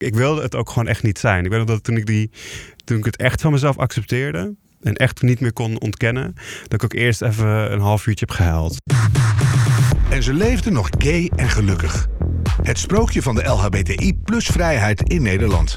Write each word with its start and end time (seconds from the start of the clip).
Ik 0.00 0.14
wilde 0.14 0.42
het 0.42 0.54
ook 0.54 0.68
gewoon 0.68 0.88
echt 0.88 1.02
niet 1.02 1.18
zijn. 1.18 1.44
Ik 1.44 1.50
weet 1.50 1.66
dat 1.66 1.84
toen 1.84 1.96
ik, 1.96 2.06
die, 2.06 2.30
toen 2.84 2.98
ik 2.98 3.04
het 3.04 3.16
echt 3.16 3.40
van 3.40 3.52
mezelf 3.52 3.78
accepteerde 3.78 4.54
en 4.82 4.94
echt 4.94 5.22
niet 5.22 5.40
meer 5.40 5.52
kon 5.52 5.80
ontkennen, 5.80 6.34
dat 6.62 6.72
ik 6.72 6.84
ook 6.84 6.92
eerst 6.92 7.22
even 7.22 7.72
een 7.72 7.80
half 7.80 8.06
uurtje 8.06 8.26
heb 8.28 8.36
gehuild. 8.36 8.76
En 10.10 10.22
ze 10.22 10.34
leefde 10.34 10.70
nog 10.70 10.88
gay 10.98 11.30
en 11.36 11.48
gelukkig. 11.48 12.06
Het 12.62 12.78
sprookje 12.78 13.22
van 13.22 13.34
de 13.34 13.44
LHBTI 13.44 14.14
plus 14.24 14.46
vrijheid 14.46 15.02
in 15.02 15.22
Nederland. 15.22 15.76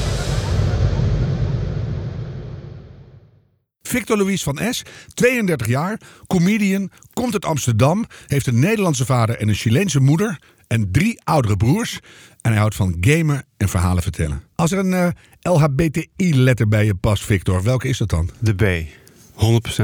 Victor 3.91 4.17
Louis 4.17 4.43
van 4.43 4.59
S, 4.69 4.81
32 5.13 5.67
jaar, 5.67 5.99
comedian, 6.27 6.89
komt 7.13 7.33
uit 7.33 7.45
Amsterdam, 7.45 8.05
heeft 8.27 8.47
een 8.47 8.59
Nederlandse 8.59 9.05
vader 9.05 9.37
en 9.37 9.47
een 9.47 9.53
Chileense 9.55 9.99
moeder 9.99 10.39
en 10.67 10.91
drie 10.91 11.21
oudere 11.23 11.57
broers. 11.57 11.99
En 12.41 12.51
hij 12.51 12.59
houdt 12.59 12.75
van 12.75 12.97
gamen 13.01 13.45
en 13.57 13.69
verhalen 13.69 14.03
vertellen. 14.03 14.43
Als 14.55 14.71
er 14.71 14.77
een 14.79 14.93
eh, 14.93 15.07
LHBTI-letter 15.41 16.67
bij 16.67 16.85
je 16.85 16.95
past, 16.95 17.23
Victor, 17.23 17.63
welke 17.63 17.87
is 17.87 17.97
dat 17.97 18.09
dan? 18.09 18.29
De 18.39 18.53
B. 18.55 18.85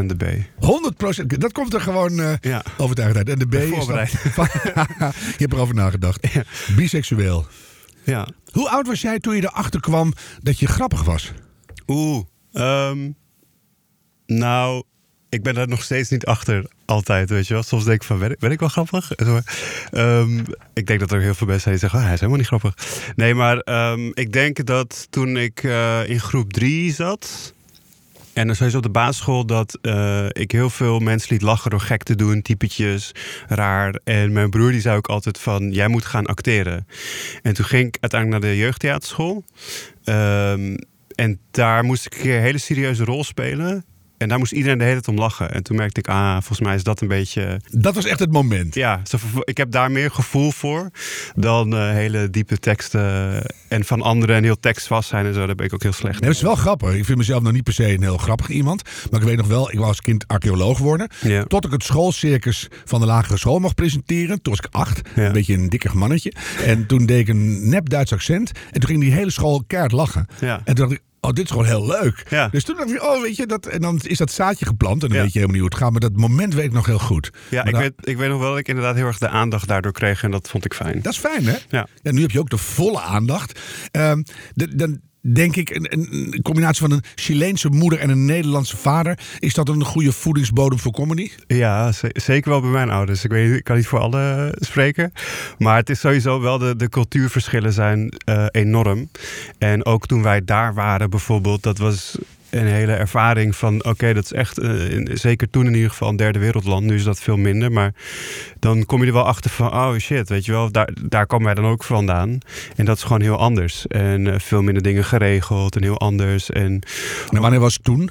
100% 0.02 0.06
de 0.06 0.16
B. 0.16 0.24
100% 1.24 1.26
dat 1.26 1.52
komt 1.52 1.74
er 1.74 1.82
gewoon 1.82 2.20
eh 2.20 2.34
Ja. 2.42 2.64
overtuigd 2.78 3.18
uit. 3.18 3.30
En 3.30 3.40
de 3.40 3.48
B 3.48 3.54
is 3.54 3.86
dan- 3.86 3.96
je 5.08 5.38
hebt 5.38 5.54
erover 5.54 5.76
nagedacht. 5.76 6.28
Ja. 6.34 6.44
Biseksueel. 6.76 7.46
Ja. 8.04 8.28
Hoe 8.52 8.70
oud 8.70 8.88
was 8.88 9.02
jij 9.02 9.20
toen 9.20 9.36
je 9.36 9.42
erachter 9.44 9.80
kwam 9.80 10.14
dat 10.42 10.60
je 10.60 10.68
grappig 10.68 11.04
was? 11.04 11.32
Oeh. 11.88 12.24
ehm, 12.54 13.10
nou, 14.28 14.84
ik 15.30 15.44
ben 15.44 15.54
daar 15.54 15.68
nog 15.68 15.84
steeds 15.84 16.10
niet 16.10 16.26
achter. 16.26 16.66
Altijd, 16.86 17.30
weet 17.30 17.48
je 17.48 17.54
wel. 17.54 17.64
Soms 17.64 17.84
denk 17.84 18.02
ik 18.02 18.08
van, 18.08 18.20
ben 18.20 18.32
ik, 18.32 18.40
ben 18.40 18.52
ik 18.52 18.60
wel 18.60 18.70
grappig? 18.70 19.12
Ehm, 19.92 20.40
ik 20.74 20.88
denk 20.88 21.00
dat 21.00 21.12
er 21.12 21.22
heel 21.22 21.36
veel 21.36 21.48
mensen 21.48 21.64
zijn 21.64 21.76
die 21.76 21.84
zeggen, 21.84 22.00
oh, 22.00 22.06
hij 22.06 22.14
is 22.14 22.20
helemaal 22.20 22.40
niet 22.40 22.48
grappig. 22.48 22.74
Nee, 23.16 23.34
maar 23.34 23.58
ehm, 23.58 24.12
ik 24.14 24.34
denk 24.34 24.66
dat 24.66 25.08
toen 25.10 25.38
ik 25.38 25.64
eh, 25.64 26.10
in 26.10 26.20
groep 26.20 26.54
drie 26.54 26.94
zat... 26.94 27.56
En 28.38 28.48
dan 28.48 28.56
sowieso 28.56 28.78
op 28.78 28.84
de 28.84 28.90
basisschool 28.90 29.46
dat 29.46 29.78
eh, 29.82 30.26
ik 30.30 30.52
heel 30.52 30.70
veel 30.70 31.00
mensen 31.00 31.34
liet 31.34 31.42
lachen 31.42 31.70
door 31.70 31.80
gek 31.80 32.04
te 32.04 32.16
doen, 32.16 32.42
typetjes, 32.42 33.12
raar. 33.48 34.00
En 34.04 34.32
mijn 34.32 34.50
broer 34.50 34.72
die 34.72 34.82
zei 34.82 34.98
ook 34.98 35.08
altijd 35.08 35.40
van, 35.40 35.72
jij 35.72 35.88
moet 35.88 36.06
gaan 36.06 36.26
acteren. 36.26 36.88
En 37.42 37.54
toen 37.54 37.66
ging 37.66 37.88
ik 37.88 37.98
uiteindelijk 38.00 38.42
naar 38.42 38.52
de 38.52 38.58
jeugdtheaterschool. 38.58 39.44
Ehm, 40.04 40.76
en 41.16 41.40
daar 41.52 41.84
moest 41.84 42.06
ik 42.06 42.24
een 42.24 42.42
hele 42.42 42.58
serieuze 42.58 43.04
rol 43.04 43.24
spelen. 43.24 43.86
En 44.18 44.28
daar 44.28 44.38
moest 44.38 44.52
iedereen 44.52 44.78
de 44.78 44.84
hele 44.84 45.02
tijd 45.02 45.08
om 45.08 45.24
lachen. 45.24 45.52
En 45.52 45.64
toen 45.64 45.76
merkte 45.78 46.00
ik, 46.00 46.08
ah, 46.08 46.32
volgens 46.32 46.60
mij 46.60 46.76
is 46.76 46.84
dat 46.84 47.02
een 47.02 47.08
beetje... 47.08 47.62
Dat 47.72 47.96
was 47.96 48.06
echt 48.06 48.20
het 48.20 48.32
moment. 48.32 48.76
Ja, 48.76 49.02
ik 49.44 49.58
heb 49.58 49.72
daar 49.72 49.92
meer 49.92 50.12
gevoel 50.12 50.52
voor 50.52 50.90
dan 51.36 51.76
eh, 51.76 51.90
hele 51.90 52.30
diepe 52.30 52.58
teksten. 52.58 53.44
En 53.68 53.86
van 53.86 54.02
anderen 54.02 54.36
en 54.36 54.44
heel 54.44 54.60
tekstvast 54.60 55.10
zijn 55.10 55.26
en 55.26 55.34
zo. 55.34 55.46
Daar 55.46 55.56
ben 55.56 55.66
ik 55.66 55.74
ook 55.74 55.84
heel 55.84 55.94
slecht 55.94 56.20
Nee, 56.20 56.30
dat 56.30 56.38
is 56.40 56.44
wel 56.44 56.56
grappig. 56.56 56.94
Ik 56.94 57.06
vind 57.06 57.18
mezelf 57.18 57.44
nog 57.44 57.52
niet 57.52 57.64
per 57.64 57.74
se 57.74 57.94
een 57.94 58.02
heel 58.02 58.18
grappig 58.18 58.50
iemand. 58.50 58.82
Maar 59.12 59.20
ik 59.20 59.28
weet 59.28 59.38
nog 59.38 59.48
wel, 59.48 59.70
ik 59.70 59.76
wou 59.76 59.88
als 59.88 60.02
kind 60.02 60.28
archeoloog 60.28 60.78
worden. 60.78 61.10
Ja. 61.22 61.44
Tot 61.44 61.66
ik 61.66 61.72
het 61.72 61.84
schoolcircus 61.84 62.68
van 62.86 63.00
de 63.00 63.06
lagere 63.06 63.38
school 63.38 63.60
mocht 63.60 63.76
presenteren. 63.76 64.42
Toen 64.42 64.54
was 64.56 64.66
ik 64.66 64.74
acht. 64.74 65.02
Ja. 65.16 65.26
Een 65.26 65.32
beetje 65.32 65.54
een 65.54 65.70
dikker 65.70 65.98
mannetje. 65.98 66.34
En 66.66 66.86
toen 66.86 67.06
deed 67.06 67.20
ik 67.20 67.28
een 67.28 67.70
nep 67.70 67.90
Duits 67.90 68.14
accent. 68.14 68.52
En 68.72 68.80
toen 68.80 68.90
ging 68.90 69.02
die 69.02 69.12
hele 69.12 69.32
school 69.32 69.64
keihard 69.68 69.94
lachen. 69.94 70.28
Ja. 70.40 70.62
En 70.64 70.76
toen 70.76 70.88
dacht 70.88 70.92
ik, 70.92 71.02
oh, 71.28 71.34
dit 71.34 71.44
is 71.46 71.52
gewoon 71.52 71.66
heel 71.66 71.86
leuk. 71.86 72.24
Ja. 72.30 72.48
Dus 72.48 72.64
toen 72.64 72.76
dacht 72.76 72.90
ik, 72.92 73.04
oh, 73.04 73.22
weet 73.22 73.36
je, 73.36 73.46
dat, 73.46 73.66
en 73.66 73.82
dan 73.82 74.00
is 74.04 74.18
dat 74.18 74.32
zaadje 74.32 74.66
geplant. 74.66 75.02
En 75.04 75.08
dan 75.10 75.18
Ja. 75.18 75.24
weet 75.24 75.34
je 75.34 75.40
helemaal 75.40 75.62
niet 75.62 75.72
hoe 75.72 75.80
het 75.80 75.84
gaat. 75.84 75.92
Maar 76.02 76.10
dat 76.12 76.20
moment 76.30 76.54
weet 76.54 76.66
ik 76.66 76.72
nog 76.72 76.86
heel 76.86 77.00
goed. 77.00 77.30
Ja, 77.50 77.64
Maar 77.64 77.74
ik 77.74 77.80
weet, 77.80 77.94
ik 78.08 78.18
weet 78.18 78.30
nog 78.30 78.40
wel 78.40 78.50
dat 78.50 78.60
ik 78.60 78.68
inderdaad 78.68 78.96
heel 78.96 79.06
erg 79.06 79.18
de 79.18 79.30
aandacht 79.30 79.68
daardoor 79.68 79.92
kreeg. 79.92 80.24
En 80.24 80.32
dat 80.32 80.50
vond 80.50 80.66
ik 80.66 80.74
fijn. 80.74 81.02
Dat 81.02 81.14
is 81.14 81.20
fijn, 81.20 81.46
hè? 81.46 81.56
Ja. 81.70 81.88
Ja, 82.02 82.12
nu 82.12 82.22
heb 82.22 82.32
je 82.32 82.40
ook 82.40 82.50
de 82.50 82.58
volle 82.58 83.02
aandacht. 83.02 83.60
Ehm, 83.92 84.22
de- 84.54 84.76
dan 84.76 85.00
denk 85.22 85.56
ik, 85.56 85.70
een, 85.70 86.40
combinatie 86.42 86.82
van 86.82 86.92
een 86.92 87.04
Chileense 87.16 87.70
moeder 87.70 88.00
en 88.00 88.10
een 88.10 88.26
Nederlandse 88.26 88.78
vader. 88.78 89.20
Is 89.40 89.54
dat 89.54 89.70
een 89.70 89.84
goede 89.84 90.12
voedingsbodem 90.12 90.80
voor 90.80 90.92
comedy? 90.92 91.30
Ja, 91.48 91.92
ze- 91.92 92.10
zeker 92.14 92.50
wel 92.52 92.62
bij 92.62 92.70
mijn 92.70 92.90
ouders. 92.90 93.24
Ik, 93.24 93.32
weet, 93.32 93.52
ik 93.58 93.64
kan 93.64 93.76
niet 93.76 93.88
voor 93.88 94.00
alle 94.00 94.56
spreken. 94.60 95.12
Maar 95.58 95.76
het 95.76 95.90
is 95.90 96.00
sowieso 96.00 96.42
wel, 96.42 96.58
de, 96.58 96.76
de 96.76 96.90
cultuurverschillen 96.90 97.74
zijn 97.74 98.14
eh, 98.26 98.46
enorm. 98.52 99.10
En 99.58 99.86
ook 99.86 100.06
toen 100.08 100.24
wij 100.24 100.44
daar 100.46 100.74
waren 100.74 101.10
bijvoorbeeld, 101.10 101.64
dat 101.64 101.78
was 101.78 102.18
een 102.66 102.72
hele 102.74 102.94
ervaring 102.94 103.56
van... 103.56 103.84
oké, 103.86 104.14
dat 104.14 104.24
is 104.24 104.34
echt, 104.34 104.58
eh, 104.58 104.90
in- 104.92 105.10
zeker 105.14 105.50
toen 105.50 105.66
in 105.66 105.74
ieder 105.76 105.90
geval, 105.90 106.10
een 106.10 106.16
derde 106.16 106.40
wereldland. 106.40 106.86
Nu 106.86 106.96
is 106.96 107.04
dat 107.04 107.20
veel 107.20 107.38
minder, 107.38 107.72
maar 107.72 107.94
dan 108.60 108.86
kom 108.86 109.02
je 109.02 109.08
er 109.08 109.14
wel 109.14 109.26
achter 109.26 109.52
van... 109.52 109.68
oh 109.74 109.96
shit, 109.98 110.30
weet 110.30 110.46
je 110.46 110.52
wel, 110.52 110.72
daar, 110.72 110.90
daar 111.08 111.26
komen 111.26 111.46
wij 111.46 111.56
dan 111.56 111.66
ook 111.66 111.84
vandaan. 111.84 112.38
En 112.76 112.86
dat 112.86 112.98
is 112.98 113.04
gewoon 113.04 113.22
heel 113.22 113.38
anders. 113.38 113.88
En 113.88 114.28
eh, 114.34 114.40
veel 114.40 114.62
minder 114.62 114.84
dingen 114.84 115.04
geregeld 115.04 115.76
en 115.76 115.84
heel 115.84 116.00
anders. 116.00 116.50
En 116.50 116.82
En 117.32 117.42
wanneer 117.42 117.60
was 117.60 117.74
het 117.74 117.84
toen? 117.84 118.10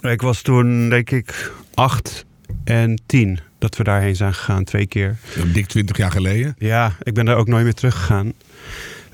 ik 0.00 0.22
was 0.22 0.42
toen, 0.42 0.88
denk 0.88 1.10
ik, 1.10 1.52
acht 1.74 2.24
en 2.64 3.00
tien 3.06 3.38
dat 3.58 3.76
we 3.76 3.84
daarheen 3.84 4.16
zijn 4.16 4.34
gegaan, 4.34 4.64
twee 4.64 4.86
keer. 4.86 5.16
Dik 5.52 5.66
20 5.66 5.96
jaar 5.96 6.10
geleden. 6.10 6.54
Ja, 6.58 6.92
ik 7.02 7.14
ben 7.14 7.24
daar 7.24 7.36
ook 7.36 7.46
nooit 7.48 7.64
meer 7.64 7.74
teruggegaan. 7.74 8.32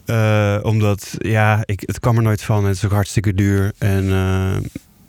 Eh, 0.04 0.58
omdat, 0.62 1.14
ja, 1.18 1.62
ik, 1.64 1.80
het 1.86 2.00
kwam 2.00 2.16
er 2.16 2.22
nooit 2.22 2.42
van. 2.42 2.64
Het 2.64 2.76
is 2.76 2.84
ook 2.84 2.90
hartstikke 2.90 3.34
duur. 3.34 3.72
En 3.78 4.10
eh, 4.12 4.56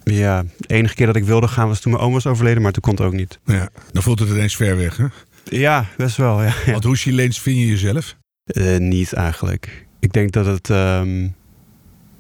ja, 0.03 0.44
de 0.57 0.67
enige 0.67 0.95
keer 0.95 1.06
dat 1.06 1.16
ik 1.16 1.23
wilde 1.23 1.47
gaan 1.47 1.67
was 1.67 1.79
toen 1.79 1.91
mijn 1.91 2.03
oom 2.03 2.13
was 2.13 2.28
overleden, 2.28 2.61
maar 2.61 2.72
toen 2.72 2.81
kon 2.81 2.91
het 2.95 3.03
ook 3.03 3.13
niet. 3.13 3.39
Ja, 3.45 3.69
dan 3.91 4.03
voelt 4.03 4.19
het 4.19 4.29
ineens 4.29 4.56
ver 4.56 4.78
weg. 4.78 4.97
Hè? 4.97 5.06
Ja, 5.44 5.85
best 5.97 6.17
wel. 6.17 6.41
Ja, 6.41 6.53
ja. 6.66 6.72
Want 6.72 6.83
hoe 6.83 6.95
Chileens 6.95 7.39
vind 7.39 7.57
je 7.57 7.67
jezelf? 7.67 8.16
Eh, 8.44 8.78
niet 8.78 9.13
eigenlijk. 9.13 9.85
Ik 10.00 10.13
denk 10.13 10.31
dat 10.31 10.45
het, 10.45 10.69
ehm, 10.69 11.23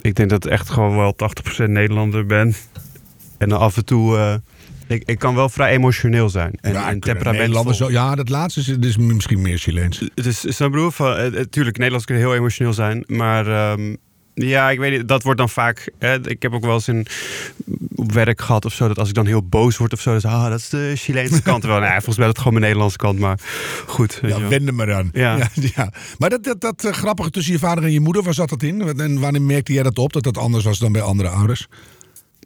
ik 0.01 0.15
denk 0.15 0.29
dat 0.29 0.45
ik 0.45 0.51
echt 0.51 0.69
gewoon 0.69 0.95
wel 0.95 1.15
80% 1.15 1.69
Nederlander 1.69 2.25
ben. 2.25 2.55
En 3.37 3.49
dan 3.49 3.59
af 3.59 3.77
en 3.77 3.85
toe, 3.85 4.41
ik, 4.87 5.03
ik 5.05 5.19
kan 5.19 5.35
wel 5.35 5.49
vrij 5.49 5.71
emotioneel 5.71 6.29
zijn. 6.29 6.51
En, 6.61 6.73
ja, 6.73 6.89
en 6.89 6.99
temperamentvol. 6.99 7.73
Zo, 7.73 7.91
ja, 7.91 8.15
dat 8.15 8.29
laatste 8.29 8.59
is, 8.59 8.67
is 8.67 8.97
misschien 8.97 9.41
meer 9.41 9.57
Chileens. 9.57 10.01
Dus 10.13 10.55
snap 10.55 10.71
broer 10.71 10.91
van, 10.91 11.45
tuurlijk, 11.49 11.77
Nederlands 11.77 12.05
kunnen 12.05 12.23
heel 12.23 12.35
emotioneel 12.35 12.73
zijn, 12.73 13.03
maar 13.07 13.47
ehm, 13.47 13.95
ja, 14.35 14.69
ik 14.69 14.79
weet 14.79 14.97
niet, 14.97 15.07
dat 15.07 15.23
wordt 15.23 15.39
dan 15.39 15.49
vaak. 15.49 15.91
Hè, 15.99 16.29
ik 16.29 16.41
heb 16.41 16.53
ook 16.53 16.65
wel 16.65 16.73
eens 16.73 16.87
in, 16.87 17.05
op 17.95 18.11
werk 18.11 18.41
gehad 18.41 18.65
of 18.65 18.73
zo, 18.73 18.87
dat 18.87 18.99
als 18.99 19.07
ik 19.09 19.13
dan 19.13 19.25
heel 19.25 19.43
boos 19.43 19.77
word 19.77 19.93
of 19.93 20.01
zo, 20.01 20.09
dan 20.09 20.17
is 20.17 20.25
ah, 20.25 20.49
dat 20.49 20.59
is 20.59 20.69
de 20.69 20.93
Chileense 20.95 21.41
kant. 21.41 21.63
Wel, 21.63 21.79
nou, 21.79 21.91
volgens 21.91 22.17
mij 22.17 22.25
is 22.25 22.31
het 22.31 22.37
gewoon 22.37 22.53
mijn 22.53 22.65
Nederlandse 22.65 22.97
kant, 22.97 23.19
maar 23.19 23.39
goed. 23.87 24.19
Ja, 24.21 24.47
wend 24.47 24.71
maar 24.71 24.93
aan. 24.93 25.09
Ja. 25.13 25.37
Ja, 25.37 25.49
ja. 25.75 25.91
Maar 26.17 26.29
dat, 26.29 26.43
dat, 26.43 26.61
dat 26.61 26.83
eh, 26.83 26.91
grappige 26.91 27.29
tussen 27.29 27.53
je 27.53 27.59
vader 27.59 27.83
en 27.83 27.91
je 27.91 27.99
moeder, 27.99 28.23
waar 28.23 28.33
zat 28.33 28.49
dat 28.49 28.63
in? 28.63 28.81
En 28.99 29.19
wanneer 29.19 29.41
merkte 29.41 29.73
jij 29.73 29.83
dat 29.83 29.97
op, 29.97 30.13
dat 30.13 30.23
dat 30.23 30.37
anders 30.37 30.63
was 30.63 30.79
dan 30.79 30.91
bij 30.91 31.01
andere 31.01 31.29
ouders? 31.29 31.67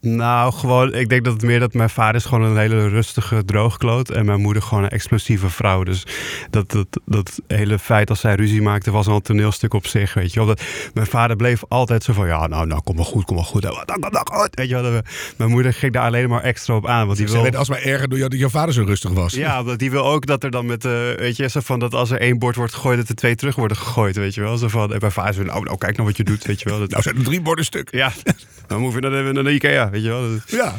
Nou, 0.01 0.53
gewoon, 0.53 0.93
ik 0.93 1.09
denk 1.09 1.23
dat 1.23 1.33
het 1.33 1.41
meer 1.41 1.59
dat 1.59 1.73
mijn 1.73 1.89
vader 1.89 2.15
is 2.15 2.25
gewoon 2.25 2.43
een 2.43 2.57
hele 2.57 2.87
rustige 2.87 3.45
droogkloot 3.45 4.09
en 4.09 4.25
mijn 4.25 4.41
moeder 4.41 4.61
gewoon 4.63 4.83
een 4.83 4.89
explosieve 4.89 5.49
vrouw. 5.49 5.83
Dus 5.83 6.05
dat, 6.49 6.71
dat, 6.71 6.87
dat 7.05 7.39
hele 7.47 7.79
feit 7.79 8.09
als 8.09 8.19
zij 8.19 8.35
ruzie 8.35 8.61
maakte 8.61 8.91
was 8.91 9.07
al 9.07 9.15
een 9.15 9.21
toneelstuk 9.21 9.73
op 9.73 9.85
zich, 9.87 10.13
weet 10.13 10.33
je 10.33 10.39
wel. 10.39 10.47
Dat, 10.47 10.61
mijn 10.93 11.07
vader 11.07 11.35
bleef 11.35 11.61
altijd 11.67 12.03
zo 12.03 12.13
van, 12.13 12.27
ja, 12.27 12.47
nou, 12.47 12.67
nou, 12.67 12.81
kom 12.83 12.95
maar 12.95 13.05
goed, 13.05 13.25
kom 13.25 13.35
maar 13.35 13.45
goed. 13.45 13.61
Dan 13.61 13.71
kom 13.99 14.11
maar 14.11 14.21
goed. 14.31 14.49
Weet 14.55 14.69
je 14.69 14.81
wel, 14.81 14.91
dat- 14.91 15.05
mijn 15.37 15.49
moeder 15.49 15.73
ging 15.73 15.93
daar 15.93 16.03
alleen 16.05 16.29
maar 16.29 16.41
extra 16.43 16.75
op 16.75 16.87
aan, 16.87 17.05
want 17.05 17.17
die 17.17 17.27
Ze 17.27 17.33
wil... 17.33 17.41
werd 17.43 17.55
alsmaar 17.55 17.81
erger 17.81 18.09
door 18.09 18.35
jouw 18.35 18.49
vader 18.49 18.73
zo 18.73 18.83
rustig 18.83 19.11
was. 19.11 19.33
Ja, 19.33 19.59
omdat 19.61 19.79
die 19.79 19.91
wil 19.91 20.05
ook 20.05 20.25
dat 20.25 20.43
er 20.43 20.51
dan 20.51 20.65
met, 20.65 20.85
eh 20.85 20.91
weet 21.15 21.35
je, 21.35 21.49
zo 21.49 21.59
van 21.63 21.79
dat 21.79 21.93
als 21.93 22.09
er 22.11 22.19
één 22.19 22.39
bord 22.39 22.55
wordt 22.55 22.73
gegooid, 22.73 22.97
dat 22.97 23.09
er 23.09 23.15
twee 23.15 23.35
terug 23.35 23.55
worden 23.55 23.77
gegooid, 23.77 24.15
weet 24.15 24.33
je 24.35 24.41
wel. 24.41 24.57
Zo 24.57 24.67
van, 24.67 24.93
en 24.93 24.97
mijn 24.99 25.11
vader 25.11 25.33
zo, 25.33 25.43
nou, 25.43 25.63
nou, 25.63 25.77
kijk 25.77 25.95
nou 25.95 26.07
wat 26.07 26.17
je 26.17 26.23
doet, 26.23 26.45
weet 26.45 26.61
je 26.61 26.69
wel. 26.69 26.79
Dat, 26.79 26.89
Nou 26.89 27.01
zijn 27.03 27.15
er 27.17 27.23
drie 27.23 27.41
borden 27.41 27.65
stuk. 27.65 27.91
ja, 27.91 28.11
dan 28.67 28.81
moet 28.81 28.93
je 28.93 28.99
naar 28.99 29.11
de, 29.23 29.31
naar 29.33 29.43
de 29.43 29.53
Ikea. 29.53 29.88
Ja, 29.89 29.91
weet 29.91 30.03
je 30.03 30.09
wel. 30.09 30.29
Ja. 30.47 30.75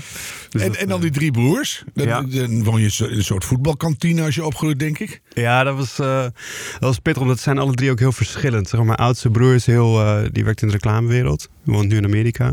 Dus 0.50 0.62
en, 0.62 0.68
dat, 0.68 0.76
en 0.76 0.86
dan 0.88 0.96
eh, 0.96 1.02
die 1.02 1.10
drie 1.10 1.30
broers. 1.30 1.84
Dan, 1.94 2.06
Ja. 2.06 2.22
dan 2.22 2.64
woon 2.64 2.80
je 2.80 3.06
in 3.10 3.16
een 3.16 3.24
soort 3.24 3.44
voetbalkantine 3.44 4.22
als 4.24 4.34
je 4.34 4.44
opgroeit, 4.44 4.78
denk 4.78 4.98
ik. 4.98 5.20
Ja, 5.34 5.64
dat 5.64 5.76
was, 5.76 5.98
eh, 5.98 6.22
dat 6.22 6.32
was 6.80 6.98
pittig, 6.98 7.22
omdat 7.22 7.36
ze 7.36 7.42
zijn 7.42 7.58
alle 7.58 7.74
drie 7.74 7.90
ook 7.90 7.98
heel 7.98 8.12
verschillend. 8.12 8.68
Zeg 8.68 8.76
maar, 8.78 8.86
mijn 8.88 8.98
oudste 8.98 9.30
broer 9.30 9.54
is 9.54 9.66
heel, 9.66 10.00
eh, 10.00 10.22
die 10.32 10.44
werkt 10.44 10.62
in 10.62 10.66
de 10.68 10.74
reclamewereld. 10.74 11.48
Die 11.64 11.74
woont 11.74 11.88
nu 11.88 11.96
in 11.96 12.04
Amerika. 12.04 12.52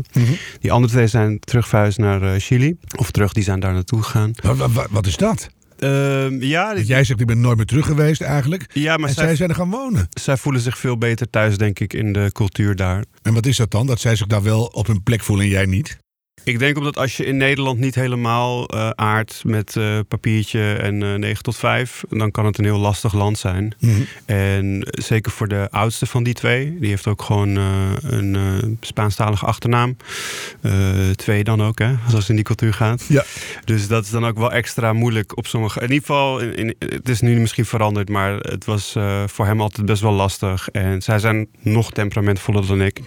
Die 0.60 0.72
andere 0.72 0.92
twee 0.92 1.06
zijn 1.06 1.38
terug 1.40 1.68
verhuisd 1.68 1.98
naar 1.98 2.40
Chili. 2.40 2.76
Of 2.96 3.10
terug, 3.10 3.32
die 3.32 3.42
zijn 3.44 3.60
daar 3.60 3.72
naartoe 3.72 4.02
gegaan. 4.02 4.32
Wat, 4.42 4.56
wat, 4.72 4.86
wat 4.90 5.06
is 5.06 5.16
dat? 5.16 5.48
Ehm, 5.78 6.42
ja, 6.42 6.74
Want 6.74 6.86
jij 6.86 7.04
zegt, 7.04 7.20
ik 7.20 7.26
ben 7.26 7.40
nooit 7.40 7.56
meer 7.56 7.66
terug 7.66 7.86
geweest 7.86 8.20
eigenlijk. 8.20 8.70
ja, 8.72 8.96
maar 8.96 9.08
en 9.08 9.14
zij, 9.14 9.24
zij 9.24 9.36
zijn 9.36 9.48
er 9.48 9.54
gaan 9.54 9.70
wonen. 9.70 10.06
zij 10.10 10.36
voelen 10.36 10.60
zich 10.60 10.78
veel 10.78 10.98
beter 10.98 11.30
thuis, 11.30 11.56
denk 11.56 11.78
ik, 11.80 11.92
in 11.92 12.12
de 12.12 12.30
cultuur 12.32 12.76
daar. 12.76 13.04
En 13.22 13.34
wat 13.34 13.46
is 13.46 13.56
dat 13.56 13.70
dan? 13.70 13.86
Dat 13.86 14.00
zij 14.00 14.16
zich 14.16 14.26
daar 14.26 14.42
wel 14.42 14.64
op 14.64 14.86
hun 14.86 15.02
plek 15.02 15.22
voelen 15.22 15.44
en 15.44 15.50
jij 15.50 15.64
niet? 15.66 15.98
Ik 16.44 16.58
denk 16.58 16.76
omdat 16.76 16.96
als 16.98 17.16
je 17.16 17.24
in 17.24 17.36
Nederland 17.36 17.78
niet 17.78 17.94
helemaal 17.94 18.68
eh 18.68 18.90
aardt 18.90 19.42
met 19.46 19.76
eh, 19.76 19.98
papiertje 20.08 20.72
en 20.74 21.02
eh 21.02 21.14
9 21.14 21.42
tot 21.42 21.56
5, 21.56 22.04
dan 22.10 22.30
kan 22.30 22.46
het 22.46 22.58
een 22.58 22.64
heel 22.64 22.78
lastig 22.78 23.12
land 23.14 23.38
zijn. 23.38 23.74
En 24.26 24.86
zeker 24.90 25.32
voor 25.32 25.48
de 25.48 25.68
oudste 25.70 26.06
van 26.06 26.22
die 26.22 26.34
twee, 26.34 26.76
die 26.80 26.88
heeft 26.88 27.06
ook 27.06 27.22
gewoon 27.22 27.56
een 28.02 28.76
Spaanstalige 28.80 29.46
achternaam. 29.46 29.96
Twee 31.16 31.44
dan 31.44 31.62
ook, 31.62 31.78
hè, 31.78 31.94
zoals 32.06 32.14
het 32.20 32.28
in 32.28 32.34
die 32.34 32.44
cultuur 32.44 32.74
gaat. 32.74 33.04
Ja. 33.08 33.24
Dus 33.64 33.88
dat 33.88 34.04
is 34.04 34.10
dan 34.10 34.26
ook 34.26 34.38
wel 34.38 34.52
extra 34.52 34.92
moeilijk 34.92 35.36
op 35.36 35.46
sommige. 35.46 35.78
In 35.80 35.84
ieder 35.92 35.98
geval, 36.06 36.38
in, 36.38 36.54
in- 36.56 36.74
het 36.78 37.08
is 37.08 37.20
nu 37.20 37.40
misschien 37.40 37.64
veranderd, 37.66 38.08
maar 38.08 38.36
het 38.36 38.64
was 38.64 38.96
voor 39.26 39.46
hem 39.46 39.60
altijd 39.60 39.86
best 39.86 40.02
wel 40.02 40.12
lastig. 40.12 40.68
En 40.68 41.02
zij 41.02 41.18
zijn 41.18 41.48
nog 41.60 41.90
temperamentvoller 41.92 42.66
dan 42.66 42.82
ik. 42.82 43.00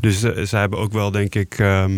Dus 0.00 0.20
zij 0.20 0.60
hebben 0.60 0.78
ook 0.78 0.92
wel, 0.92 1.10
denk 1.10 1.34
ik, 1.34 1.54
ehm, 1.58 1.92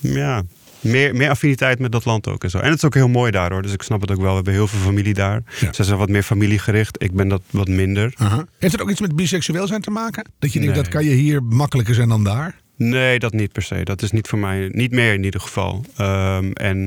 ja, 0.00 0.42
meer, 0.80 1.14
meer 1.16 1.30
affiniteit 1.30 1.78
met 1.78 1.92
dat 1.92 2.04
land 2.04 2.28
ook 2.28 2.44
en 2.44 2.50
zo. 2.50 2.58
En 2.58 2.68
het 2.68 2.76
is 2.78 2.84
ook 2.84 2.94
heel 2.94 3.08
mooi 3.08 3.30
daar 3.30 3.52
hoor, 3.52 3.62
dus 3.62 3.72
ik 3.72 3.82
snap 3.82 4.00
het 4.00 4.10
ook 4.10 4.16
wel. 4.20 4.28
We 4.28 4.34
hebben 4.34 4.52
heel 4.52 4.66
veel 4.66 4.78
familie 4.80 5.14
daar. 5.14 5.42
Ja. 5.60 5.72
Zij 5.72 5.84
zijn 5.84 5.98
wat 5.98 6.08
meer 6.08 6.22
familiegericht. 6.22 7.02
Ik 7.02 7.12
ben 7.12 7.28
dat 7.28 7.42
wat 7.50 7.68
minder. 7.68 8.12
Aha. 8.16 8.46
Heeft 8.58 8.72
het 8.72 8.82
ook 8.82 8.90
iets 8.90 9.00
met 9.00 9.16
biseksueel 9.16 9.66
zijn 9.66 9.80
te 9.82 9.90
maken? 9.90 10.24
Dat 10.38 10.52
je 10.52 10.58
denkt, 10.60 10.74
Nee. 10.74 10.84
dat 10.84 10.92
kan 10.92 11.04
je 11.04 11.10
hier 11.14 11.42
makkelijker 11.42 11.94
zijn 11.94 12.08
dan 12.08 12.24
daar? 12.24 12.54
Nee, 12.76 13.18
dat 13.18 13.32
niet 13.32 13.52
per 13.52 13.62
se. 13.62 13.80
Dat 13.84 14.02
is 14.02 14.10
niet 14.10 14.28
voor 14.28 14.38
mij. 14.38 14.68
Niet 14.72 14.90
meer 14.90 15.12
in 15.14 15.24
ieder 15.24 15.40
geval. 15.40 15.84
Ehm, 15.96 16.50
en 16.52 16.86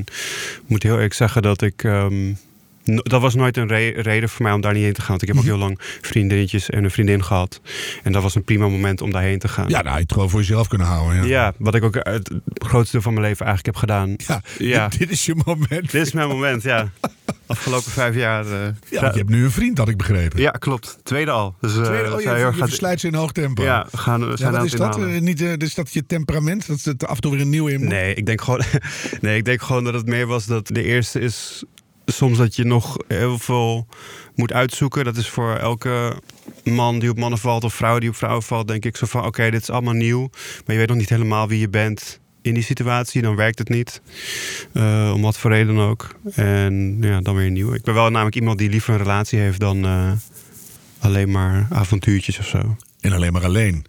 ik 0.56 0.64
moet 0.68 0.84
heel 0.84 0.94
eerlijk 0.96 1.14
zeggen 1.14 1.42
dat 1.42 1.62
ik. 1.62 1.84
ehm, 1.84 2.32
no- 2.84 3.02
dat 3.04 3.22
was 3.22 3.36
nooit 3.36 3.58
een 3.58 3.68
re- 3.68 4.02
reden 4.02 4.30
voor 4.30 4.44
mij 4.44 4.52
om 4.54 4.62
daar 4.62 4.74
niet 4.74 4.84
heen 4.84 4.94
te 4.94 5.00
gaan. 5.02 5.10
Want 5.10 5.22
ik 5.22 5.28
heb 5.28 5.38
ook 5.38 5.44
heel 5.44 5.58
lang 5.58 5.80
vriendinnetjes 6.02 6.70
en 6.70 6.84
een 6.84 6.92
vriendin 6.92 7.24
gehad. 7.24 7.62
En 8.04 8.12
dat 8.12 8.22
was 8.22 8.36
een 8.36 8.44
prima 8.44 8.68
moment 8.68 9.02
om 9.02 9.12
daarheen 9.12 9.40
te 9.40 9.48
gaan. 9.48 9.70
Ja, 9.70 9.82
nou, 9.82 9.96
je 9.96 10.02
het 10.02 10.12
gewoon 10.14 10.30
voor 10.30 10.40
jezelf 10.40 10.68
kunnen 10.68 10.88
houden. 10.88 11.16
Ja. 11.18 11.24
Ja, 11.28 11.54
wat 11.58 11.76
ik 11.76 11.84
ook 11.84 11.96
het 11.96 12.32
grootste 12.54 12.92
deel 12.92 13.02
van 13.02 13.14
mijn 13.14 13.26
leven 13.26 13.46
eigenlijk 13.46 13.76
heb 13.78 13.90
gedaan. 13.90 14.14
Ja, 14.18 14.42
Ja. 14.58 14.88
Dit, 14.88 15.00
dit 15.00 15.10
is 15.12 15.26
je 15.26 15.36
moment. 15.46 15.92
Dit 15.92 16.06
is 16.06 16.12
mijn 16.12 16.28
moment, 16.28 16.64
ja. 16.64 16.92
Afgelopen 17.46 17.92
vijf 17.92 18.16
jaar. 18.16 18.46
eh, 18.46 18.52
Ja, 18.90 19.10
je 19.12 19.18
hebt 19.18 19.30
nu 19.30 19.44
een 19.44 19.52
vriend, 19.52 19.78
had 19.78 19.90
ik 19.90 19.98
begrepen. 19.98 20.40
ja, 20.42 20.52
klopt. 20.52 20.98
Tweede 21.04 21.32
al. 21.32 21.56
Dus, 21.62 21.76
eh, 21.78 21.84
Tweede, 21.84 22.14
oh, 22.14 22.22
je, 22.22 22.52
je 22.90 22.98
ze 22.98 23.08
in 23.08 23.14
hoog 23.14 23.32
tempo. 23.32 23.64
Ja, 23.64 23.88
gaan, 23.92 24.20
we 24.20 24.26
Ja, 24.30 24.36
zijn 24.38 24.52
wat 24.52 24.60
aan 24.60 24.66
is 24.66 24.72
dat? 24.72 24.98
Eh, 24.98 25.20
niet, 25.20 25.42
is 25.42 25.74
dat 25.74 25.94
je 25.94 26.06
temperament? 26.06 26.68
Dat 26.68 26.82
het 26.82 27.06
af 27.08 27.16
en 27.16 27.22
toe 27.22 27.32
weer 27.32 27.42
een 27.42 27.50
nieuw 27.50 27.68
in 27.68 27.80
moet? 27.80 27.90
Nee, 27.90 28.14
ik 28.14 28.26
denk 28.26 28.42
gewoon, 28.42 28.62
nee, 29.22 29.38
ik 29.38 29.46
denk 29.46 29.62
gewoon 29.62 29.84
dat 29.84 29.94
het 29.94 30.06
meer 30.06 30.28
was 30.28 30.46
dat 30.46 30.68
de 30.68 30.84
eerste 30.84 31.20
is 31.20 31.64
soms 32.06 32.38
dat 32.38 32.56
je 32.56 32.64
nog 32.64 32.98
heel 33.08 33.40
veel 33.40 33.88
moet 34.36 34.54
uitzoeken. 34.54 35.04
Dat 35.04 35.18
is 35.18 35.30
voor 35.30 35.56
elke 35.56 36.22
man 36.64 37.00
die 37.00 37.10
op 37.10 37.18
mannen 37.18 37.40
valt 37.40 37.64
of 37.64 37.74
vrouw 37.74 38.00
die 38.00 38.10
op 38.10 38.16
vrouwen 38.16 38.44
valt, 38.44 38.68
denk 38.68 38.86
ik 38.86 38.98
zo 38.98 39.06
van: 39.06 39.26
oké, 39.26 39.50
dit 39.50 39.62
is 39.62 39.70
allemaal 39.70 39.94
nieuw, 39.94 40.30
maar 40.32 40.76
je 40.76 40.78
weet 40.78 40.88
nog 40.88 40.98
niet 40.98 41.10
helemaal 41.10 41.48
wie 41.48 41.60
je 41.60 41.70
bent 41.70 42.20
in 42.42 42.54
die 42.54 42.64
situatie. 42.64 43.22
Dan 43.22 43.36
werkt 43.36 43.60
het 43.60 43.70
niet, 43.70 44.02
Eh, 44.74 45.12
om 45.14 45.22
wat 45.22 45.38
voor 45.38 45.52
reden 45.52 45.78
ook. 45.78 46.16
En 46.36 46.98
ja, 47.02 47.22
dan 47.22 47.36
weer 47.36 47.52
nieuw. 47.52 47.74
Ik 47.74 47.84
ben 47.84 47.94
wel 47.94 48.10
namelijk 48.10 48.36
iemand 48.36 48.58
die 48.58 48.70
liever 48.70 48.94
een 48.94 49.00
relatie 49.00 49.40
heeft 49.40 49.60
dan 49.60 49.86
eh, 49.86 50.12
alleen 51.00 51.32
maar 51.32 51.68
avontuurtjes 51.70 52.40
of 52.40 52.48
zo. 52.48 52.76
En 53.00 53.12
alleen 53.12 53.34
maar 53.34 53.44
alleen. 53.44 53.86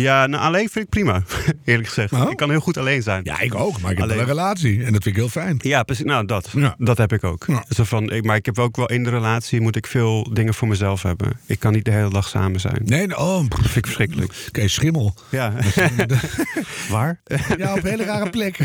Ja, 0.00 0.26
nou, 0.26 0.42
alleen 0.42 0.68
vind 0.68 0.84
ik 0.84 0.88
prima, 0.90 1.22
eerlijk 1.64 1.88
gezegd. 1.88 2.12
Oh? 2.12 2.30
Ik 2.30 2.36
kan 2.36 2.50
heel 2.50 2.60
goed 2.60 2.76
alleen 2.76 3.02
zijn. 3.02 3.20
Ja, 3.24 3.40
ik 3.40 3.54
ook. 3.54 3.80
Maar 3.80 3.90
ik 3.90 3.98
heb 3.98 4.08
wel 4.08 4.18
een 4.18 4.24
relatie. 4.24 4.84
En 4.84 4.92
dat 4.92 5.02
vind 5.02 5.06
ik 5.06 5.16
heel 5.16 5.28
fijn. 5.28 5.58
Ja, 5.62 5.82
precies. 5.82 6.04
Nou, 6.04 6.26
dat. 6.26 6.50
Ja. 6.52 6.74
Dat 6.78 6.98
heb 6.98 7.12
ik 7.12 7.24
ook. 7.24 7.44
Ja. 7.46 7.64
Zo 7.68 7.84
van, 7.84 8.10
ik, 8.10 8.24
maar 8.24 8.36
ik 8.36 8.46
heb 8.46 8.58
ook 8.58 8.76
wel 8.76 8.86
in 8.86 9.04
de 9.04 9.10
relatie 9.10 9.60
moet 9.60 9.76
ik 9.76 9.86
veel 9.86 10.32
dingen 10.32 10.54
voor 10.54 10.68
mezelf 10.68 11.02
hebben. 11.02 11.40
Ik 11.46 11.58
kan 11.58 11.72
niet 11.72 11.84
de 11.84 11.90
hele 11.90 12.10
dag 12.10 12.28
samen 12.28 12.60
zijn. 12.60 12.74
Dat 12.74 12.88
Nee, 12.88 13.18
oh, 13.18 13.48
pff, 13.48 13.60
vind 13.60 13.76
ik 13.76 13.84
verschrikkelijk. 13.84 14.32
oké, 14.48 14.68
schimmel. 14.68 15.14
Ja. 15.30 15.52
Waar? 16.90 17.20
Ja, 17.56 17.72
op 17.72 17.84
een 17.84 17.90
hele 17.90 18.04
rare 18.04 18.30
plek. 18.30 18.58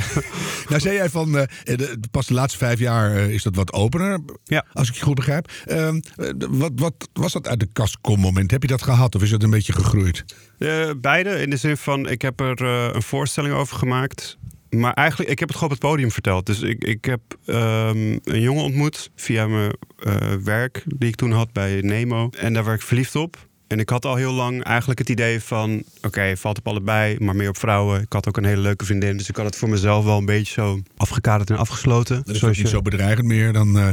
nou, 0.70 0.81
zei 0.81 0.96
jij 0.96 1.10
van, 1.10 1.38
eh, 1.38 1.48
de, 1.64 2.00
pas 2.12 2.28
de 2.28 2.34
laatste 2.34 2.58
vijf 2.58 2.80
jaar 2.80 3.16
eh, 3.16 3.30
is 3.30 3.44
dat 3.44 3.56
wat 3.56 3.74
opener. 3.74 4.20
Ja. 4.44 4.66
Als 4.74 4.90
ik 4.90 4.96
je 4.96 5.02
goed 5.02 5.16
begrijp. 5.16 5.52
Ehm, 5.66 6.00
eh, 6.16 6.30
wat, 6.50 6.72
wat 6.76 6.94
was 7.14 7.34
dat 7.34 7.48
uit 7.48 7.60
de 7.60 7.70
kast 7.74 7.98
kom 8.02 8.20
moment? 8.20 8.52
Heb 8.52 8.62
je 8.62 8.68
dat 8.68 8.81
gehad 8.81 9.16
of 9.16 9.22
is 9.22 9.31
het 9.31 9.44
een 9.44 9.50
beetje 9.50 9.74
gegroeid? 9.74 10.26
Eh, 10.60 10.90
beide, 11.24 11.42
in 11.42 11.50
de 11.50 11.57
zin 11.57 11.77
van, 11.77 12.10
ik 12.10 12.21
heb 12.21 12.39
er 12.39 12.63
eh, 12.66 12.89
een 12.94 13.01
voorstelling 13.01 13.54
over 13.54 13.77
gemaakt. 13.77 14.38
Maar 14.69 14.94
eigenlijk, 14.94 15.30
ik 15.30 15.39
heb 15.39 15.48
het 15.48 15.57
gewoon 15.57 15.74
op 15.74 15.80
het 15.81 15.89
podium 15.89 16.12
verteld. 16.12 16.45
Dus 16.45 16.62
ik, 16.62 16.83
ik 16.83 17.06
heb 17.06 17.19
ehm, 17.45 18.18
een 18.24 18.42
jongen 18.42 18.63
ontmoet 18.63 19.10
via 19.16 19.48
mijn 19.48 19.71
eh, 20.04 20.13
werk 20.44 20.83
die 20.86 21.10
ik 21.10 21.16
toen 21.16 21.31
had 21.31 21.51
bij 21.54 21.81
Nemo. 21.81 22.30
En 22.38 22.54
daar 22.54 22.66
werd 22.66 22.80
ik 22.81 22.86
verliefd 22.88 23.16
op. 23.16 23.48
En 23.68 23.80
ik 23.80 23.89
had 23.89 24.06
al 24.06 24.16
heel 24.16 24.33
lang 24.33 24.63
eigenlijk 24.63 25.00
het 25.00 25.10
idee 25.10 25.42
van... 25.42 25.83
oké, 26.01 26.38
valt 26.38 26.57
op 26.57 26.68
allebei, 26.68 27.16
maar 27.19 27.36
meer 27.36 27.50
op 27.50 27.57
vrouwen. 27.57 28.01
Ik 28.01 28.13
had 28.13 28.27
ook 28.27 28.38
een 28.38 28.45
hele 28.45 28.62
leuke 28.62 28.86
vriendin. 28.86 29.18
Dus 29.18 29.30
ik 29.30 29.36
had 29.36 29.45
het 29.45 29.56
voor 29.56 29.69
mezelf 29.69 30.06
wel 30.06 30.18
een 30.18 30.25
beetje 30.25 30.54
zo 30.54 30.80
afgekaderd 30.98 31.50
en 31.50 31.57
afgesloten. 31.57 32.16
Dat 32.16 32.27
is 32.33 32.39
Zoals 32.39 32.44
ook 32.57 32.62
niet 32.63 32.71
je- 32.71 32.75
zo 32.77 32.81
bedreigend 32.81 33.27
meer 33.27 33.54
dan... 33.54 33.77
eh, 33.80 33.88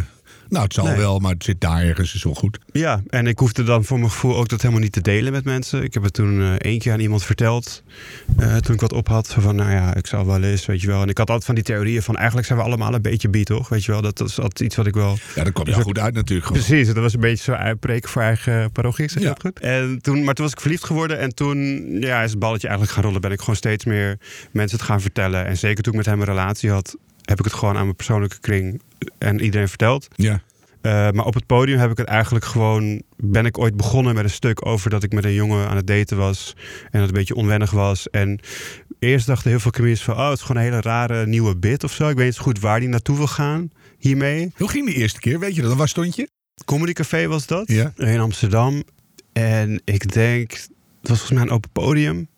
nou, 0.49 0.65
het 0.65 0.75
zal 0.75 0.85
Nee. 0.87 0.97
wel, 0.97 1.19
maar 1.19 1.33
het 1.33 1.45
zit 1.45 1.61
daar 1.61 1.83
ergens. 1.83 2.15
is 2.15 2.23
wel 2.23 2.35
goed. 2.35 2.59
Ja, 2.73 3.03
en 3.09 3.27
ik 3.27 3.39
hoefde 3.39 3.63
dan 3.63 3.85
voor 3.85 3.99
mijn 3.99 4.11
gevoel 4.11 4.37
ook 4.37 4.49
dat 4.49 4.61
helemaal 4.63 4.83
niet 4.83 4.93
te 4.93 5.01
delen 5.01 5.33
met 5.33 5.45
mensen. 5.45 5.83
Ik 5.83 5.95
heb 5.95 6.03
het 6.03 6.13
toen 6.13 6.41
eh, 6.41 6.53
één 6.53 6.79
keer 6.79 6.93
aan 6.93 7.01
iemand 7.01 7.23
verteld. 7.25 7.83
eh, 8.37 8.57
toen 8.57 8.75
ik 8.75 8.81
wat 8.81 8.93
op 8.93 9.09
had. 9.09 9.35
Van, 9.39 9.57
nou 9.57 9.71
ja, 9.71 9.95
ik 9.95 10.07
zal 10.07 10.27
wel 10.27 10.43
eens, 10.43 10.67
weet 10.67 10.81
je 10.81 10.87
wel. 10.87 11.03
En 11.03 11.09
ik 11.09 11.19
had 11.19 11.27
altijd 11.27 11.45
van 11.47 11.55
die 11.55 11.65
theorieën 11.65 12.03
van, 12.03 12.17
eigenlijk 12.17 12.47
zijn 12.47 12.59
we 12.59 12.65
allemaal 12.65 12.95
een 12.95 13.03
beetje 13.03 13.29
bi, 13.29 13.45
toch? 13.45 13.69
Weet 13.69 13.85
je 13.85 13.93
wel, 13.93 14.03
dat, 14.03 14.19
dat 14.19 14.29
is 14.29 14.41
altijd 14.41 14.61
iets 14.61 14.77
wat 14.77 14.87
ik 14.87 14.95
wel... 14.95 15.19
Ja, 15.35 15.45
dat 15.45 15.53
komt 15.53 15.67
Dus 15.67 15.77
goed 15.77 15.99
uit 15.99 16.15
natuurlijk. 16.15 16.47
Gewoon. 16.47 16.63
Precies, 16.63 16.87
dat 16.87 16.97
was 16.97 17.15
een 17.15 17.21
beetje 17.21 17.45
zo 17.45 17.53
uitbreken 17.53 18.09
voor 18.09 18.23
eigen 18.23 18.73
parochie, 18.73 19.11
zeg 19.11 19.23
Ja. 19.23 19.29
dat 19.29 19.41
goed? 19.41 19.61
En 19.61 19.99
toen, 20.03 20.25
maar 20.25 20.35
toen 20.35 20.45
was 20.45 20.55
ik 20.55 20.61
verliefd 20.61 20.85
geworden 20.85 21.19
en 21.19 21.35
toen 21.35 21.87
ja, 22.01 22.23
is 22.23 22.31
het 22.31 22.39
balletje 22.39 22.67
eigenlijk 22.69 22.97
gaan 22.97 23.05
rollen. 23.07 23.21
Ben 23.21 23.33
ik 23.33 23.41
gewoon 23.41 23.57
steeds 23.57 23.85
meer 23.85 24.19
mensen 24.53 24.79
het 24.79 24.87
gaan 24.87 25.01
vertellen. 25.01 25.47
En 25.47 25.57
zeker 25.57 25.83
toen 25.83 25.93
ik 25.93 25.99
met 25.99 26.07
hem 26.09 26.21
een 26.21 26.27
relatie 26.27 26.71
had, 26.71 26.97
heb 27.27 27.39
ik 27.39 27.45
het 27.45 27.55
gewoon 27.55 27.77
aan 27.77 27.85
mijn 27.85 27.97
persoonlijke 27.97 28.41
kring 28.41 28.83
en 29.19 29.41
iedereen 29.41 29.69
verteld. 29.69 30.09
Ja. 30.17 30.43
Uh, 30.83 31.11
maar 31.11 31.25
op 31.25 31.35
het 31.35 31.47
podium 31.47 31.79
heb 31.79 31.91
ik 31.91 31.97
het 31.97 32.07
eigenlijk 32.07 32.45
gewoon. 32.45 33.03
Ben 33.17 33.47
ik 33.47 33.59
ooit 33.59 33.77
begonnen 33.77 34.15
met 34.15 34.25
een 34.25 34.31
stuk 34.31 34.67
over 34.67 34.91
dat 34.91 35.03
ik 35.03 35.13
met 35.13 35.25
een 35.25 35.33
jongen 35.33 35.69
aan 35.69 35.77
het 35.77 35.87
daten 35.87 36.17
was. 36.17 36.55
En 36.57 36.89
dat 36.91 37.01
het 37.01 37.11
een 37.11 37.17
beetje 37.17 37.35
onwennig 37.35 37.71
was. 37.71 38.11
En 38.11 38.41
eerst 38.99 39.27
dachten 39.27 39.51
heel 39.51 39.61
veel 39.61 39.71
comedians 39.71 40.03
van. 40.03 40.15
Oh, 40.17 40.29
het 40.29 40.39
is 40.39 40.45
gewoon 40.45 40.63
een 40.63 40.69
hele 40.69 40.81
rare 40.81 41.27
nieuwe 41.27 41.57
bit 41.57 41.85
of 41.85 41.93
zo. 41.93 42.09
Ik 42.09 42.17
weet 42.17 42.25
niet 42.25 42.35
zo 42.35 42.43
goed 42.43 42.61
waar 42.61 42.81
die 42.81 42.89
naartoe 42.89 43.17
wil 43.17 43.27
gaan 43.27 43.71
hiermee. 43.99 44.53
Hoe 44.57 44.69
ging 44.69 44.87
die 44.87 44.95
eerste 44.95 45.21
keer? 45.21 45.39
Weet 45.39 45.55
je 45.55 45.63
dat? 45.63 45.75
Waar 45.75 45.89
stond 45.89 46.17
je? 46.17 46.29
Comedy 46.65 46.93
Café 46.93 47.27
was 47.27 47.47
dat. 47.47 47.69
Ja. 47.69 47.93
In 47.97 48.21
Amsterdam. 48.21 48.83
En 49.33 49.81
ik 49.85 50.13
denk. 50.13 50.51
Het 50.51 51.09
was 51.09 51.19
volgens 51.19 51.31
mij 51.31 51.43
een 51.43 51.55
open 51.55 51.71
podium. 51.71 52.29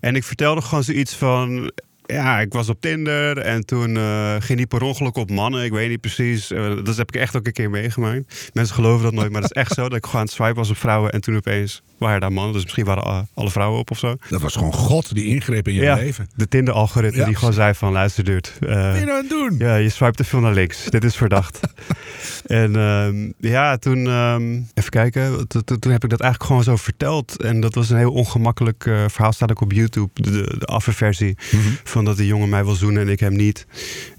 En 0.00 0.16
ik 0.16 0.24
vertelde 0.24 0.62
gewoon 0.62 0.84
zoiets 0.84 1.14
van. 1.14 1.72
Ja, 2.12 2.40
ik 2.40 2.52
was 2.52 2.68
op 2.68 2.80
Tinder 2.80 3.38
en 3.38 3.66
toen 3.66 3.96
eh, 3.96 4.36
ging 4.38 4.58
die 4.58 4.66
per 4.66 4.82
ongeluk 4.82 5.16
op 5.16 5.30
mannen. 5.30 5.64
Ik 5.64 5.72
weet 5.72 5.88
niet 5.88 6.00
precies. 6.00 6.50
Eh, 6.50 6.84
dat 6.84 6.96
heb 6.96 7.08
ik 7.08 7.20
echt 7.20 7.36
ook 7.36 7.46
een 7.46 7.52
keer 7.52 7.70
meegemaakt. 7.70 8.50
Mensen 8.52 8.74
geloven 8.74 9.04
dat 9.04 9.12
nooit, 9.12 9.30
maar 9.30 9.40
dat 9.40 9.50
is 9.54 9.62
echt 9.62 9.72
zo. 9.72 9.82
Dat 9.82 9.98
ik 9.98 10.04
gewoon 10.04 10.20
aan 10.20 10.26
het 10.26 10.34
swipen 10.34 10.54
was 10.54 10.70
op 10.70 10.76
vrouwen 10.76 11.12
en 11.12 11.20
toen 11.20 11.36
opeens 11.36 11.82
waren 12.00 12.20
daar 12.20 12.32
mannen. 12.32 12.52
Dus 12.52 12.62
misschien 12.62 12.84
waren 12.84 13.02
alle- 13.04 13.26
alle 13.34 13.50
vrouwen 13.50 13.78
op 13.80 13.90
of 13.90 13.98
zo. 13.98 14.16
Dat 14.28 14.40
was 14.40 14.54
gewoon 14.54 14.72
God 14.72 15.14
die 15.14 15.24
ingreep 15.24 15.68
in 15.68 15.74
je 15.74 15.80
Ja, 15.80 15.94
leven. 15.94 16.28
de 16.36 16.48
Tinder-algoritme 16.48 17.18
Ja. 17.20 17.26
die 17.26 17.34
gewoon 17.36 17.54
zei 17.54 17.74
van 17.74 17.92
luister 17.92 18.24
duurt. 18.24 18.56
Wat 18.60 18.68
ben 18.68 18.98
je 18.98 19.04
nou 19.04 19.10
aan 19.10 19.16
het 19.16 19.28
doen? 19.28 19.54
Ja, 19.58 19.74
je 19.76 19.88
swipe 19.88 20.16
te 20.16 20.24
veel 20.24 20.40
naar 20.40 20.52
links. 20.54 20.84
Dit 20.84 21.04
is 21.04 21.16
verdacht. 21.16 21.60
en 22.46 22.76
ehm, 22.76 23.30
ja, 23.38 23.76
toen, 23.76 24.06
ehm, 24.06 24.52
even 24.74 24.90
kijken, 24.90 25.48
to- 25.48 25.60
to- 25.60 25.76
toen 25.78 25.92
heb 25.92 26.04
ik 26.04 26.10
dat 26.10 26.20
eigenlijk 26.20 26.50
gewoon 26.50 26.64
zo 26.64 26.76
verteld. 26.76 27.42
En 27.42 27.60
dat 27.60 27.74
was 27.74 27.90
een 27.90 27.96
heel 27.98 28.12
ongemakkelijk 28.12 28.86
eh, 28.86 29.04
verhaal, 29.08 29.32
staat 29.32 29.50
ook 29.50 29.60
op 29.60 29.72
YouTube, 29.72 30.10
de, 30.14 30.30
de, 30.30 30.54
de 30.58 30.66
afverversie. 30.66 31.36
Mhm. 31.52 31.62
Van 31.84 32.04
dat 32.04 32.16
die 32.16 32.26
jongen 32.26 32.48
mij 32.48 32.64
wil 32.64 32.74
zoenen 32.74 33.02
en 33.02 33.08
ik 33.08 33.20
hem 33.20 33.36
niet. 33.36 33.66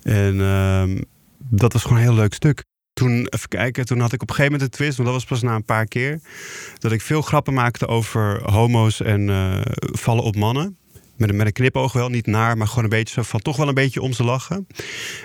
En 0.03 0.41
ehm, 0.41 1.01
dat 1.37 1.73
was 1.73 1.81
gewoon 1.81 1.97
een 1.97 2.03
heel 2.03 2.13
leuk 2.13 2.33
stuk. 2.33 2.63
Toen, 2.93 3.27
even 3.29 3.49
kijken, 3.49 3.85
toen 3.85 3.99
had 3.99 4.13
ik 4.13 4.21
op 4.21 4.29
een 4.29 4.35
gegeven 4.35 4.51
moment 4.51 4.71
een 4.71 4.77
twist, 4.77 4.97
want 4.97 5.09
dat 5.09 5.17
was 5.17 5.27
pas 5.27 5.41
na 5.41 5.55
een 5.55 5.65
paar 5.65 5.85
keer. 5.85 6.21
Dat 6.77 6.91
ik 6.91 7.01
veel 7.01 7.21
grappen 7.21 7.53
maakte 7.53 7.87
over 7.87 8.51
homo's 8.51 9.01
en 9.01 9.29
eh, 9.29 9.61
vallen 9.75 10.23
op 10.23 10.35
mannen. 10.35 10.77
Met 11.21 11.29
een, 11.29 11.35
met 11.35 11.45
een 11.45 11.53
knipoog 11.53 11.93
wel, 11.93 12.09
niet 12.09 12.25
naar, 12.25 12.57
maar 12.57 12.67
gewoon 12.67 12.83
een 12.83 12.89
beetje 12.89 13.13
zo 13.13 13.21
van 13.21 13.39
toch 13.39 13.57
wel 13.57 13.67
een 13.67 13.73
beetje 13.73 14.01
om 14.01 14.13
ze 14.13 14.23
lachen. 14.23 14.67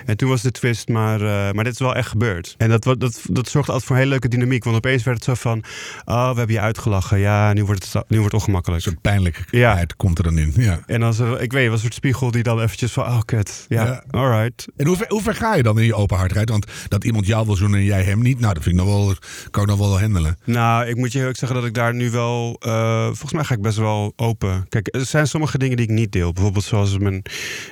En 0.05 0.17
toen 0.17 0.29
was 0.29 0.41
de 0.41 0.51
twist, 0.51 0.87
maar, 0.87 1.21
uh, 1.21 1.27
maar 1.27 1.63
dit 1.63 1.73
is 1.73 1.79
wel 1.79 1.95
echt 1.95 2.09
gebeurd. 2.09 2.55
En 2.57 2.69
dat, 2.69 2.83
dat, 2.83 2.99
dat, 2.99 3.21
dat 3.23 3.49
zorgt 3.49 3.69
altijd 3.69 3.87
voor 3.87 3.95
een 3.95 4.01
hele 4.01 4.11
leuke 4.11 4.27
dynamiek. 4.27 4.63
Want 4.63 4.75
opeens 4.75 5.03
werd 5.03 5.17
het 5.17 5.25
zo 5.25 5.33
van, 5.33 5.63
oh, 6.05 6.29
we 6.31 6.37
hebben 6.37 6.55
je 6.55 6.61
uitgelachen. 6.61 7.19
Ja, 7.19 7.53
nu 7.53 7.65
wordt 7.65 7.93
het, 7.93 8.09
nu 8.09 8.17
wordt 8.17 8.31
het 8.31 8.41
ongemakkelijk. 8.41 8.85
Een 8.85 8.91
soort 8.91 9.01
pijnlijkheid 9.01 9.89
ja. 9.89 9.95
komt 9.97 10.17
er 10.17 10.23
dan 10.23 10.37
in. 10.37 10.53
Ja. 10.55 10.79
En 10.85 11.13
zo, 11.13 11.33
ik 11.33 11.51
weet, 11.51 11.65
was 11.65 11.75
een 11.75 11.81
soort 11.81 11.93
spiegel 11.93 12.31
die 12.31 12.43
dan 12.43 12.61
eventjes 12.61 12.91
van, 12.91 13.03
oh 13.03 13.19
kut, 13.25 13.65
ja, 13.67 13.85
ja. 13.85 14.03
alright. 14.09 14.67
En 14.75 14.87
hoe 14.87 14.97
ver, 14.97 15.05
hoe 15.07 15.21
ver 15.21 15.35
ga 15.35 15.55
je 15.55 15.63
dan 15.63 15.79
in 15.79 15.85
je 15.85 15.95
openhartigheid? 15.95 16.49
Want 16.49 16.65
dat 16.87 17.03
iemand 17.03 17.25
jou 17.25 17.45
wil 17.45 17.55
zoenen 17.55 17.79
en 17.79 17.85
jij 17.85 18.03
hem 18.03 18.21
niet, 18.21 18.39
nou, 18.39 18.53
dat 18.53 18.63
vind 18.63 18.79
ik 18.79 18.85
nog 18.85 18.93
wel, 18.93 19.15
kan 19.51 19.63
ik 19.63 19.69
nog 19.69 19.79
wel 19.79 19.99
handelen. 19.99 20.37
Nou, 20.43 20.85
ik 20.85 20.95
moet 20.95 21.11
je 21.11 21.19
eerlijk 21.19 21.37
zeggen 21.37 21.57
dat 21.57 21.67
ik 21.67 21.73
daar 21.73 21.93
nu 21.93 22.11
wel, 22.11 22.61
uh, 22.67 23.05
volgens 23.05 23.33
mij 23.33 23.43
ga 23.43 23.53
ik 23.53 23.61
best 23.61 23.77
wel 23.77 24.13
open. 24.15 24.65
Kijk, 24.69 24.87
er 24.95 25.05
zijn 25.05 25.27
sommige 25.27 25.57
dingen 25.57 25.77
die 25.77 25.86
niet 25.89 26.11
deel. 26.11 26.33
Bijvoorbeeld 26.33 26.65
zoals 26.65 26.97
mijn 26.97 27.23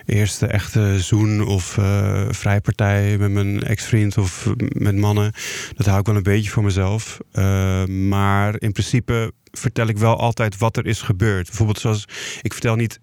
eerste 0.05 0.45
echte 0.45 0.99
zoen 0.99 1.45
of 1.45 1.77
uh, 1.77 2.25
vrijpartij 2.29 3.17
met 3.17 3.31
mijn 3.31 3.63
ex-vriend 3.63 4.17
of 4.17 4.49
met 4.57 4.95
mannen. 4.95 5.33
Dat 5.75 5.85
hou 5.85 5.99
ik 5.99 6.05
wel 6.05 6.15
een 6.15 6.23
beetje 6.23 6.49
voor 6.49 6.63
mezelf. 6.63 7.17
Uh, 7.33 7.85
maar 7.85 8.55
in 8.61 8.71
principe 8.71 9.33
vertel 9.51 9.87
ik 9.87 9.97
wel 9.97 10.19
altijd 10.19 10.57
wat 10.57 10.77
er 10.77 10.85
is 10.85 11.01
gebeurd. 11.01 11.47
Bijvoorbeeld 11.47 11.79
zoals, 11.79 12.07
ik 12.41 12.53
vertel 12.53 12.75
niet 12.75 12.99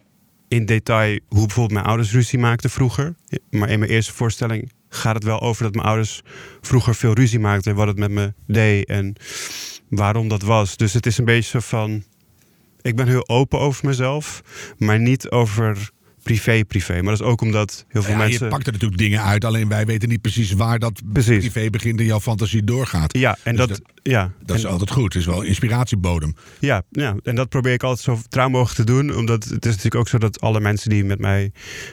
in 0.49 0.67
detail 0.67 1.19
hoe 1.29 1.47
bijvoorbeeld 1.47 1.73
mijn 1.73 1.87
ouders 1.87 2.13
ruzie 2.13 2.39
maakten 2.39 2.71
vroeger. 2.71 3.15
Maar 3.51 3.71
in 3.71 3.79
mijn 3.79 3.91
eerste 3.91 4.13
voorstelling 4.13 4.73
gaat 4.89 5.15
het 5.15 5.25
wel 5.25 5.41
over 5.41 5.63
dat 5.63 5.75
mijn 5.75 5.87
ouders 5.87 6.23
vroeger 6.61 6.95
veel 6.95 7.13
ruzie 7.13 7.39
maakten. 7.39 7.71
En 7.71 7.77
wat 7.77 7.87
het 7.87 7.99
met 7.99 8.11
me 8.11 8.33
deed 8.47 8.89
en 8.89 9.17
waarom 9.89 10.29
dat 10.29 10.43
was. 10.43 10.77
Dus 10.77 10.93
het 10.93 11.07
is 11.07 11.19
een 11.19 11.25
beetje 11.25 11.51
zo 11.51 11.61
van 11.61 12.05
ik 12.83 12.97
ben 12.97 13.09
heel 13.09 13.29
open 13.29 13.59
over 13.59 13.87
mezelf, 13.87 14.43
maar 14.79 15.01
niet 15.01 15.31
over 15.31 15.91
privé-privé. 16.23 16.93
Maar 16.93 17.17
dat 17.17 17.21
is 17.21 17.27
ook 17.27 17.41
omdat 17.41 17.85
heel 17.89 18.03
veel 18.03 18.13
ja, 18.13 18.19
mensen... 18.19 18.45
Je 18.45 18.51
pakt 18.51 18.67
er 18.67 18.73
natuurlijk 18.73 19.01
dingen 19.01 19.23
uit, 19.23 19.45
alleen 19.45 19.69
wij 19.69 19.87
weten 19.87 20.09
niet 20.09 20.21
precies 20.21 20.53
waar 20.53 20.79
dat 20.79 21.03
precies. 21.13 21.39
privé 21.39 21.71
begint 21.71 22.01
en 22.01 22.07
jouw 22.07 22.21
fantasie 22.21 22.65
doorgaat. 22.65 23.19
Ja, 23.19 23.37
en 23.43 23.57
dus 23.57 23.67
dat, 23.67 23.69
dat, 23.69 23.81
ja. 24.03 24.33
dat 24.45 24.57
is 24.57 24.67
altijd 24.67 24.91
goed. 24.91 25.13
Het 25.13 25.23
is 25.23 25.29
wel 25.29 25.43
inspiratiebodem. 25.43 26.35
Ja, 26.59 26.83
ja, 26.91 27.17
en 27.23 27.35
dat 27.35 27.49
probeer 27.49 27.73
ik 27.73 27.83
altijd 27.83 28.05
zo 28.05 28.27
trouw 28.29 28.49
mogelijk 28.49 28.77
te 28.77 28.85
doen. 28.85 29.17
Omdat 29.17 29.45
het 29.45 29.65
is 29.65 29.71
natuurlijk 29.71 29.95
ook 29.95 30.09
zo 30.09 30.19
dat 30.19 30.41
alle 30.41 30.61
mensen 30.61 30.91
die 30.91 31.05
met 31.05 31.19
mij 31.19 31.53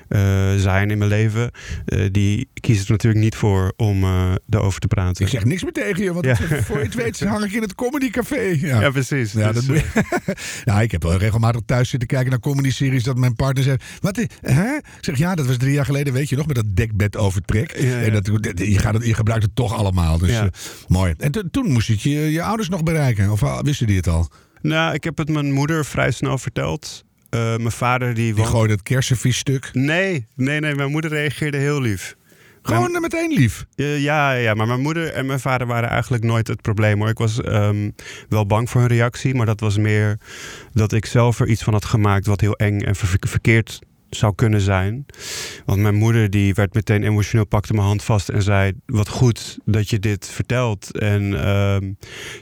uh, 0.09 0.19
zijn 0.55 0.91
in 0.91 0.97
mijn 0.97 1.09
leven... 1.09 1.51
Uh, 1.85 2.07
die 2.11 2.49
kiezen 2.59 2.85
er 2.85 2.91
natuurlijk 2.91 3.23
niet 3.23 3.35
voor 3.35 3.73
om 3.77 4.03
uh, 4.03 4.31
erover 4.49 4.79
te 4.79 4.87
praten. 4.87 5.25
Ik 5.25 5.31
zeg 5.31 5.45
niks 5.45 5.63
meer 5.63 5.71
tegen 5.71 6.03
je, 6.03 6.13
want 6.13 6.25
ja. 6.25 6.35
voor 6.35 6.77
je 6.77 6.85
het 6.85 6.93
weet 6.93 7.19
hang 7.19 7.43
ik 7.43 7.51
in 7.51 7.61
het 7.61 7.75
comedycafé. 7.75 8.41
Ja, 8.41 8.81
ja 8.81 8.89
precies. 8.89 9.31
Ja, 9.31 9.51
dus, 9.51 9.65
dat 9.65 9.83
nou, 10.65 10.81
ik 10.81 10.91
heb 10.91 11.03
wel 11.03 11.17
regelmatig 11.17 11.61
thuis 11.65 11.89
zitten 11.89 12.07
kijken 12.07 12.29
naar 12.29 12.39
comedy-series... 12.39 13.03
dat 13.03 13.17
mijn 13.17 13.35
partner 13.35 13.63
zei... 13.63 13.77
Wat 13.99 14.17
Hè? 14.41 14.75
Ik 14.75 14.83
zeg, 15.01 15.17
ja, 15.17 15.35
dat 15.35 15.45
was 15.45 15.57
drie 15.57 15.73
jaar 15.73 15.85
geleden, 15.85 16.13
weet 16.13 16.29
je 16.29 16.35
nog, 16.35 16.47
met 16.47 16.55
dat 16.55 16.75
dekbed 16.75 17.17
overtrek. 17.17 17.79
Ja. 17.79 18.01
En 18.01 18.13
dat, 18.13 18.25
je, 18.55 18.79
gaat 18.79 18.93
het, 18.93 19.05
je 19.05 19.13
gebruikt 19.13 19.43
het 19.43 19.55
toch 19.55 19.73
allemaal. 19.73 20.17
Dus 20.17 20.31
uh, 20.31 20.43
mooi. 20.87 21.13
En 21.17 21.51
toen 21.51 21.71
moest 21.71 21.87
je, 21.87 22.09
je 22.09 22.31
je 22.31 22.43
ouders 22.43 22.69
nog 22.69 22.83
bereiken? 22.83 23.31
Of 23.31 23.41
uh, 23.41 23.59
wisten 23.59 23.87
die 23.87 23.97
het 23.97 24.07
al? 24.07 24.29
Nou, 24.61 24.93
ik 24.93 25.03
heb 25.03 25.17
het 25.17 25.29
mijn 25.29 25.51
moeder 25.51 25.85
vrij 25.85 26.11
snel 26.11 26.37
verteld. 26.37 27.03
Uh, 27.29 27.39
mijn 27.39 27.71
vader 27.71 28.13
die... 28.13 28.33
Die 28.33 28.45
gooide 28.45 28.73
het 28.73 28.83
kersenviesstuk? 28.83 29.69
Nee, 29.73 30.27
nee, 30.35 30.59
nee. 30.59 30.75
Mijn 30.75 30.91
moeder 30.91 31.11
reageerde 31.11 31.57
heel 31.57 31.81
lief. 31.81 32.15
Gewoon 32.61 32.91
mijn, 32.91 33.01
meteen 33.01 33.33
lief? 33.33 33.65
Uh, 33.75 34.01
ja, 34.01 34.31
ja, 34.31 34.53
maar 34.53 34.67
mijn 34.67 34.81
moeder 34.81 35.07
en 35.13 35.25
mijn 35.25 35.39
vader 35.39 35.67
waren 35.67 35.89
eigenlijk 35.89 36.23
nooit 36.23 36.47
het 36.47 36.61
probleem. 36.61 36.99
Hoor. 36.99 37.09
Ik 37.09 37.17
was 37.17 37.45
um, 37.45 37.95
wel 38.29 38.45
bang 38.45 38.69
voor 38.69 38.81
hun 38.81 38.89
reactie, 38.89 39.35
maar 39.35 39.45
dat 39.45 39.59
was 39.59 39.77
meer 39.77 40.17
dat 40.73 40.91
ik 40.91 41.05
zelf 41.05 41.39
er 41.39 41.47
iets 41.47 41.63
van 41.63 41.73
had 41.73 41.85
gemaakt 41.85 42.25
wat 42.25 42.41
heel 42.41 42.55
eng 42.55 42.81
en 42.81 42.95
ver 42.95 43.17
verkeerd 43.19 43.79
zou 44.09 44.35
kunnen 44.35 44.61
zijn. 44.61 45.05
Want 45.65 45.79
mijn 45.79 45.95
moeder 45.95 46.29
die 46.29 46.53
werd 46.53 46.73
meteen 46.73 47.03
emotioneel, 47.03 47.45
pakte 47.45 47.73
mijn 47.73 47.85
hand 47.85 48.03
vast 48.03 48.29
en 48.29 48.41
zei: 48.41 48.73
Wat 48.85 49.09
goed 49.09 49.57
dat 49.65 49.89
je 49.89 49.99
dit 49.99 50.27
vertelt. 50.27 50.97
En 50.97 51.23
uh, 51.23 51.77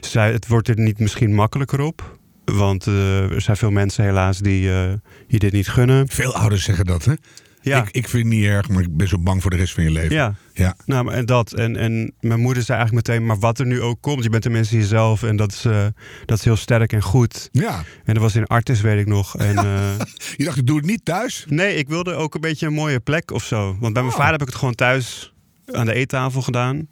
zei: 0.00 0.32
Het 0.32 0.46
wordt 0.46 0.68
er 0.68 0.78
niet 0.78 0.98
misschien 0.98 1.34
makkelijker 1.34 1.80
op. 1.80 2.18
Want 2.44 2.86
uh, 2.86 3.30
er 3.30 3.40
zijn 3.40 3.56
veel 3.56 3.70
mensen 3.70 4.04
helaas 4.04 4.38
die 4.38 4.68
uh, 4.68 4.92
je 5.26 5.38
dit 5.38 5.52
niet 5.52 5.68
gunnen. 5.68 6.08
Veel 6.08 6.34
ouders 6.34 6.64
zeggen 6.64 6.84
dat, 6.84 7.04
hè? 7.04 7.14
Ja. 7.60 7.82
Ik, 7.82 7.90
ik 7.90 8.08
vind 8.08 8.24
het 8.24 8.32
niet 8.32 8.44
erg, 8.44 8.68
maar 8.68 8.82
ik 8.82 8.96
ben 8.96 9.08
zo 9.08 9.18
bang 9.18 9.42
voor 9.42 9.50
de 9.50 9.56
rest 9.56 9.74
van 9.74 9.82
je 9.82 9.90
leven. 9.90 10.14
Ja. 10.14 10.34
ja. 10.52 10.76
Nou, 10.86 11.12
en 11.12 11.26
dat. 11.26 11.52
En, 11.52 11.76
en 11.76 12.12
mijn 12.20 12.40
moeder 12.40 12.62
zei 12.62 12.78
eigenlijk 12.78 13.08
meteen, 13.08 13.26
maar 13.26 13.38
wat 13.38 13.58
er 13.58 13.66
nu 13.66 13.82
ook 13.82 14.00
komt, 14.00 14.22
je 14.22 14.30
bent 14.30 14.42
tenminste 14.42 14.76
jezelf. 14.76 15.22
En 15.22 15.36
dat 15.36 15.52
is, 15.52 15.64
uh, 15.64 15.86
dat 16.24 16.38
is 16.38 16.44
heel 16.44 16.56
sterk 16.56 16.92
en 16.92 17.02
goed. 17.02 17.48
Ja. 17.52 17.84
En 18.04 18.14
dat 18.14 18.22
was 18.22 18.34
in 18.34 18.46
Artis, 18.46 18.80
weet 18.80 19.00
ik 19.00 19.06
nog. 19.06 19.36
En, 19.36 19.54
uh, 19.54 19.98
je 20.36 20.44
dacht, 20.44 20.56
ik 20.56 20.66
doe 20.66 20.76
het 20.76 20.86
niet 20.86 21.04
thuis? 21.04 21.44
Nee, 21.48 21.74
ik 21.74 21.88
wilde 21.88 22.14
ook 22.14 22.34
een 22.34 22.40
beetje 22.40 22.66
een 22.66 22.72
mooie 22.72 23.00
plek 23.00 23.30
of 23.30 23.44
zo. 23.44 23.76
Want 23.80 23.92
bij 23.92 24.02
mijn 24.02 24.14
oh. 24.14 24.20
vader 24.20 24.32
heb 24.32 24.40
ik 24.40 24.46
het 24.46 24.56
gewoon 24.56 24.74
thuis 24.74 25.32
aan 25.72 25.86
de 25.86 25.94
eettafel 25.94 26.42
gedaan. 26.42 26.86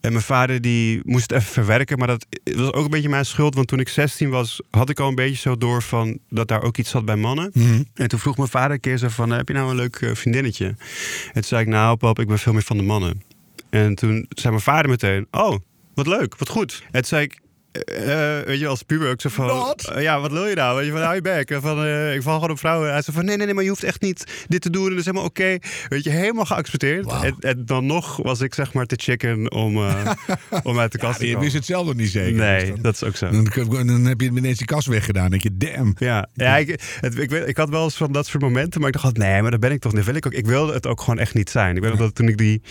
En 0.00 0.12
mijn 0.12 0.24
vader 0.24 0.60
die 0.60 1.00
moest 1.04 1.30
het 1.30 1.40
even 1.40 1.52
verwerken, 1.52 1.98
maar 1.98 2.06
dat 2.06 2.26
was 2.44 2.72
ook 2.72 2.84
een 2.84 2.90
beetje 2.90 3.08
mijn 3.08 3.26
schuld. 3.26 3.54
Want 3.54 3.68
toen 3.68 3.80
ik 3.80 3.88
16 3.88 4.30
was, 4.30 4.60
had 4.70 4.90
ik 4.90 5.00
al 5.00 5.08
een 5.08 5.14
beetje 5.14 5.36
zo 5.36 5.56
door 5.56 5.82
van 5.82 6.18
dat 6.28 6.48
daar 6.48 6.62
ook 6.62 6.76
iets 6.76 6.90
zat 6.90 7.04
bij 7.04 7.16
mannen. 7.16 7.50
Mm 7.52 7.62
-hmm. 7.62 7.84
En 7.94 8.08
toen 8.08 8.18
vroeg 8.18 8.36
mijn 8.36 8.48
vader 8.48 8.70
een 8.70 8.80
keer 8.80 8.98
zo 8.98 9.08
van, 9.08 9.30
heb 9.30 9.48
je 9.48 9.54
nou 9.54 9.70
een 9.70 9.76
leuk 9.76 9.96
eh, 9.96 10.14
vriendinnetje? 10.14 10.66
En 10.66 11.32
toen 11.32 11.42
zei 11.42 11.62
ik, 11.62 11.68
nou 11.68 11.96
pap, 11.96 12.18
ik 12.18 12.26
ben 12.26 12.38
veel 12.38 12.52
meer 12.52 12.62
van 12.62 12.76
de 12.76 12.82
mannen. 12.82 13.22
En 13.70 13.94
toen 13.94 14.26
zei 14.28 14.52
mijn 14.52 14.64
vader 14.64 14.90
meteen, 14.90 15.26
oh, 15.30 15.56
wat 15.94 16.06
leuk, 16.06 16.36
wat 16.36 16.48
goed. 16.48 16.82
En 16.84 16.90
toen 16.92 17.04
zei 17.04 17.22
ik, 17.24 17.40
uh, 17.72 18.40
weet 18.40 18.58
je, 18.58 18.66
als 18.66 18.82
puber 18.82 19.10
ook 19.10 19.20
zo 19.20 19.28
van... 19.28 19.46
Wat? 19.46 19.92
Uh, 19.96 20.02
ja, 20.02 20.20
wat 20.20 20.32
wil 20.32 20.46
je 20.46 20.54
nou? 20.54 20.76
Weet 20.76 20.86
je, 20.86 20.92
van, 20.92 21.00
hou 21.00 21.14
je 21.14 21.20
bek. 21.20 21.58
Van, 21.60 21.84
uh, 21.84 22.14
ik 22.14 22.22
val 22.22 22.34
gewoon 22.34 22.50
op 22.50 22.58
vrouwen. 22.58 22.92
Hij 22.92 23.02
zei 23.02 23.16
van, 23.16 23.24
nee, 23.24 23.36
nee, 23.36 23.44
nee, 23.44 23.54
maar 23.54 23.62
je 23.62 23.68
hoeft 23.68 23.84
echt 23.84 24.00
niet 24.00 24.44
dit 24.48 24.60
te 24.60 24.70
doen. 24.70 24.84
En 24.84 24.90
dat 24.90 24.98
is 24.98 25.04
helemaal 25.04 25.26
oké. 25.26 25.40
Okay. 25.40 25.62
Weet 25.88 26.04
je, 26.04 26.10
helemaal 26.10 26.44
geaccepteerd. 26.44 27.04
Wow. 27.04 27.24
En, 27.24 27.36
en, 27.40 27.66
dan 27.66 27.86
nog 27.86 28.16
was 28.16 28.40
ik 28.40 28.54
zeg 28.54 28.72
maar 28.72 28.86
te 28.86 28.96
chicken 28.98 29.52
om, 29.52 29.76
om 30.62 30.78
uit 30.78 30.92
de 30.92 30.98
kast 30.98 31.12
ja, 31.12 31.18
te 31.18 31.24
komen. 31.24 31.28
Je 31.28 31.38
wist 31.38 31.52
het 31.54 31.64
zelf 31.64 31.86
nog 31.86 31.94
niet 31.94 32.10
zeker. 32.10 32.38
Nee, 32.38 32.70
dan, 32.70 32.82
dat 32.82 32.94
is 32.94 33.04
ook 33.04 33.16
zo. 33.16 33.30
Dan, 33.30 33.86
dan, 33.86 34.04
heb 34.04 34.20
je 34.20 34.26
ineens 34.26 34.58
die 34.58 34.66
kast 34.66 34.86
weggedaan. 34.86 35.30
denk 35.30 35.42
je, 35.42 35.56
damn. 35.56 35.94
Ja, 35.98 36.28
ja 36.34 36.56
ik, 36.56 36.80
het, 37.00 37.18
ik, 37.18 37.30
ik, 37.30 37.56
had 37.56 37.68
wel 37.68 37.84
eens 37.84 37.96
van 37.96 38.12
dat 38.12 38.26
soort 38.26 38.42
momenten. 38.42 38.80
Maar 38.80 38.90
ik 38.90 39.00
dacht, 39.00 39.16
nee, 39.16 39.42
maar 39.42 39.50
dat 39.50 39.60
ben 39.60 39.72
ik 39.72 39.80
toch. 39.80 39.92
Dat 39.92 40.04
wil 40.04 40.14
ik 40.14 40.26
ook. 40.26 40.32
Ik 40.32 40.46
wilde 40.46 40.72
het 40.72 40.86
ook 40.86 41.00
gewoon 41.00 41.18
echt 41.18 41.34
niet 41.34 41.50
zijn. 41.50 41.76
Ik 41.76 41.82
weet 41.82 41.98
dat 41.98 42.14
toen 42.14 42.28
ik, 42.28 42.38
die, 42.38 42.62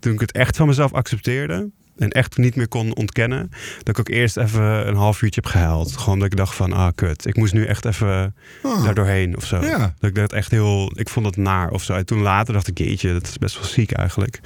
toen 0.00 0.12
ik 0.12 0.20
het 0.20 0.32
echt 0.32 0.56
van 0.56 0.66
mezelf 0.66 0.92
accepteerde 0.92 1.70
en 1.98 2.10
echt 2.10 2.36
niet 2.36 2.56
meer 2.56 2.68
kon 2.68 2.94
ontkennen, 2.94 3.50
dat 3.78 3.88
ik 3.88 3.98
ook 3.98 4.08
eerst 4.08 4.36
even 4.36 4.88
een 4.88 4.96
half 4.96 5.22
uurtje 5.22 5.40
heb 5.42 5.50
gehuild. 5.50 5.96
Gewoon 5.96 6.18
dat 6.18 6.26
ik 6.26 6.36
dacht 6.36 6.54
van, 6.54 6.72
ah 6.72 6.92
kut, 6.94 7.26
ik 7.26 7.36
moest 7.36 7.52
nu 7.52 7.64
echt 7.64 7.84
even 7.84 8.34
oh. 8.62 8.84
daar 8.84 8.94
doorheen 8.94 9.36
of 9.36 9.44
zo. 9.44 9.60
Ja. 9.60 9.94
Dat 9.98 10.10
ik 10.10 10.14
dat 10.14 10.32
echt 10.32 10.50
heel, 10.50 10.92
ik 10.94 11.08
vond 11.08 11.26
het 11.26 11.36
naar 11.36 11.70
of 11.70 11.82
zo. 11.82 11.94
En 11.94 12.06
toen 12.06 12.20
later 12.20 12.54
dacht 12.54 12.68
ik, 12.68 12.78
jeetje, 12.78 13.12
dat 13.12 13.26
is 13.26 13.38
best 13.38 13.54
wel 13.54 13.64
ziek 13.64 13.92
eigenlijk. 13.92 14.40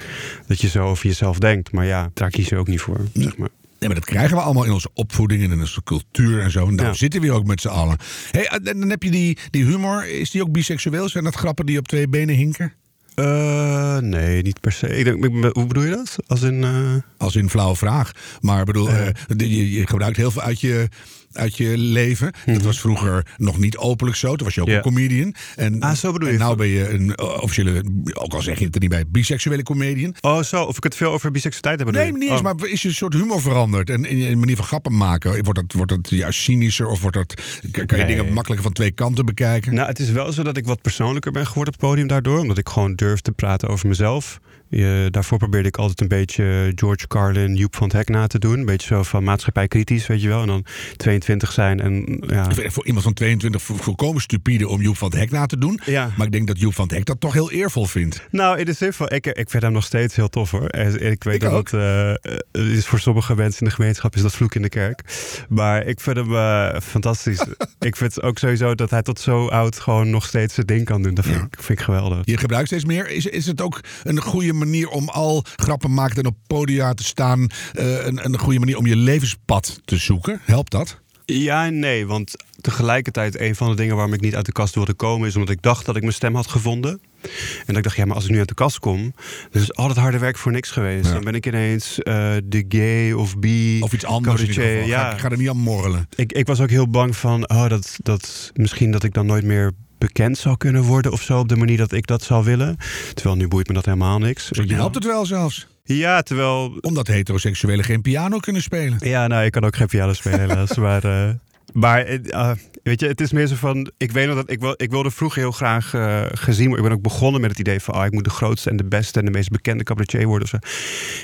Dat 0.47 0.61
je 0.61 0.67
zo 0.67 0.85
over 0.85 1.07
jezelf 1.07 1.39
denkt. 1.39 1.71
Maar 1.71 1.85
ja, 1.85 2.11
daar 2.13 2.29
kies 2.29 2.49
je 2.49 2.57
ook 2.57 2.67
niet 2.67 2.81
voor, 2.81 2.99
zeg 3.13 3.37
maar. 3.37 3.49
Nee, 3.79 3.89
maar 3.89 3.99
dat 3.99 4.09
krijgen 4.09 4.35
we 4.37 4.43
allemaal 4.43 4.63
in 4.63 4.71
onze 4.71 4.89
opvoeding 4.93 5.43
en 5.43 5.51
in 5.51 5.59
onze 5.59 5.83
cultuur 5.83 6.41
en 6.41 6.51
zo. 6.51 6.67
En 6.67 6.75
daar 6.75 6.87
ja. 6.87 6.93
zitten 6.93 7.21
we 7.21 7.31
ook 7.31 7.45
met 7.45 7.61
z'n 7.61 7.67
allen. 7.67 7.97
Hey, 8.31 8.45
en 8.45 8.79
dan 8.79 8.89
heb 8.89 9.03
je 9.03 9.11
die, 9.11 9.37
die 9.49 9.65
humor. 9.65 10.09
Is 10.09 10.31
die 10.31 10.41
ook 10.41 10.51
biseksueel? 10.51 11.09
Zijn 11.09 11.23
dat 11.23 11.35
grappen 11.35 11.65
die 11.65 11.77
op 11.77 11.87
twee 11.87 12.07
benen 12.07 12.35
hinken? 12.35 12.73
Uh, 13.19 13.97
nee, 13.97 14.41
niet 14.41 14.59
per 14.59 14.71
se. 14.71 14.97
Ik 14.97 15.03
denk, 15.03 15.25
hoe 15.53 15.65
bedoel 15.65 15.83
je 15.83 15.89
dat? 15.89 16.15
Als 16.27 16.41
in, 16.41 16.63
uh... 16.63 16.95
Als 17.17 17.35
in 17.35 17.49
flauwe 17.49 17.75
vraag. 17.75 18.11
Maar 18.41 18.65
bedoel, 18.65 18.89
uh. 18.89 19.07
je, 19.37 19.71
je, 19.71 19.87
gebruikt 19.87 20.17
heel 20.17 20.31
veel 20.31 20.41
uit 20.41 20.59
je, 20.59 20.87
uit 21.33 21.57
je 21.57 21.77
leven. 21.77 22.27
Mm 22.27 22.33
-hmm. 22.43 22.53
Dat 22.53 22.63
was 22.63 22.79
vroeger 22.79 23.25
nog 23.37 23.57
niet 23.57 23.77
openlijk 23.77 24.17
zo. 24.17 24.35
Toen 24.35 24.45
was 24.45 24.55
je 24.55 24.61
ook 24.61 24.67
yeah. 24.67 24.79
een 24.79 24.91
comedian. 24.91 25.35
En, 25.55 25.79
ah, 25.79 25.93
zo 25.93 26.11
bedoel 26.11 26.27
en 26.27 26.33
je. 26.33 26.39
nou 26.39 26.55
ben 26.55 26.67
je 26.67 26.89
een 26.89 27.19
officiële, 27.19 27.83
ook 28.13 28.33
al 28.33 28.41
zeg 28.41 28.59
je 28.59 28.65
het 28.65 28.75
er 28.75 28.81
niet 28.81 28.89
bij, 28.89 29.05
biseksuele 29.07 29.63
comedian. 29.63 30.15
Oh, 30.21 30.41
zo. 30.41 30.63
Of 30.63 30.77
ik 30.77 30.83
het 30.83 30.95
veel 30.95 31.11
over 31.11 31.31
biseksualiteit 31.31 31.79
heb 31.79 32.03
Nee, 32.03 32.11
niet 32.11 32.29
eens. 32.29 32.39
Oh. 32.39 32.43
Maar 32.43 32.67
is 32.67 32.81
je 32.81 32.93
soort 32.93 33.13
humor 33.13 33.41
veranderd? 33.41 33.89
En 33.89 34.05
in 34.05 34.17
je 34.17 34.35
manier 34.35 34.55
van 34.55 34.65
grappen 34.65 34.97
maken? 34.97 35.43
Wordt 35.43 35.59
dat, 35.59 35.73
wordt 35.73 35.91
dat 35.91 36.09
juist 36.09 36.41
cynischer? 36.41 36.87
Of 36.87 37.01
wordt 37.01 37.17
dat, 37.17 37.33
kan 37.71 37.97
je 37.97 38.03
nee. 38.03 38.05
dingen 38.05 38.33
makkelijker 38.33 38.65
van 38.65 38.73
twee 38.73 38.91
kanten 38.91 39.25
bekijken? 39.25 39.73
Nou, 39.73 39.87
het 39.87 39.99
is 39.99 40.09
wel 40.09 40.31
zo 40.31 40.43
dat 40.43 40.57
ik 40.57 40.65
wat 40.65 40.81
persoonlijker 40.81 41.31
ben 41.31 41.47
geworden 41.47 41.73
op 41.73 41.79
het 41.79 41.89
podium 41.89 42.07
daardoor. 42.07 42.39
Omdat 42.39 42.57
ik 42.57 42.69
gewoon 42.69 42.95
durf 42.95 43.19
te 43.19 43.31
praten 43.31 43.69
over 43.69 43.87
mezelf. 43.87 44.39
Je, 44.69 45.07
daarvoor 45.11 45.37
probeerde 45.37 45.67
ik 45.67 45.77
altijd 45.77 46.01
een 46.01 46.07
beetje 46.07 46.71
George 46.75 47.07
Carlin, 47.07 47.55
Joep 47.55 47.75
van 47.75 47.87
het 47.87 47.95
Hek 47.95 48.09
na 48.09 48.27
te 48.27 48.39
doen. 48.39 48.59
Een 48.59 48.65
beetje 48.65 48.87
zo 48.87 49.03
van 49.03 49.23
maatschappij 49.23 49.67
kritisch, 49.67 50.07
weet 50.07 50.21
je 50.21 50.27
wel. 50.27 50.41
En 50.41 50.47
dan 50.47 50.65
22 50.95 51.51
zijn 51.51 51.79
en 51.79 52.23
ja. 52.27 52.47
Voor 52.67 52.85
iemand 52.85 53.03
van 53.03 53.13
22 53.13 53.61
volkomen 53.61 54.21
stupide 54.21 54.67
om 54.67 54.81
Joep 54.81 54.97
van 54.97 55.09
het 55.09 55.19
Hek 55.19 55.31
na 55.31 55.45
te 55.45 55.57
doen. 55.57 55.79
Ja. 55.85 56.11
Maar 56.17 56.25
ik 56.25 56.31
denk 56.31 56.47
dat 56.47 56.59
Joep 56.59 56.73
van 56.73 56.83
het 56.83 56.93
Hek 56.93 57.05
dat 57.05 57.19
toch 57.19 57.33
heel 57.33 57.51
eervol 57.51 57.85
vindt. 57.85 58.27
Nou, 58.31 58.59
in 58.59 58.65
de 58.65 58.73
zin 58.73 58.93
van, 58.93 59.09
ik, 59.09 59.25
ik 59.25 59.49
vind 59.49 59.63
hem 59.63 59.71
nog 59.71 59.83
steeds 59.83 60.15
heel 60.15 60.29
tof 60.29 60.51
hoor. 60.51 60.67
En 60.67 61.11
ik 61.11 61.23
weet 61.23 61.35
ik 61.35 61.41
dat 61.41 61.51
ook. 61.51 61.71
het 61.71 62.45
uh, 62.51 62.75
is 62.75 62.85
voor 62.85 62.99
sommige 62.99 63.35
mensen 63.35 63.61
in 63.61 63.67
de 63.67 63.73
gemeenschap 63.73 64.15
is 64.15 64.21
dat 64.21 64.35
vloek 64.35 64.55
in 64.55 64.61
de 64.61 64.69
kerk. 64.69 65.01
Maar 65.49 65.85
ik 65.85 65.99
vind 65.99 66.17
hem 66.17 66.31
uh, 66.31 66.79
fantastisch. 66.79 67.45
ik 67.79 67.95
vind 67.95 68.21
ook 68.21 68.37
sowieso 68.37 68.75
dat 68.75 68.89
hij 68.89 69.01
tot 69.01 69.19
zo 69.19 69.47
oud 69.47 69.79
gewoon 69.79 70.09
nog 70.09 70.25
steeds 70.25 70.53
zijn 70.53 70.65
ding 70.65 70.85
kan 70.85 71.01
doen. 71.01 71.13
Dat 71.13 71.25
vind, 71.25 71.37
ja. 71.37 71.43
ik, 71.43 71.63
vind 71.63 71.79
ik 71.79 71.85
geweldig. 71.85 72.19
Je 72.23 72.37
gebruikt 72.37 72.67
steeds 72.67 72.85
meer. 72.85 73.09
Is, 73.09 73.25
is 73.25 73.45
het 73.45 73.61
ook 73.61 73.79
een 74.03 74.21
goede 74.21 74.53
manier 74.59 74.89
om 74.89 75.09
al 75.09 75.43
grappen 75.55 75.93
maken 75.93 76.17
en 76.17 76.25
op 76.25 76.37
podia 76.47 76.93
te 76.93 77.03
staan. 77.03 77.39
Uh, 77.39 78.05
een, 78.05 78.25
een 78.25 78.37
goede 78.37 78.59
manier 78.59 78.77
om 78.77 78.85
je 78.87 78.95
levenspad 78.95 79.81
te 79.85 79.97
zoeken. 79.97 80.41
Helpt 80.43 80.71
dat? 80.71 80.99
Ja 81.25 81.65
en 81.65 81.79
nee, 81.79 82.07
want 82.07 82.33
tegelijkertijd 82.61 83.39
een 83.39 83.55
van 83.55 83.69
de 83.69 83.75
dingen 83.75 83.95
waarom 83.95 84.13
ik 84.13 84.21
niet 84.21 84.35
uit 84.35 84.45
de 84.45 84.51
kast 84.51 84.75
wilde 84.75 84.93
komen... 84.93 85.27
is 85.27 85.35
omdat 85.35 85.49
ik 85.49 85.61
dacht 85.61 85.85
dat 85.85 85.95
ik 85.95 86.01
mijn 86.01 86.13
stem 86.13 86.35
had 86.35 86.47
gevonden. 86.47 87.01
En 87.21 87.65
dat 87.65 87.77
ik 87.77 87.83
dacht, 87.83 87.95
ja, 87.95 88.05
maar 88.05 88.15
als 88.15 88.25
ik 88.25 88.31
nu 88.31 88.37
uit 88.37 88.47
de 88.47 88.53
kast 88.53 88.79
kom... 88.79 89.13
dan 89.51 89.61
is 89.61 89.73
al 89.73 89.87
het 89.87 89.97
harde 89.97 90.17
werk 90.17 90.37
voor 90.37 90.51
niks 90.51 90.71
geweest. 90.71 91.05
Ja. 91.05 91.13
Dan 91.13 91.23
ben 91.23 91.33
ik 91.35 91.45
ineens 91.45 91.99
eh, 91.99 92.35
de 92.43 92.65
gay 92.69 93.11
of 93.11 93.37
bi... 93.37 93.81
Of 93.81 93.93
iets 93.93 94.05
anders 94.05 94.41
in 94.41 94.47
ieder 94.47 94.63
cabaretier. 94.63 94.83
geval. 94.83 94.99
Ga, 94.99 95.07
Ja, 95.07 95.13
ik 95.13 95.19
ga 95.19 95.29
er 95.29 95.37
niet 95.37 95.49
aan 95.49 95.57
morrelen. 95.57 96.07
ik, 96.15 96.31
ik 96.31 96.47
was 96.47 96.61
ook 96.61 96.69
heel 96.69 96.89
bang 96.89 97.15
van... 97.15 97.49
Oh, 97.49 97.67
dat, 97.67 97.97
dat 98.03 98.51
misschien 98.53 98.91
dat 98.91 99.03
ik 99.03 99.13
dan 99.13 99.25
nooit 99.25 99.43
meer 99.43 99.71
bekend 99.99 100.37
zou 100.37 100.57
kunnen 100.57 100.83
worden 100.83 101.11
of 101.11 101.21
zo... 101.21 101.39
op 101.39 101.49
de 101.49 101.55
manier 101.55 101.77
dat 101.77 101.91
ik 101.91 102.07
dat 102.07 102.23
zou 102.23 102.43
willen. 102.43 102.77
Terwijl 103.13 103.35
nu 103.35 103.47
boeit 103.47 103.67
me 103.67 103.73
dat 103.73 103.85
helemaal 103.85 104.19
niks. 104.19 104.47
Zo, 104.47 104.63
je 104.63 104.73
helpt 104.73 104.95
het 104.95 105.05
wel 105.05 105.25
zelfs. 105.25 105.67
Ja, 105.83 106.21
terwijl 106.21 106.77
Omdat 106.81 107.07
heteroseksuelen 107.07 107.85
geen 107.85 108.01
piano 108.01 108.37
kunnen 108.37 108.61
spelen. 108.61 108.97
Ja, 108.99 109.27
nou, 109.27 109.45
ik 109.45 109.51
kan 109.51 109.65
ook 109.65 109.75
geen 109.75 109.87
piano 109.87 110.13
spelen 110.13 110.39
helaas. 110.39 110.75
maar 110.87 111.03
eh, 111.03 111.29
maar 111.73 112.05
eh, 112.05 112.51
weet 112.83 112.99
je, 112.99 113.07
het 113.07 113.21
is 113.21 113.31
meer 113.31 113.47
zo 113.47 113.55
van... 113.55 113.91
Ik 113.97 114.11
weet 114.11 114.27
nog 114.27 114.35
dat 114.35 114.51
ik, 114.51 114.59
wil, 114.59 114.73
ik 114.77 114.91
wilde 114.91 115.11
vroeger 115.11 115.41
heel 115.41 115.51
graag 115.51 115.93
eh, 115.93 116.25
gezien 116.31 116.67
worden. 116.67 116.85
Ik 116.85 116.89
ben 116.89 116.97
ook 116.97 117.03
begonnen 117.03 117.41
met 117.41 117.49
het 117.49 117.59
idee 117.59 117.79
van... 117.79 117.93
ah, 117.93 118.05
ik 118.05 118.11
moet 118.11 118.23
de 118.23 118.29
grootste 118.29 118.69
en 118.69 118.77
de 118.77 118.85
beste 118.85 119.19
en 119.19 119.25
de 119.25 119.31
meest 119.31 119.49
bekende 119.49 119.83
cabaretier 119.83 120.27
worden. 120.27 120.43
Of 120.43 120.49
zo. 120.49 120.69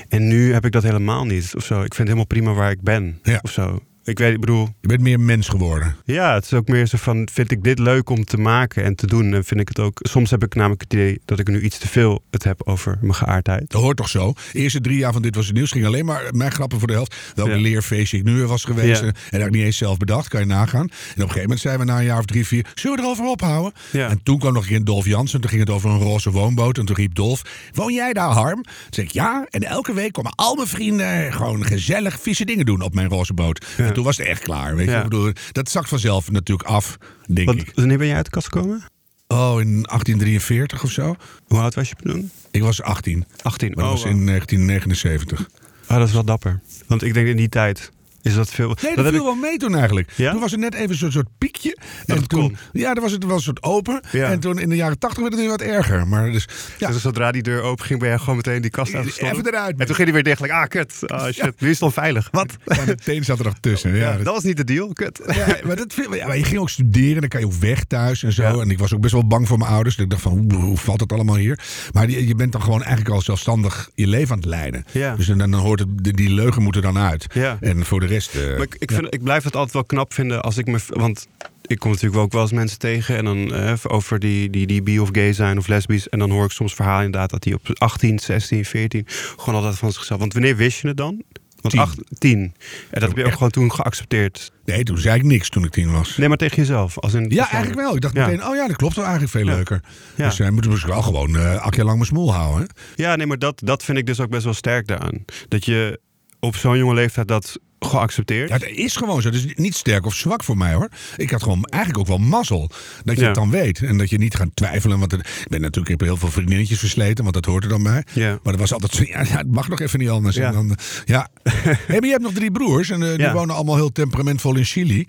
En 0.10 0.28
nu 0.28 0.54
heb 0.54 0.66
ik 0.66 0.72
dat 0.72 0.84
helemaal 0.84 1.26
niet. 1.26 1.54
Of 1.56 1.66
zo. 1.66 1.74
Ik 1.74 1.80
vind 1.80 1.98
het 1.98 2.08
helemaal 2.08 2.26
prima 2.26 2.54
waar 2.54 2.72
ik 2.72 2.82
ben. 2.82 3.20
Ja. 3.24 3.40
Of 3.42 3.52
zo. 3.52 3.80
Ik 4.06 4.18
weet, 4.20 4.34
ik 4.34 4.40
bedoel, 4.40 4.70
Je 4.82 4.88
bent 4.88 5.02
meer 5.02 5.20
mens 5.20 5.48
geworden. 5.48 5.96
ja, 6.06 6.34
het 6.34 6.44
is 6.46 6.54
ook 6.54 6.68
meer 6.68 6.86
zo 6.86 6.98
van, 6.98 7.28
vind 7.32 7.52
ik 7.52 7.64
dit 7.64 7.80
leuk 7.80 8.10
om 8.10 8.26
te 8.26 8.38
maken 8.38 8.84
en 8.84 8.96
te 8.96 9.08
doen? 9.08 9.34
En 9.34 9.44
vind 9.44 9.60
ik 9.60 9.68
het 9.68 9.80
ook, 9.80 10.00
soms 10.02 10.30
heb 10.32 10.44
ik 10.44 10.56
namelijk 10.56 10.82
het 10.82 10.94
idee 10.94 11.22
dat 11.26 11.40
ik 11.40 11.48
nu 11.48 11.62
iets 11.62 11.78
te 11.78 11.88
veel 11.88 12.24
het 12.32 12.44
heb 12.44 12.62
over 12.68 12.98
mijn 13.02 13.14
geaardheid. 13.16 13.70
Dat 13.72 13.82
hoort 13.82 13.98
toch 13.98 14.10
zo? 14.10 14.34
De 14.52 14.60
eerste 14.60 14.82
drie 14.82 14.98
jaar 14.98 15.14
van 15.14 15.22
Dit 15.22 15.36
Was 15.36 15.46
Het 15.46 15.56
Nieuws 15.56 15.72
ging 15.72 15.86
alleen 15.86 16.06
maar 16.06 16.24
mijn 16.32 16.52
grappen 16.52 16.78
voor 16.80 16.88
de 16.88 16.94
helft. 16.94 17.16
Welk 17.36 17.50
Ja. 17.50 17.56
leerfeestje 17.56 18.18
ik 18.18 18.24
nu 18.24 18.46
was 18.46 18.64
geweest. 18.64 19.02
Ja. 19.02 19.08
En 19.08 19.14
dat 19.30 19.40
heb 19.40 19.46
ik 19.48 19.52
niet 19.56 19.64
eens 19.64 19.78
zelf 19.78 19.98
bedacht, 19.98 20.28
kan 20.28 20.40
je 20.40 20.46
nagaan. 20.46 20.80
En 20.82 20.88
op 20.88 20.92
een 21.16 21.22
gegeven 21.22 21.42
moment 21.42 21.60
zijn 21.60 21.80
we 21.80 21.86
na 21.86 21.98
een 21.98 22.06
jaar 22.06 22.20
of 22.20 22.26
drie, 22.26 22.46
vier... 22.48 22.66
Zullen 22.76 22.98
we 22.98 23.04
erover 23.04 23.26
ophouden? 23.26 23.74
Ja. 23.92 24.10
En 24.10 24.20
toen 24.24 24.40
kwam 24.40 24.54
nog 24.54 24.64
een 24.64 24.70
keer 24.70 24.84
Dolf 24.84 25.06
Jansen. 25.06 25.42
Toen 25.42 25.50
ging 25.50 25.62
het 25.62 25.70
over 25.70 25.90
een 25.90 26.00
roze 26.00 26.32
woonboot. 26.32 26.78
En 26.78 26.86
toen 26.86 26.96
riep 26.96 27.16
Dolf, 27.16 27.42
woon 27.74 27.94
jij 27.94 28.14
daar 28.14 28.30
Harm? 28.30 28.64
Toen 28.64 28.74
zei 28.90 29.08
ik, 29.08 29.14
ja. 29.14 29.46
En 29.50 29.64
elke 29.64 29.94
week 29.94 30.12
komen 30.14 30.36
al 30.36 30.56
mijn 30.56 30.68
vrienden 30.68 31.34
gewoon 31.34 31.66
gezellig 31.66 32.20
vieze 32.22 32.46
dingen 32.46 32.66
doen 32.66 32.82
op 32.82 32.94
mijn 32.94 33.10
roze 33.10 33.34
boot. 33.34 33.66
En 33.96 34.02
toen 34.02 34.10
was 34.10 34.18
het 34.18 34.28
echt 34.28 34.44
klaar. 34.44 34.76
Weet 34.76 34.90
je? 34.90 34.96
Ik 34.96 35.04
bedoel, 35.04 35.32
dat 35.52 35.70
zakt 35.70 35.90
vanzelf 35.90 36.32
natuurlijk 36.32 36.70
af, 36.70 36.98
denk 37.28 37.48
Wat, 37.48 37.58
ik. 37.58 37.72
wanneer 37.76 37.98
ben 37.98 38.08
jij 38.08 38.16
uit 38.16 38.26
de 38.26 38.32
kast 38.32 38.46
gekomen? 38.46 38.84
Oh, 39.28 39.62
in 39.62 39.82
1843 39.82 40.84
of 40.84 40.92
zo? 40.92 41.16
Hoe 41.48 41.60
oud 41.60 41.76
was 41.76 41.90
je 41.90 41.96
toen? 41.96 42.32
Ik 42.52 42.62
was 42.62 42.82
18. 42.82 43.26
18. 43.42 43.68
Maar 43.68 43.84
dat 43.84 43.86
oh, 43.86 43.92
was 43.92 44.12
in 44.12 44.26
1979. 44.26 45.50
Oh, 45.90 45.98
dat 45.98 46.08
is 46.08 46.14
wel 46.14 46.24
dapper. 46.24 46.60
Want 46.88 47.04
ik 47.04 47.14
denk 47.14 47.28
in 47.28 47.38
die 47.38 47.50
tijd 47.50 47.92
is 48.26 48.36
dat 48.36 48.50
veel. 48.50 48.76
Nee, 48.82 48.96
dat, 48.96 49.06
viel 49.06 49.16
ik, 49.16 49.22
wel 49.22 49.36
mee 49.36 49.58
toen 49.58 49.76
eigenlijk. 49.76 50.12
Ja? 50.16 50.32
Toen 50.32 50.40
was 50.40 50.52
er 50.52 50.58
net 50.60 50.74
even 50.74 50.96
zo'n 50.96 51.12
soort 51.12 51.28
piekje. 51.38 51.78
Dat 52.06 52.16
en 52.16 52.22
het 52.22 52.30
toen, 52.30 52.40
kon. 52.42 52.58
Ja, 52.72 52.94
dan 52.94 53.04
was 53.04 53.12
het 53.12 53.26
wel 53.26 53.36
een 53.36 53.42
soort 53.42 53.64
open. 53.64 54.02
Ja. 54.12 54.30
En 54.32 54.40
toen 54.40 54.60
in 54.60 54.70
de 54.70 54.76
jaren 54.76 55.00
tachtig 55.00 55.20
werd 55.22 55.32
het 55.34 55.42
weer 55.42 55.50
wat 55.52 55.62
erger. 55.62 56.08
Maar 56.08 56.32
dus, 56.32 56.48
ja, 56.78 56.88
dus 56.92 57.02
zodra 57.02 57.32
die 57.32 57.44
deur 57.44 57.62
open 57.62 57.86
ging, 57.86 58.00
ben 58.00 58.10
jij 58.10 58.18
gewoon 58.18 58.36
meteen 58.36 58.62
die 58.62 58.72
kast 58.72 58.94
uitgestopt. 58.96 59.32
even 59.32 59.48
eruit. 59.48 59.80
En 59.80 59.86
toen 59.86 59.96
ging 59.96 60.08
hij 60.08 60.14
weer 60.14 60.24
dicht. 60.24 60.40
like, 60.42 60.54
ah, 60.54 60.68
kut. 60.68 60.94
Ah, 61.06 61.26
shit. 61.32 61.54
Nu 61.62 61.68
is 61.70 61.74
het 61.74 61.82
onveilig. 61.84 62.28
Wat? 62.32 62.56
Meteen 62.86 63.24
zat 63.24 63.40
er 63.40 63.46
nog 63.46 63.56
tussen. 63.60 63.96
Ja, 63.96 64.18
dat- 64.18 64.34
was 64.34 64.44
niet 64.44 64.58
de 64.58 64.64
deal. 64.64 64.94
Kut. 64.94 65.22
ja, 65.28 65.58
maar, 65.66 65.76
dat, 65.76 65.94
ja, 66.12 66.28
maar 66.28 66.38
je 66.38 66.44
ging 66.44 66.58
ook 66.60 66.70
studeren, 66.70 67.20
dan 67.20 67.30
kan 67.30 67.40
je 67.40 67.46
ook 67.46 67.54
weg 67.54 67.84
thuis 67.84 68.24
en 68.24 68.34
zo. 68.34 68.60
En 68.62 68.70
ik 68.70 68.80
was 68.80 68.94
ook 68.94 69.02
best 69.02 69.14
wel 69.14 69.28
bang 69.28 69.48
voor 69.48 69.58
mijn 69.58 69.72
ouders. 69.72 69.96
Dus 69.96 70.04
ik 70.06 70.10
dacht 70.12 70.22
van, 70.24 70.52
hoe, 70.56 70.78
valt 70.78 71.00
het 71.00 71.12
allemaal 71.14 71.36
hier? 71.36 71.60
Maar 71.92 72.08
die- 72.08 72.28
je 72.28 72.36
bent 72.36 72.52
dan 72.52 72.62
gewoon 72.62 72.84
eigenlijk 72.84 73.16
al 73.16 73.22
zelfstandig 73.22 73.90
je 73.94 74.08
leven 74.08 74.32
aan 74.32 74.38
het 74.38 74.48
leiden. 74.48 74.86
Ja. 74.92 75.16
Dus 75.16 75.26
dan, 75.28 75.38
dan 75.38 75.54
hoort 75.54 75.80
het, 75.80 76.04
die, 76.04 76.14
die 76.14 76.30
leugen 76.30 76.62
moeten 76.64 76.82
dan 76.82 76.98
uit. 76.98 77.26
Ja. 77.34 77.58
En 77.62 77.86
voor 77.86 78.00
de 78.00 78.06
rest... 78.16 78.36
eh, 78.36 78.42
Maar 78.58 78.62
ik, 78.62 78.76
ik, 78.80 78.92
vind, 78.92 79.14
ik 79.14 79.24
blijf 79.24 79.44
het 79.44 79.56
altijd 79.56 79.74
wel 79.74 79.84
knap 79.86 80.14
vinden 80.14 80.42
als 80.44 80.58
ik 80.58 80.66
me. 80.68 80.78
Want 80.88 81.28
ik 81.66 81.80
kom 81.80 81.92
natuurlijk 81.92 82.22
ook 82.22 82.32
wel 82.32 82.42
eens 82.42 82.52
mensen 82.52 82.80
tegen. 82.80 83.18
En 83.18 83.26
dan 83.26 83.54
eh, 83.54 83.74
over 83.88 84.20
die, 84.20 84.50
die, 84.50 84.68
die 84.68 84.82
bi 84.84 85.00
of 85.00 85.10
gay 85.12 85.34
zijn 85.34 85.58
of 85.58 85.68
lesbisch. 85.68 86.10
En 86.10 86.20
dan 86.20 86.32
hoor 86.32 86.46
ik 86.46 86.52
soms 86.52 86.74
verhalen 86.74 87.06
inderdaad 87.06 87.30
dat 87.30 87.44
die 87.44 87.54
op 87.54 87.62
18, 87.74 88.20
16, 88.20 88.66
14. 88.66 89.04
gewoon 89.38 89.56
altijd 89.56 89.78
van 89.78 89.92
zichzelf. 89.92 90.20
Want 90.20 90.34
wanneer 90.34 90.56
wist 90.56 90.82
je 90.82 90.88
het 90.88 90.98
dan? 90.98 91.24
Want 91.62 91.74
Tien. 91.74 91.84
8, 91.84 92.20
10. 92.20 92.38
En 92.40 92.54
dat 92.90 93.02
heb 93.02 93.12
je 93.12 93.20
ook 93.22 93.28
echt? 93.28 93.36
gewoon 93.36 93.52
toen 93.52 93.72
geaccepteerd. 93.74 94.52
Nee, 94.66 94.84
toen 94.84 94.98
zei 94.98 95.16
ik 95.18 95.24
niks 95.24 95.50
toen 95.50 95.64
ik 95.64 95.72
tien 95.72 95.92
was. 95.92 96.18
Nee, 96.18 96.28
maar 96.28 96.38
tegen 96.38 96.56
jezelf. 96.58 97.00
Als 97.00 97.14
in 97.14 97.30
Ja, 97.30 97.50
eigenlijk 97.52 97.82
wel. 97.82 97.96
Ik 97.96 98.02
dacht 98.02 98.16
Ja. 98.16 98.26
meteen, 98.28 98.48
oh 98.48 98.56
ja, 98.56 98.68
dat 98.68 98.76
klopt 98.76 98.96
wel 98.96 99.04
eigenlijk 99.06 99.34
veel 99.34 99.46
Ja. 99.46 99.56
leuker. 99.56 99.82
Ja. 100.16 100.26
Dus 100.28 100.38
hij 100.38 100.52
moet 100.52 100.64
dus 100.64 100.84
wel 100.84 101.02
gewoon 101.02 101.38
eh 101.38 101.56
acht 101.62 101.76
jaar 101.76 101.86
lang 101.86 101.98
mijn 101.98 102.10
smoel 102.10 102.34
houden. 102.34 102.68
hè? 102.96 103.04
Ja, 103.04 103.16
nee, 103.16 103.26
maar 103.28 103.40
dat, 103.40 103.62
dat 103.64 103.84
vind 103.84 103.98
ik 103.98 104.06
dus 104.06 104.20
ook 104.20 104.30
best 104.30 104.44
wel 104.44 104.54
sterk 104.54 104.88
daaraan. 104.88 105.26
Dat 105.48 105.66
je 105.66 106.00
op 106.46 106.56
zo'n 106.56 106.78
jonge 106.78 106.94
leeftijd 106.94 107.28
dat 107.28 107.60
geaccepteerd. 107.80 108.50
Ja, 108.50 108.58
dat 108.58 108.70
is 108.70 108.96
gewoon 108.96 109.22
zo. 109.22 109.30
Dat 109.30 109.44
is 109.44 109.54
niet 109.56 109.76
sterk 109.76 110.06
of 110.06 110.14
zwak 110.16 110.44
voor 110.44 110.58
mij 110.58 110.74
hoor. 110.74 110.90
Ik 111.18 111.30
had 111.30 111.44
gewoon 111.44 111.64
eigenlijk 111.64 112.04
ook 112.04 112.18
wel 112.18 112.28
mazzel. 112.28 112.70
Dat 113.04 113.16
je 113.16 113.22
Ja. 113.22 113.28
het 113.28 113.36
dan 113.36 113.50
weet. 113.50 113.82
En 113.82 113.98
dat 113.98 114.10
je 114.10 114.18
niet 114.18 114.36
gaat 114.36 114.50
twijfelen. 114.54 115.00
Want 115.00 115.12
er- 115.14 115.20
ik 115.20 115.48
ben 115.48 115.62
natuurlijk, 115.62 115.94
ik 115.94 116.00
heb 116.00 116.08
heel 116.10 116.18
veel 116.18 116.30
vriendinnetjes 116.32 116.80
versleten. 116.80 117.24
Want 117.24 117.36
dat 117.36 117.46
hoort 117.46 117.64
er 117.64 117.70
dan 117.70 117.84
bij. 117.84 118.04
Ja. 118.14 118.30
Maar 118.30 118.54
dat 118.54 118.60
was 118.62 118.74
altijd 118.74 118.94
zo, 118.94 119.04
ja, 119.04 119.22
ja, 119.22 119.38
het 119.38 119.52
mag 119.52 119.68
nog 119.70 119.80
even 119.80 120.00
niet 120.00 120.10
anders. 120.10 120.36
Ja. 120.36 120.48
En 120.48 120.54
dan, 120.54 120.70
eh, 120.70 120.76
ja. 121.06 121.28
hey, 121.60 121.76
maar 121.88 122.06
je 122.06 122.10
hebt 122.12 122.22
nog 122.24 122.34
drie 122.34 122.52
broers. 122.52 122.90
En 122.90 123.04
eh, 123.04 123.10
die 123.10 123.20
Ja. 123.20 123.34
wonen 123.34 123.56
allemaal 123.56 123.76
heel 123.76 123.92
temperamentvol 123.92 124.56
in 124.56 124.64
Chili. 124.66 125.08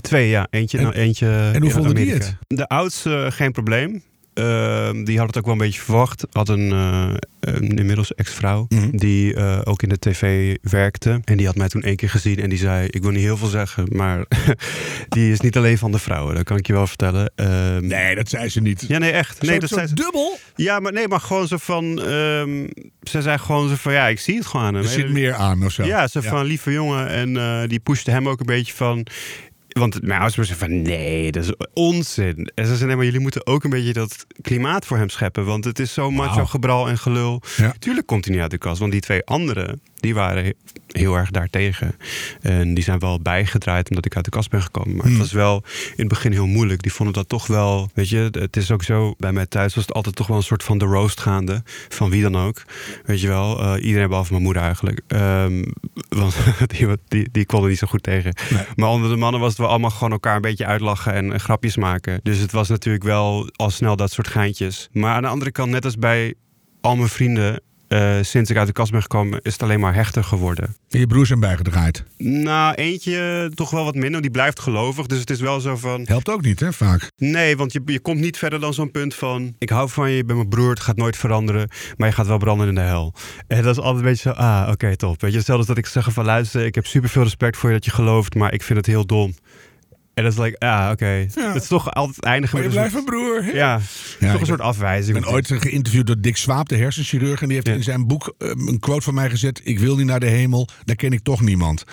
Twee, 0.00 0.28
ja. 0.28 0.46
Eentje, 0.50 0.76
En- 0.78 0.84
nou, 0.84 0.96
eentje 0.96 1.26
en 1.28 1.56
hoe 1.56 1.64
in 1.64 1.70
vonden 1.70 1.94
die 1.94 2.04
Amerika. 2.14 2.38
De 2.46 2.68
oudste, 2.68 3.22
eh, 3.24 3.32
geen 3.32 3.52
probleem. 3.52 4.02
Ehm, 4.34 5.04
die 5.04 5.18
had 5.18 5.26
het 5.26 5.38
ook 5.38 5.44
wel 5.44 5.52
een 5.52 5.58
beetje 5.58 5.80
verwacht. 5.80 6.26
Had 6.32 6.48
een, 6.48 6.72
eh, 6.72 7.10
een 7.40 7.78
inmiddels 7.78 8.14
ex-vrouw 8.14 8.66
Mhm. 8.68 8.96
die 8.96 9.34
eh, 9.34 9.60
ook 9.64 9.82
in 9.82 9.88
de 9.88 9.98
tv 9.98 10.56
werkte. 10.62 11.20
En 11.24 11.36
die 11.36 11.46
had 11.46 11.56
mij 11.56 11.68
toen 11.68 11.82
één 11.82 11.96
keer 11.96 12.08
gezien 12.10 12.38
en 12.40 12.48
die 12.48 12.58
zei: 12.58 12.86
Ik 12.90 13.02
wil 13.02 13.10
niet 13.10 13.20
heel 13.22 13.36
veel 13.36 13.48
zeggen, 13.48 13.86
maar 13.90 14.24
die 15.08 15.32
is 15.32 15.40
niet 15.40 15.56
alleen 15.56 15.78
van 15.78 15.92
de 15.92 15.98
vrouwen. 15.98 16.34
Dat 16.34 16.44
kan 16.44 16.56
ik 16.56 16.66
je 16.66 16.72
wel 16.72 16.86
vertellen. 16.86 17.32
Ehm, 17.34 17.86
Nee, 17.86 18.14
dat 18.14 18.28
zei 18.28 18.48
ze 18.48 18.60
niet. 18.60 18.84
Ja, 18.88 18.98
nee, 18.98 19.10
echt. 19.10 19.42
Nee, 19.42 19.54
Zo- 19.54 19.58
dat 19.60 19.68
zo 19.68 19.74
zei 19.74 19.86
ze- 19.88 19.94
dubbel. 19.94 20.38
ja, 20.56 20.80
maar 20.80 20.92
nee, 20.92 21.08
maar 21.08 21.20
gewoon 21.20 21.46
zo 21.48 21.56
van. 21.56 22.02
ehm, 22.02 22.66
ze 23.02 23.22
zei 23.22 23.38
gewoon 23.38 23.68
zo 23.68 23.74
van: 23.74 23.92
Ja, 23.92 24.06
ik 24.08 24.20
zie 24.20 24.36
het 24.36 24.46
gewoon. 24.46 24.74
Er 24.74 24.84
zit 24.84 25.10
meer 25.10 25.34
aan 25.34 25.64
of 25.64 25.72
zo. 25.72 25.84
Ja, 25.84 26.06
zo 26.08 26.20
van 26.20 26.44
lieve 26.44 26.72
jongen. 26.72 27.08
En 27.08 27.36
eh, 27.36 27.68
die 27.68 27.80
pushte 27.80 28.10
hem 28.10 28.28
ook 28.28 28.40
een 28.40 28.46
beetje 28.46 28.74
van. 28.74 29.06
Want 29.72 30.02
mijn 30.02 30.20
ouders 30.20 30.48
zeiden 30.48 30.56
van 30.56 30.82
nee, 30.82 31.32
dat 31.32 31.44
is 31.44 31.54
onzin. 31.72 32.50
En 32.54 32.64
ze 32.64 32.64
zeiden 32.64 32.86
nee, 32.86 32.96
maar 32.96 33.04
jullie 33.04 33.20
moeten 33.20 33.46
ook 33.46 33.64
een 33.64 33.70
beetje 33.70 33.92
dat 33.92 34.26
klimaat 34.42 34.86
voor 34.86 34.96
hem 34.96 35.08
scheppen. 35.08 35.44
Want 35.44 35.64
het 35.64 35.78
is 35.78 35.92
zo 35.92 36.10
macho 36.10 36.46
gebral 36.46 36.88
en 36.88 36.98
gelul. 36.98 37.42
Ja. 37.56 37.74
Tuurlijk 37.78 38.06
komt 38.06 38.24
hij 38.24 38.34
niet 38.34 38.42
uit 38.42 38.50
de 38.50 38.58
kast. 38.58 38.78
Want 38.78 38.92
die 38.92 39.00
twee 39.00 39.24
anderen, 39.24 39.82
die 40.02 40.14
waren 40.14 40.44
he- 40.44 40.52
heel 40.86 41.14
erg 41.16 41.30
daartegen. 41.30 41.94
En 42.40 42.74
die 42.74 42.84
zijn 42.84 42.98
wel 42.98 43.20
bijgedraaid 43.20 43.88
omdat 43.88 44.04
ik 44.06 44.16
uit 44.16 44.24
de 44.24 44.30
kast 44.30 44.50
ben 44.50 44.62
gekomen. 44.62 44.96
Maar 44.96 45.02
Hmm. 45.04 45.12
het 45.12 45.20
was 45.22 45.32
wel 45.32 45.62
in 45.86 45.92
het 45.96 46.08
begin 46.08 46.32
heel 46.32 46.46
moeilijk. 46.46 46.82
Die 46.82 46.92
vonden 46.92 47.14
dat 47.14 47.28
toch 47.28 47.46
wel, 47.46 47.90
weet 47.94 48.08
je, 48.08 48.28
het 48.32 48.56
is 48.56 48.70
ook 48.70 48.82
zo. 48.82 49.14
Bij 49.18 49.32
mij 49.32 49.46
thuis 49.46 49.74
was 49.74 49.84
het 49.84 49.94
altijd 49.94 50.16
toch 50.16 50.26
wel 50.26 50.36
een 50.36 50.42
soort 50.42 50.62
van 50.62 50.78
de 50.78 50.84
roast 50.84 51.20
gaande. 51.20 51.62
Van 51.88 52.10
wie 52.10 52.22
dan 52.22 52.36
ook. 52.36 52.62
Weet 53.04 53.20
je 53.20 53.28
wel, 53.28 53.60
eh, 53.62 53.84
iedereen 53.84 54.08
behalve 54.08 54.30
mijn 54.32 54.44
moeder 54.44 54.62
eigenlijk. 54.62 55.00
Ehm, 55.06 55.64
want 56.08 56.36
die, 56.78 56.86
die, 57.08 57.28
die 57.32 57.46
kon 57.46 57.62
er 57.62 57.68
niet 57.68 57.78
zo 57.78 57.86
goed 57.86 58.02
tegen. 58.02 58.34
Nee. 58.50 58.62
Maar 58.76 58.88
onder 58.88 59.10
de 59.10 59.16
mannen 59.16 59.40
was 59.40 59.48
het 59.50 59.58
wel 59.58 59.68
allemaal 59.68 59.90
gewoon 59.90 60.12
elkaar 60.12 60.34
een 60.36 60.40
beetje 60.40 60.66
uitlachen 60.66 61.12
en, 61.14 61.32
en 61.32 61.40
grapjes 61.40 61.76
maken. 61.76 62.20
Dus 62.22 62.38
het 62.38 62.52
was 62.52 62.68
natuurlijk 62.68 63.04
wel 63.04 63.50
al 63.56 63.70
snel 63.70 63.96
dat 63.96 64.12
soort 64.12 64.28
geintjes. 64.28 64.88
Maar 64.92 65.14
aan 65.14 65.22
de 65.22 65.28
andere 65.28 65.50
kant, 65.52 65.70
net 65.70 65.84
als 65.84 65.96
bij 65.98 66.34
al 66.80 66.96
mijn 66.96 67.08
vrienden. 67.08 67.60
Eh, 67.92 68.16
sinds 68.22 68.50
ik 68.50 68.56
uit 68.56 68.66
de 68.66 68.72
kast 68.72 68.90
ben 68.90 69.02
gekomen, 69.02 69.40
is 69.42 69.52
het 69.52 69.62
alleen 69.62 69.80
maar 69.80 69.94
hechter 69.94 70.24
geworden. 70.24 70.76
En 70.90 70.98
je 70.98 71.06
broers 71.06 71.28
zijn 71.28 71.40
bijgedraaid. 71.40 72.04
Nou, 72.16 72.74
eentje 72.74 73.50
toch 73.54 73.70
wel 73.70 73.84
wat 73.84 73.94
minder. 73.94 74.20
Die 74.20 74.30
blijft 74.30 74.60
gelovig. 74.60 75.06
Dus 75.06 75.18
het 75.18 75.30
is 75.30 75.40
wel 75.40 75.60
zo 75.60 75.76
van. 75.76 76.02
Helpt 76.04 76.30
ook 76.30 76.42
niet, 76.42 76.60
hè, 76.60 76.72
vaak. 76.72 77.10
Nee, 77.16 77.56
want 77.56 77.72
je, 77.72 77.82
je 77.84 78.00
komt 78.00 78.20
niet 78.20 78.38
verder 78.38 78.60
dan 78.60 78.74
zo'n 78.74 78.90
punt 78.90 79.14
van... 79.14 79.54
ik 79.58 79.70
hou 79.70 79.88
van 79.88 80.10
je, 80.10 80.16
je 80.16 80.24
bent 80.24 80.38
mijn 80.38 80.50
broer, 80.50 80.70
het 80.70 80.80
gaat 80.80 80.96
nooit 80.96 81.16
veranderen... 81.16 81.68
maar 81.96 82.08
je 82.08 82.14
gaat 82.14 82.26
wel 82.26 82.38
branden 82.38 82.68
in 82.68 82.74
de 82.74 82.80
hel. 82.80 83.14
En 83.46 83.62
dat 83.62 83.76
is 83.76 83.82
altijd 83.82 84.04
een 84.04 84.10
beetje 84.10 84.30
zo, 84.30 84.36
ah, 84.36 84.68
oké, 84.70 84.96
top. 84.96 85.20
Weet 85.20 85.30
je, 85.30 85.36
hetzelfde 85.36 85.66
als 85.66 85.76
dat 85.76 85.84
ik 85.84 85.86
zeg 85.86 86.12
van... 86.12 86.24
luister, 86.24 86.64
ik 86.64 86.74
heb 86.74 86.86
superveel 86.86 87.22
respect 87.22 87.56
voor 87.56 87.68
je 87.68 87.74
dat 87.74 87.84
je 87.84 87.90
gelooft... 87.90 88.34
maar 88.34 88.52
ik 88.52 88.62
vind 88.62 88.78
het 88.78 88.86
heel 88.86 89.06
dom. 89.06 89.34
En 90.14 90.22
dat 90.24 90.32
is 90.32 90.38
like, 90.38 90.58
ah, 90.58 90.88
oké. 90.92 91.26
Ja. 91.34 91.52
Het 91.52 91.62
is 91.62 91.68
toch 91.68 91.90
altijd 91.94 92.24
eindigen 92.24 92.58
Maar 92.58 92.68
je 92.68 92.74
met 92.74 92.78
blijft 92.90 92.94
een 92.98 93.04
broer. 93.14 93.44
hè? 93.44 93.50
Ja, 93.50 93.72
het 93.74 93.82
is 94.20 94.30
toch 94.32 94.40
een 94.40 94.46
soort 94.46 94.60
afwijzing. 94.60 95.16
Ik 95.16 95.22
ben 95.22 95.32
ooit 95.32 95.46
geïnterviewd 95.46 96.06
door 96.06 96.20
Dick 96.20 96.36
Swaap, 96.36 96.68
de 96.68 96.76
hersenchirurg. 96.76 97.40
En 97.40 97.46
die 97.46 97.54
heeft 97.54 97.66
Ja. 97.68 97.72
in 97.74 97.82
zijn 97.82 98.06
boek 98.06 98.34
eh, 98.38 98.48
een 98.48 98.78
quote 98.80 99.02
van 99.02 99.14
mij 99.14 99.30
gezet. 99.30 99.60
Ik 99.64 99.78
wil 99.78 99.96
niet 99.96 100.06
naar 100.06 100.20
de 100.20 100.26
hemel, 100.26 100.68
daar 100.84 100.96
ken 100.96 101.12
ik 101.12 101.22
toch 101.22 101.40
niemand. 101.40 101.84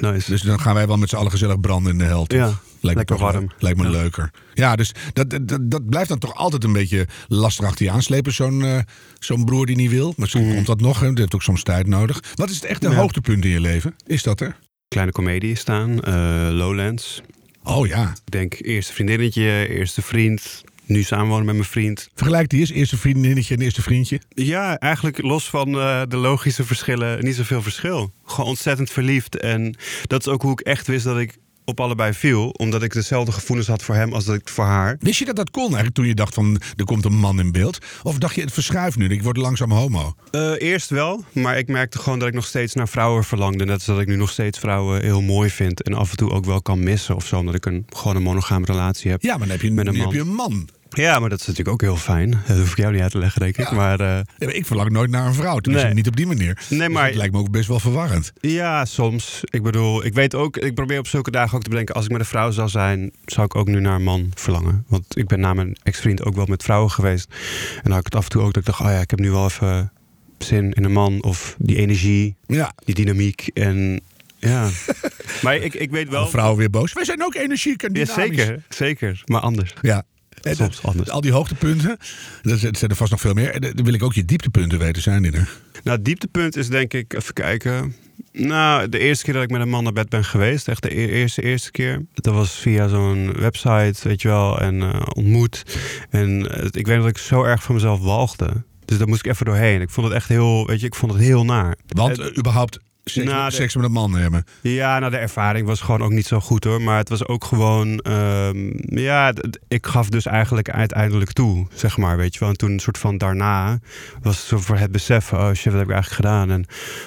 Nice. 0.00 0.30
Dus 0.30 0.42
dan 0.42 0.60
gaan 0.60 0.74
wij 0.74 0.86
wel 0.86 0.96
met 0.96 1.08
z'n 1.08 1.16
allen 1.16 1.30
gezellig 1.30 1.60
branden 1.60 1.92
in 1.92 1.98
de 1.98 2.04
hel. 2.04 2.26
toch? 2.26 2.38
Ja, 2.38 2.44
lijkt 2.44 2.60
me 2.80 2.88
lekker 2.94 3.16
toch 3.16 3.20
warm. 3.32 3.50
Lijkt 3.58 3.78
me 3.78 3.84
Ja. 3.84 3.90
leuker. 3.90 4.30
Ja, 4.54 4.76
dus 4.76 4.92
dat, 5.12 5.30
dat, 5.42 5.58
dat 5.70 5.88
blijft 5.88 6.08
dan 6.08 6.18
toch 6.18 6.34
altijd 6.34 6.64
een 6.64 6.72
beetje 6.72 7.06
lastig 7.28 7.66
achter 7.66 7.84
je 7.84 7.90
aanslepen. 7.90 8.32
Zo'n 8.32 8.64
eh, 8.64 8.78
zo'n 9.18 9.44
broer 9.44 9.66
die 9.66 9.76
niet 9.76 9.90
wil. 9.90 10.14
Misschien 10.16 10.54
komt 10.54 10.66
dat 10.66 10.80
nog. 10.80 11.00
Hè. 11.00 11.06
Dat 11.08 11.18
heeft 11.18 11.34
ook 11.34 11.42
soms 11.42 11.62
tijd 11.62 11.86
nodig. 11.86 12.20
Wat 12.34 12.50
is 12.50 12.54
het 12.54 12.64
echte. 12.64 12.88
Ja. 12.88 12.94
hoogtepunt 12.94 13.44
in 13.44 13.50
je 13.50 13.60
leven? 13.60 13.94
Is 14.06 14.22
dat 14.22 14.40
er? 14.40 14.56
Kleine 14.88 15.12
comedie 15.12 15.54
staan, 15.56 16.00
eh, 16.02 16.14
Lowlands. 16.50 17.20
Oh 17.64 17.86
ja. 17.86 18.10
Ik 18.10 18.30
denk 18.30 18.54
eerste 18.60 18.92
vriendinnetje, 18.92 19.68
eerste 19.68 20.02
vriend... 20.02 20.64
nu 20.84 21.02
samenwonen 21.02 21.44
met 21.44 21.54
mijn 21.54 21.66
vriend. 21.66 22.08
Vergelijk 22.14 22.48
die 22.48 22.60
eens. 22.60 22.70
Eerste 22.70 22.96
vriendinnetje 22.96 23.54
en 23.54 23.60
eerste 23.60 23.82
vriendje. 23.82 24.20
Ja, 24.28 24.78
eigenlijk 24.78 25.22
los 25.22 25.50
van 25.50 25.78
eh, 25.78 26.02
de 26.08 26.16
logische 26.16 26.64
verschillen, 26.64 27.24
niet 27.24 27.34
zoveel 27.34 27.62
verschil. 27.62 28.12
Gewoon 28.24 28.50
ontzettend 28.50 28.90
verliefd. 28.90 29.36
En 29.36 29.76
dat 30.06 30.20
is 30.20 30.32
ook 30.32 30.42
hoe 30.42 30.52
ik 30.52 30.60
echt 30.60 30.86
wist 30.86 31.04
dat 31.04 31.18
ik 31.18 31.38
op 31.64 31.80
allebei 31.80 32.12
viel. 32.12 32.48
Omdat 32.48 32.82
ik 32.82 32.92
dezelfde 32.92 33.32
gevoelens 33.32 33.68
had 33.68 33.82
voor 33.82 33.94
hem 33.94 34.12
als 34.12 34.24
dat 34.24 34.34
ik 34.34 34.48
voor 34.48 34.64
haar. 34.64 34.96
Wist 35.00 35.18
je 35.18 35.24
dat 35.24 35.36
dat 35.36 35.50
kon 35.50 35.64
eigenlijk 35.64 35.94
toen 35.94 36.06
je 36.06 36.14
dacht 36.14 36.34
van 36.34 36.60
er 36.76 36.84
komt 36.84 37.04
een 37.04 37.18
man 37.18 37.40
in 37.40 37.52
beeld? 37.52 37.78
Of 38.02 38.18
dacht 38.18 38.34
je 38.34 38.40
het 38.40 38.52
verschuift 38.52 38.96
nu, 38.96 39.08
ik 39.08 39.22
word 39.22 39.36
langzaam 39.36 39.72
homo? 39.72 40.14
Uh, 40.32 40.52
eerst 40.58 40.90
wel, 40.90 41.24
maar 41.32 41.58
ik 41.58 41.68
merkte 41.68 41.98
gewoon 41.98 42.18
dat 42.18 42.28
ik 42.28 42.34
nog 42.34 42.46
steeds 42.46 42.74
naar 42.74 42.88
vrouwen 42.88 43.24
verlangde. 43.24 43.64
Net 43.64 43.74
als 43.74 43.84
dat 43.84 44.00
ik 44.00 44.06
nu 44.06 44.16
nog 44.16 44.30
steeds 44.30 44.58
vrouwen 44.58 45.02
heel 45.02 45.22
mooi 45.22 45.50
vind. 45.50 45.82
En 45.82 45.94
af 45.94 46.10
en 46.10 46.16
toe 46.16 46.30
ook 46.30 46.44
wel 46.44 46.62
kan 46.62 46.82
missen 46.82 47.16
of 47.16 47.26
zo. 47.26 47.36
Omdat 47.36 47.54
ik 47.54 47.66
een, 47.66 47.86
gewoon 47.88 48.16
een 48.16 48.22
monogame 48.22 48.66
relatie 48.66 49.10
heb. 49.10 49.22
Ja, 49.22 49.30
maar 49.30 49.38
dan 49.38 49.50
heb 49.50 49.60
je, 49.60 49.70
met 49.72 49.86
een 49.86 49.96
man. 49.96 50.02
Heb 50.04 50.14
je 50.14 50.20
een 50.20 50.34
man. 50.34 50.68
Ja, 50.94 51.18
maar 51.18 51.28
dat 51.28 51.40
is 51.40 51.46
natuurlijk 51.46 51.74
ook 51.74 51.80
heel 51.80 51.96
fijn. 51.96 52.30
Dat 52.46 52.56
hoef 52.56 52.70
ik 52.70 52.76
jou 52.76 52.92
niet 52.92 53.02
uit 53.02 53.10
te 53.10 53.18
leggen, 53.18 53.40
denk 53.40 53.56
ik. 53.56 53.70
Maar, 53.70 54.00
uh... 54.00 54.20
ja, 54.38 54.48
ik 54.48 54.66
verlang 54.66 54.90
nooit 54.90 55.10
naar 55.10 55.26
een 55.26 55.34
vrouw. 55.34 55.58
Tenminste, 55.58 55.88
niet 55.88 56.08
op 56.08 56.16
die 56.16 56.26
manier. 56.26 56.58
Nee, 56.68 56.78
dus 56.78 56.88
maar... 56.88 57.06
dat 57.06 57.16
lijkt 57.16 57.32
me 57.32 57.38
ook 57.38 57.50
best 57.50 57.68
wel 57.68 57.80
verwarrend. 57.80 58.32
Ja, 58.40 58.84
soms. 58.84 59.40
Ik 59.44 59.62
bedoel, 59.62 60.04
ik 60.04 60.14
weet 60.14 60.34
ook... 60.34 60.56
Ik 60.56 60.74
probeer 60.74 60.98
op 60.98 61.06
zulke 61.06 61.30
dagen 61.30 61.56
ook 61.56 61.62
te 61.62 61.70
bedenken... 61.70 61.94
als 61.94 62.04
ik 62.04 62.10
met 62.10 62.20
een 62.20 62.26
vrouw 62.26 62.50
zou 62.50 62.68
zijn... 62.68 63.12
zou 63.24 63.46
ik 63.46 63.54
ook 63.54 63.66
nu 63.66 63.80
naar 63.80 63.94
een 63.94 64.02
man 64.02 64.30
verlangen. 64.34 64.84
Want 64.88 65.18
ik 65.18 65.26
ben 65.26 65.40
na 65.40 65.54
mijn 65.54 65.76
ex-vriend 65.82 66.24
ook 66.24 66.34
wel 66.34 66.46
met 66.46 66.62
vrouwen 66.62 66.90
geweest. 66.90 67.26
En 67.74 67.80
dan 67.82 67.92
had 67.92 67.98
ik 67.98 68.04
het 68.04 68.14
af 68.14 68.24
en 68.24 68.30
toe 68.30 68.42
ook 68.42 68.52
dat 68.52 68.62
ik 68.62 68.68
dacht... 68.68 68.80
oh 68.80 68.86
ja, 68.86 69.00
ik 69.00 69.10
heb 69.10 69.18
nu 69.18 69.30
wel 69.30 69.44
even 69.44 69.92
zin 70.38 70.72
in 70.72 70.84
een 70.84 70.92
man. 70.92 71.22
Of 71.22 71.56
die 71.58 71.76
energie, 71.76 72.36
ja. 72.46 72.72
die 72.84 72.94
dynamiek. 72.94 73.50
En 73.54 74.00
ja. 74.38 74.68
maar 75.42 75.56
ik, 75.56 75.74
ik 75.74 75.90
weet 75.90 76.08
wel... 76.08 76.28
Vrouwen 76.28 76.58
weer 76.58 76.70
boos. 76.70 76.92
Wij 76.92 77.04
zijn 77.04 77.22
ook 77.24 77.34
energiek 77.34 77.82
en 77.82 77.92
dynamisch. 77.92 78.14
Ja, 78.14 78.22
zeker, 78.22 78.62
zeker. 78.68 79.22
Maar 79.24 79.40
anders. 79.40 79.74
Ja. 79.80 80.04
Soms 80.42 80.82
anders. 80.82 81.10
Al 81.10 81.20
die 81.20 81.32
hoogtepunten, 81.32 81.96
er 82.42 82.58
zijn 82.58 82.74
er 82.74 82.96
vast 82.96 83.10
nog 83.10 83.20
veel 83.20 83.34
meer. 83.34 83.60
Dan 83.60 83.84
wil 83.84 83.94
ik 83.94 84.02
ook 84.02 84.14
je 84.14 84.24
dieptepunten 84.24 84.78
weten, 84.78 85.02
zijn 85.02 85.22
die 85.22 85.32
er? 85.32 85.48
Nou, 85.84 86.02
dieptepunt 86.02 86.56
is 86.56 86.68
denk 86.68 86.92
ik, 86.94 87.14
even 87.14 87.34
kijken. 87.34 87.94
Nou, 88.32 88.88
de 88.88 88.98
eerste 88.98 89.24
keer 89.24 89.34
dat 89.34 89.42
ik 89.42 89.50
met 89.50 89.60
een 89.60 89.68
man 89.68 89.84
naar 89.84 89.92
bed 89.92 90.08
ben 90.08 90.24
geweest, 90.24 90.68
echt 90.68 90.82
de 90.82 90.98
e-, 90.98 91.06
eerste, 91.06 91.42
eerste 91.42 91.70
keer. 91.70 92.04
Dat 92.14 92.34
was 92.34 92.52
via 92.52 92.88
zo'n 92.88 93.32
website, 93.32 94.08
weet 94.08 94.22
je 94.22 94.28
wel, 94.28 94.60
en 94.60 94.74
uh, 94.74 95.00
ontmoet. 95.14 95.62
En 96.10 96.40
uh, 96.40 96.66
ik 96.70 96.86
weet 96.86 96.98
dat 96.98 97.08
ik 97.08 97.18
zo 97.18 97.42
erg 97.42 97.62
van 97.62 97.74
mezelf 97.74 98.00
walgde. 98.00 98.62
Dus 98.84 98.98
daar 98.98 99.08
moest 99.08 99.24
ik 99.24 99.32
even 99.32 99.46
doorheen. 99.46 99.80
Ik 99.80 99.90
vond 99.90 100.06
het 100.06 100.16
echt 100.16 100.28
heel, 100.28 100.66
weet 100.66 100.80
je, 100.80 100.86
ik 100.86 100.94
vond 100.94 101.12
het 101.12 101.20
heel 101.20 101.44
naar. 101.44 101.76
Want 101.86 102.18
uh, 102.18 102.36
überhaupt 102.38 102.78
seks, 103.04 103.26
nou, 103.26 103.50
seks 103.50 103.74
met 103.74 103.84
een 103.84 103.92
man 103.92 104.14
hebben. 104.14 104.44
Ja, 104.60 104.98
nou 104.98 105.10
de 105.10 105.16
ervaring 105.16 105.66
was 105.66 105.80
gewoon 105.80 106.02
ook 106.02 106.10
niet 106.10 106.26
zo 106.26 106.40
goed 106.40 106.64
hoor. 106.64 106.82
Maar 106.82 106.98
het 106.98 107.08
was 107.08 107.26
ook 107.26 107.44
gewoon, 107.44 108.04
um, 108.08 108.72
ja, 108.84 109.32
ik 109.68 109.86
gaf 109.86 110.08
dus 110.08 110.26
eigenlijk 110.26 110.70
uiteindelijk 110.70 111.32
toe, 111.32 111.66
zeg 111.74 111.96
maar, 111.96 112.16
weet 112.16 112.34
je 112.34 112.40
wel. 112.40 112.48
En 112.48 112.56
toen 112.56 112.70
een 112.70 112.80
soort 112.80 112.98
van 112.98 113.18
daarna 113.18 113.78
was 114.22 114.36
het 114.36 114.46
zo 114.46 114.58
voor 114.58 114.76
het 114.76 114.92
beseffen, 114.92 115.38
oh 115.38 115.52
shit, 115.52 115.72
wat 115.72 115.80
heb 115.80 115.88
ik 115.88 115.94
eigenlijk 115.94 116.14
gedaan? 116.22 116.50
En 116.50 116.64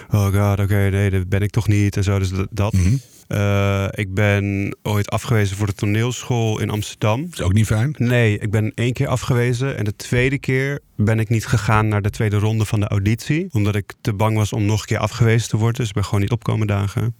oh 0.10 0.26
god, 0.26 0.60
oké, 0.60 0.90
nee, 0.90 1.10
dat 1.10 1.30
ben 1.30 1.42
ik 1.42 1.52
toch 1.52 1.68
niet 1.68 1.98
en 1.98 2.04
zo. 2.04 2.20
Dus 2.20 2.32
dat. 2.50 2.74
Mm 2.74 3.02
uh, 3.28 3.86
ik 3.92 4.14
ben 4.14 4.76
ooit 4.84 5.10
afgewezen 5.10 5.58
voor 5.58 5.68
de 5.68 5.74
toneelschool 5.74 6.60
in 6.60 6.70
Amsterdam. 6.70 7.22
Dat 7.22 7.34
is 7.34 7.42
ook 7.42 7.54
niet 7.54 7.66
fijn? 7.66 7.96
Nee, 7.98 8.38
ik 8.38 8.52
ben 8.52 8.72
één 8.76 8.94
keer 8.94 9.08
afgewezen. 9.08 9.78
En 9.78 9.84
de 9.84 9.96
tweede 9.96 10.40
keer 10.40 10.80
ben 10.96 11.20
ik 11.20 11.30
niet 11.30 11.46
gegaan 11.46 11.88
naar 11.88 12.02
de 12.02 12.10
tweede 12.10 12.38
ronde 12.38 12.66
van 12.66 12.80
de 12.80 12.88
auditie. 12.88 13.48
Omdat 13.52 13.76
ik 13.76 13.94
te 14.02 14.14
bang 14.14 14.38
was 14.38 14.54
om 14.54 14.66
nog 14.66 14.80
een 14.80 14.86
keer 14.86 14.98
afgewezen 14.98 15.50
te 15.50 15.58
worden. 15.58 15.80
Dus 15.80 15.88
ik 15.88 15.94
ben 15.94 16.04
gewoon 16.04 16.20
niet 16.20 16.32
opkomen 16.32 16.68
dagen. 16.68 17.16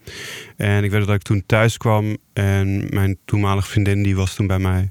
En 0.58 0.84
ik 0.84 0.92
weet 0.92 1.06
dat 1.06 1.16
ik 1.16 1.22
toen 1.22 1.44
thuis 1.46 1.78
kwam. 1.78 2.18
En 2.34 2.88
mijn 2.90 3.18
toenmalige 3.26 3.70
vriendin 3.70 4.04
die 4.04 4.16
was 4.16 4.36
toen 4.36 4.48
bij 4.48 4.60
mij. 4.60 4.90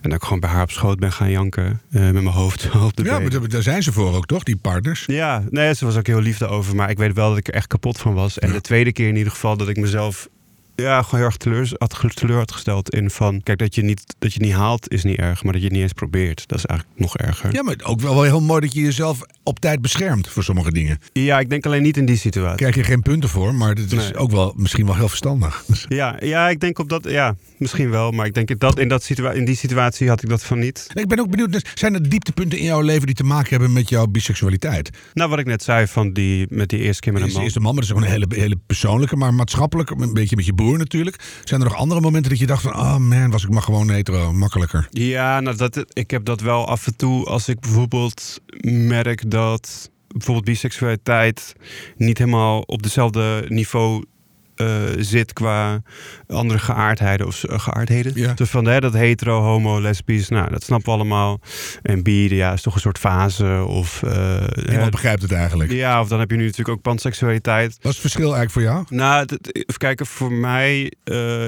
En 0.00 0.10
dat 0.10 0.12
ik 0.12 0.22
gewoon 0.22 0.40
bij 0.40 0.50
haar 0.50 0.62
op 0.62 0.70
schoot 0.70 0.98
ben 0.98 1.12
gaan 1.12 1.30
janken. 1.30 1.80
Uh, 1.90 2.02
met 2.02 2.12
mijn 2.12 2.26
hoofd 2.26 2.70
op 2.74 2.96
de 2.96 3.04
Ja, 3.04 3.18
maar 3.18 3.48
daar 3.48 3.62
zijn 3.62 3.82
ze 3.82 3.92
voor 3.92 4.14
ook, 4.14 4.26
toch? 4.26 4.42
Die 4.42 4.56
partners? 4.56 5.04
Ja, 5.06 5.44
nee, 5.50 5.74
ze 5.74 5.84
was 5.84 5.96
ook 5.96 6.06
heel 6.06 6.20
lief 6.20 6.42
over. 6.42 6.76
Maar 6.76 6.90
ik 6.90 6.98
weet 6.98 7.12
wel 7.12 7.28
dat 7.28 7.38
ik 7.38 7.48
er 7.48 7.54
echt 7.54 7.66
kapot 7.66 7.98
van 7.98 8.14
was. 8.14 8.38
En 8.38 8.52
de 8.52 8.60
tweede 8.60 8.92
keer 8.92 9.08
in 9.08 9.16
ieder 9.16 9.32
geval 9.32 9.56
dat 9.56 9.68
ik 9.68 9.76
mezelf 9.76 10.28
ja, 10.76 11.02
gewoon 11.02 11.20
heel 11.20 11.28
erg 11.28 11.36
teleur, 11.36 11.72
had, 11.78 12.16
teleur 12.16 12.36
had 12.36 12.52
gesteld 12.52 12.90
in 12.90 13.10
van... 13.10 13.42
Kijk, 13.42 13.58
dat 13.58 13.74
je, 13.74 13.82
niet, 13.82 14.14
dat 14.18 14.32
je 14.32 14.40
niet 14.40 14.52
haalt 14.52 14.90
is 14.90 15.04
niet 15.04 15.18
erg, 15.18 15.42
maar 15.42 15.52
dat 15.52 15.62
je 15.62 15.68
het 15.68 15.76
niet 15.76 15.84
eens 15.84 15.92
probeert. 15.92 16.48
Dat 16.48 16.58
is 16.58 16.64
eigenlijk 16.64 17.00
nog 17.00 17.16
erger. 17.16 17.52
Ja, 17.52 17.62
maar 17.62 17.76
ook 17.82 18.00
wel 18.00 18.22
heel 18.22 18.40
mooi 18.40 18.60
dat 18.60 18.72
je 18.72 18.80
jezelf 18.80 19.20
op 19.42 19.60
tijd 19.60 19.80
beschermt 19.80 20.28
voor 20.28 20.44
sommige 20.44 20.72
dingen. 20.72 20.98
Ja, 21.12 21.40
ik 21.40 21.50
denk 21.50 21.66
alleen 21.66 21.82
niet 21.82 21.96
in 21.96 22.06
die 22.06 22.16
situatie. 22.16 22.56
Krijg 22.56 22.74
je 22.74 22.84
geen 22.84 23.02
punten 23.02 23.28
voor, 23.28 23.54
maar 23.54 23.74
het 23.74 23.92
is 23.92 24.14
ook 24.14 24.30
wel 24.30 24.54
misschien 24.56 24.86
wel 24.86 24.94
heel 24.94 25.08
verstandig. 25.08 25.64
Ja, 25.88 26.16
ja, 26.20 26.48
ik 26.48 26.60
denk 26.60 26.78
op 26.78 26.88
dat... 26.88 27.10
Ja, 27.10 27.36
misschien 27.58 27.90
wel, 27.90 28.10
maar 28.10 28.26
ik 28.26 28.34
denk 28.34 28.58
dat 28.58 28.78
in, 28.78 28.88
dat 28.88 29.02
situa 29.02 29.32
in 29.32 29.44
die 29.44 29.56
situatie 29.56 30.08
had 30.08 30.22
ik 30.22 30.28
dat 30.28 30.44
van 30.44 30.58
niet. 30.58 30.86
Ik 30.94 31.08
ben 31.08 31.20
ook 31.20 31.30
benieuwd, 31.30 31.52
dus 31.52 31.64
zijn 31.74 31.94
er 31.94 32.08
dieptepunten 32.08 32.58
in 32.58 32.64
jouw 32.64 32.80
leven 32.80 33.06
die 33.06 33.14
te 33.14 33.24
maken 33.24 33.50
hebben 33.50 33.72
met 33.72 33.88
jouw 33.88 34.06
biseksualiteit? 34.06 34.90
Nou, 35.14 35.30
wat 35.30 35.38
ik 35.38 35.46
net 35.46 35.62
zei 35.62 35.86
van 35.86 36.12
die, 36.12 36.46
met 36.48 36.68
die 36.68 36.80
eerste 36.80 37.00
keer 37.02 37.12
met 37.12 37.22
een 37.22 37.32
man. 37.32 37.42
Eerste 37.42 37.60
man, 37.60 37.74
maar 37.74 37.84
dat 37.84 37.92
is 37.92 38.00
gewoon 38.00 38.14
een 38.14 38.26
hele, 38.28 38.40
hele 38.40 38.58
persoonlijke, 38.66 39.16
maar 39.16 39.34
maatschappelijk, 39.34 39.90
een 39.90 40.12
beetje 40.12 40.36
met 40.36 40.46
je 40.46 40.54
natuurlijk. 40.74 41.40
Zijn 41.44 41.60
er 41.60 41.66
nog 41.66 41.76
andere 41.76 42.00
momenten 42.00 42.30
dat 42.30 42.40
je 42.40 42.46
dacht 42.46 42.62
van, 42.62 42.74
oh 42.74 42.96
man, 42.96 43.30
was 43.30 43.44
ik 43.44 43.50
maar 43.50 43.62
gewoon 43.62 43.90
hetero, 43.90 44.32
makkelijker? 44.32 44.86
Ja, 44.90 45.40
nou, 45.40 45.56
dat, 45.56 45.84
ik 45.92 46.10
heb 46.10 46.24
dat 46.24 46.40
wel 46.40 46.68
af 46.68 46.86
en 46.86 46.96
toe 46.96 47.24
als 47.24 47.48
ik 47.48 47.60
bijvoorbeeld 47.60 48.40
merk 48.70 49.30
dat 49.30 49.90
bijvoorbeeld 50.08 50.46
biseksualiteit 50.46 51.54
niet 51.96 52.18
helemaal 52.18 52.60
op 52.60 52.82
dezelfde 52.82 53.44
niveau 53.48 54.04
uh, 54.56 54.68
zit 54.98 55.32
qua 55.32 55.82
andere 56.28 56.58
geaardheden 56.58 57.26
of 57.26 57.44
uh, 57.44 57.58
geaardheden. 57.58 58.12
Ja. 58.14 58.32
Dus 58.34 58.50
van 58.50 58.66
hè, 58.66 58.80
dat 58.80 58.92
hetero, 58.92 59.42
homo, 59.42 59.80
lesbisch, 59.80 60.28
nou, 60.28 60.50
dat 60.50 60.62
snappen 60.62 60.92
we 60.92 60.94
allemaal. 60.98 61.40
En 61.82 62.02
bi, 62.02 62.34
ja, 62.34 62.52
is 62.52 62.62
toch 62.62 62.74
een 62.74 62.80
soort 62.80 62.98
fase 62.98 63.64
of... 63.66 64.02
Uh, 64.02 64.36
Niemand 64.66 64.90
begrijpt 64.90 65.22
het 65.22 65.32
eigenlijk. 65.32 65.72
Ja, 65.72 66.00
of 66.00 66.08
dan 66.08 66.18
heb 66.18 66.30
je 66.30 66.36
nu 66.36 66.42
natuurlijk 66.42 66.76
ook 66.76 66.82
panseksualiteit. 66.82 67.70
Wat 67.70 67.78
is 67.84 67.90
het 67.90 68.00
verschil 68.00 68.34
eigenlijk 68.34 68.52
voor 68.52 68.62
jou? 68.62 68.84
Nou, 68.88 69.26
even 69.52 69.78
kijken, 69.78 70.06
voor 70.06 70.32
mij 70.32 70.92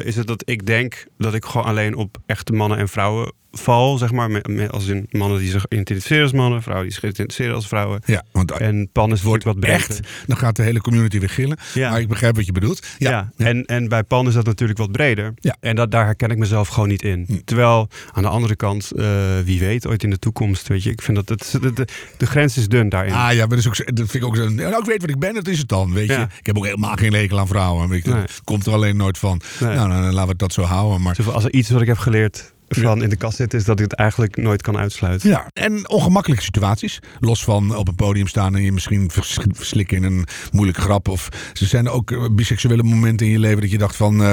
is 0.04 0.16
het 0.16 0.26
dat 0.26 0.42
ik 0.44 0.66
denk 0.66 1.06
dat 1.18 1.34
ik 1.34 1.44
gewoon 1.44 1.66
alleen 1.66 1.94
op 1.94 2.16
echte 2.26 2.52
mannen 2.52 2.78
en 2.78 2.88
vrouwen 2.88 3.32
val, 3.52 3.98
zeg 3.98 4.12
maar. 4.12 4.30
Met, 4.30 4.70
als 4.70 4.87
in 4.87 5.06
mannen 5.11 5.38
die 5.38 5.50
zich 5.50 5.66
identificeren 5.68 6.22
als 6.22 6.32
mannen, 6.32 6.62
vrouwen 6.62 6.87
die 6.87 6.94
zich 6.94 7.11
identificeren 7.11 7.54
als 7.54 7.66
vrouwen. 7.66 8.00
Ja, 8.04 8.24
want 8.32 8.52
en 8.52 8.88
pan 8.92 9.12
is 9.12 9.22
wordt 9.22 9.44
wat 9.44 9.61
breder. 9.61 9.76
Echt, 9.76 10.00
dan 10.26 10.37
gaat 10.37 10.56
de 10.56 10.62
hele 10.62 10.80
community 10.80 11.18
weer 11.18 11.28
gillen. 11.28 11.58
Ja. 11.74 11.90
Maar 11.90 12.00
ik 12.00 12.08
begrijp 12.08 12.37
wat 12.37 12.46
je 12.46 12.52
bedoelt. 12.52 12.87
Ja, 12.98 13.11
ja. 13.11 13.46
En, 13.46 13.64
en 13.64 13.88
bij 13.88 14.02
pan 14.02 14.26
is 14.26 14.34
dat 14.34 14.44
natuurlijk 14.44 14.78
wat 14.78 14.92
breder. 14.92 15.34
Ja. 15.40 15.56
En 15.61 15.76
dat, 15.76 15.90
daar 15.90 16.04
herken 16.04 16.30
ik 16.30 16.38
mezelf 16.38 16.68
gewoon 16.68 16.88
niet 16.88 17.02
in. 17.02 17.24
Hm. 17.26 17.38
Terwijl 17.44 17.88
aan 18.12 18.22
de 18.22 18.28
andere 18.28 18.56
kant, 18.56 18.92
uh, 18.94 19.06
wie 19.44 19.61
weet, 19.61 19.87
ooit 19.87 20.02
in 20.02 20.11
de 20.11 20.18
toekomst, 20.18 20.68
weet 20.68 20.82
je, 20.82 20.90
ik 20.90 21.02
vind 21.02 21.16
dat 21.16 21.28
het, 21.28 21.62
de, 21.62 21.72
de, 21.72 21.87
de 22.16 22.26
grens 22.26 22.56
is 22.56 22.68
dun 22.68 22.88
daarin. 22.88 23.12
Ah 23.12 23.32
ja, 23.32 23.38
maar 23.38 23.48
dat, 23.48 23.58
is 23.58 23.66
ook, 23.68 23.76
dat 23.76 24.11
vind 24.11 24.14
ik 24.14 24.24
ook 24.24 24.37
zo. 24.37 24.48
Nou, 24.48 24.78
ik 24.78 24.84
weet 24.84 25.00
wat 25.00 25.11
ik 25.11 25.18
ben, 25.18 25.34
dat 25.34 25.48
is 25.48 25.58
het 25.58 25.68
dan, 25.68 25.92
weet 25.92 26.08
je. 26.08 26.26
Ik 26.38 26.46
heb 26.46 26.56
ook 26.56 26.64
helemaal 26.64 26.96
geen 26.96 27.11
lekel 27.11 27.38
aan 27.38 27.46
vrouwen. 27.46 27.88
Weet 27.88 28.04
je. 28.04 28.14
Nee. 28.14 28.24
Komt 28.44 28.66
er 28.66 28.72
alleen 28.72 28.96
nooit 28.96 29.18
van. 29.18 29.40
Nee. 29.61 29.74
Nou, 29.74 29.88
dan, 29.88 30.12
laten 30.12 30.30
we 30.30 30.37
dat 30.37 30.52
zo 30.52 30.62
houden. 30.62 31.02
Maar... 31.02 31.16
Als 31.32 31.44
er 31.44 31.52
iets 31.52 31.70
wat 31.70 31.80
ik 31.80 31.87
heb 31.87 31.98
geleerd 31.98 32.52
van 32.68 33.02
in 33.02 33.09
de 33.09 33.16
kast 33.16 33.37
zit, 33.37 33.54
is 33.54 33.64
dat 33.64 33.78
ik 33.78 33.85
het 33.85 33.94
eigenlijk 33.94 34.37
nooit 34.37 34.62
kan 34.62 34.76
uitsluiten. 34.76 35.28
Ja, 35.28 35.50
en 35.52 35.88
ongemakkelijke 35.88 36.44
situaties. 36.44 36.98
Los 37.20 37.44
van 37.44 37.76
op 37.76 37.88
een 37.88 37.94
podium 37.94 38.26
staan 38.26 38.57
en 38.57 38.62
je 38.62 38.72
misschien 38.72 39.11
verslikken 39.11 39.96
in 39.96 40.02
een 40.02 40.26
moeilijke 40.52 40.81
grap. 40.81 41.09
Of 41.09 41.28
ze 41.52 41.66
zijn 41.66 41.87
er 41.87 41.92
ook 41.92 42.11
eh, 42.11 42.24
biseksuele 42.31 42.83
momenten 42.83 43.26
in 43.26 43.33
je 43.33 43.38
leven 43.38 43.61
dat 43.61 43.70
je 43.70 43.78
dacht 43.78 43.96
van. 43.96 44.22
Uh, 44.22 44.33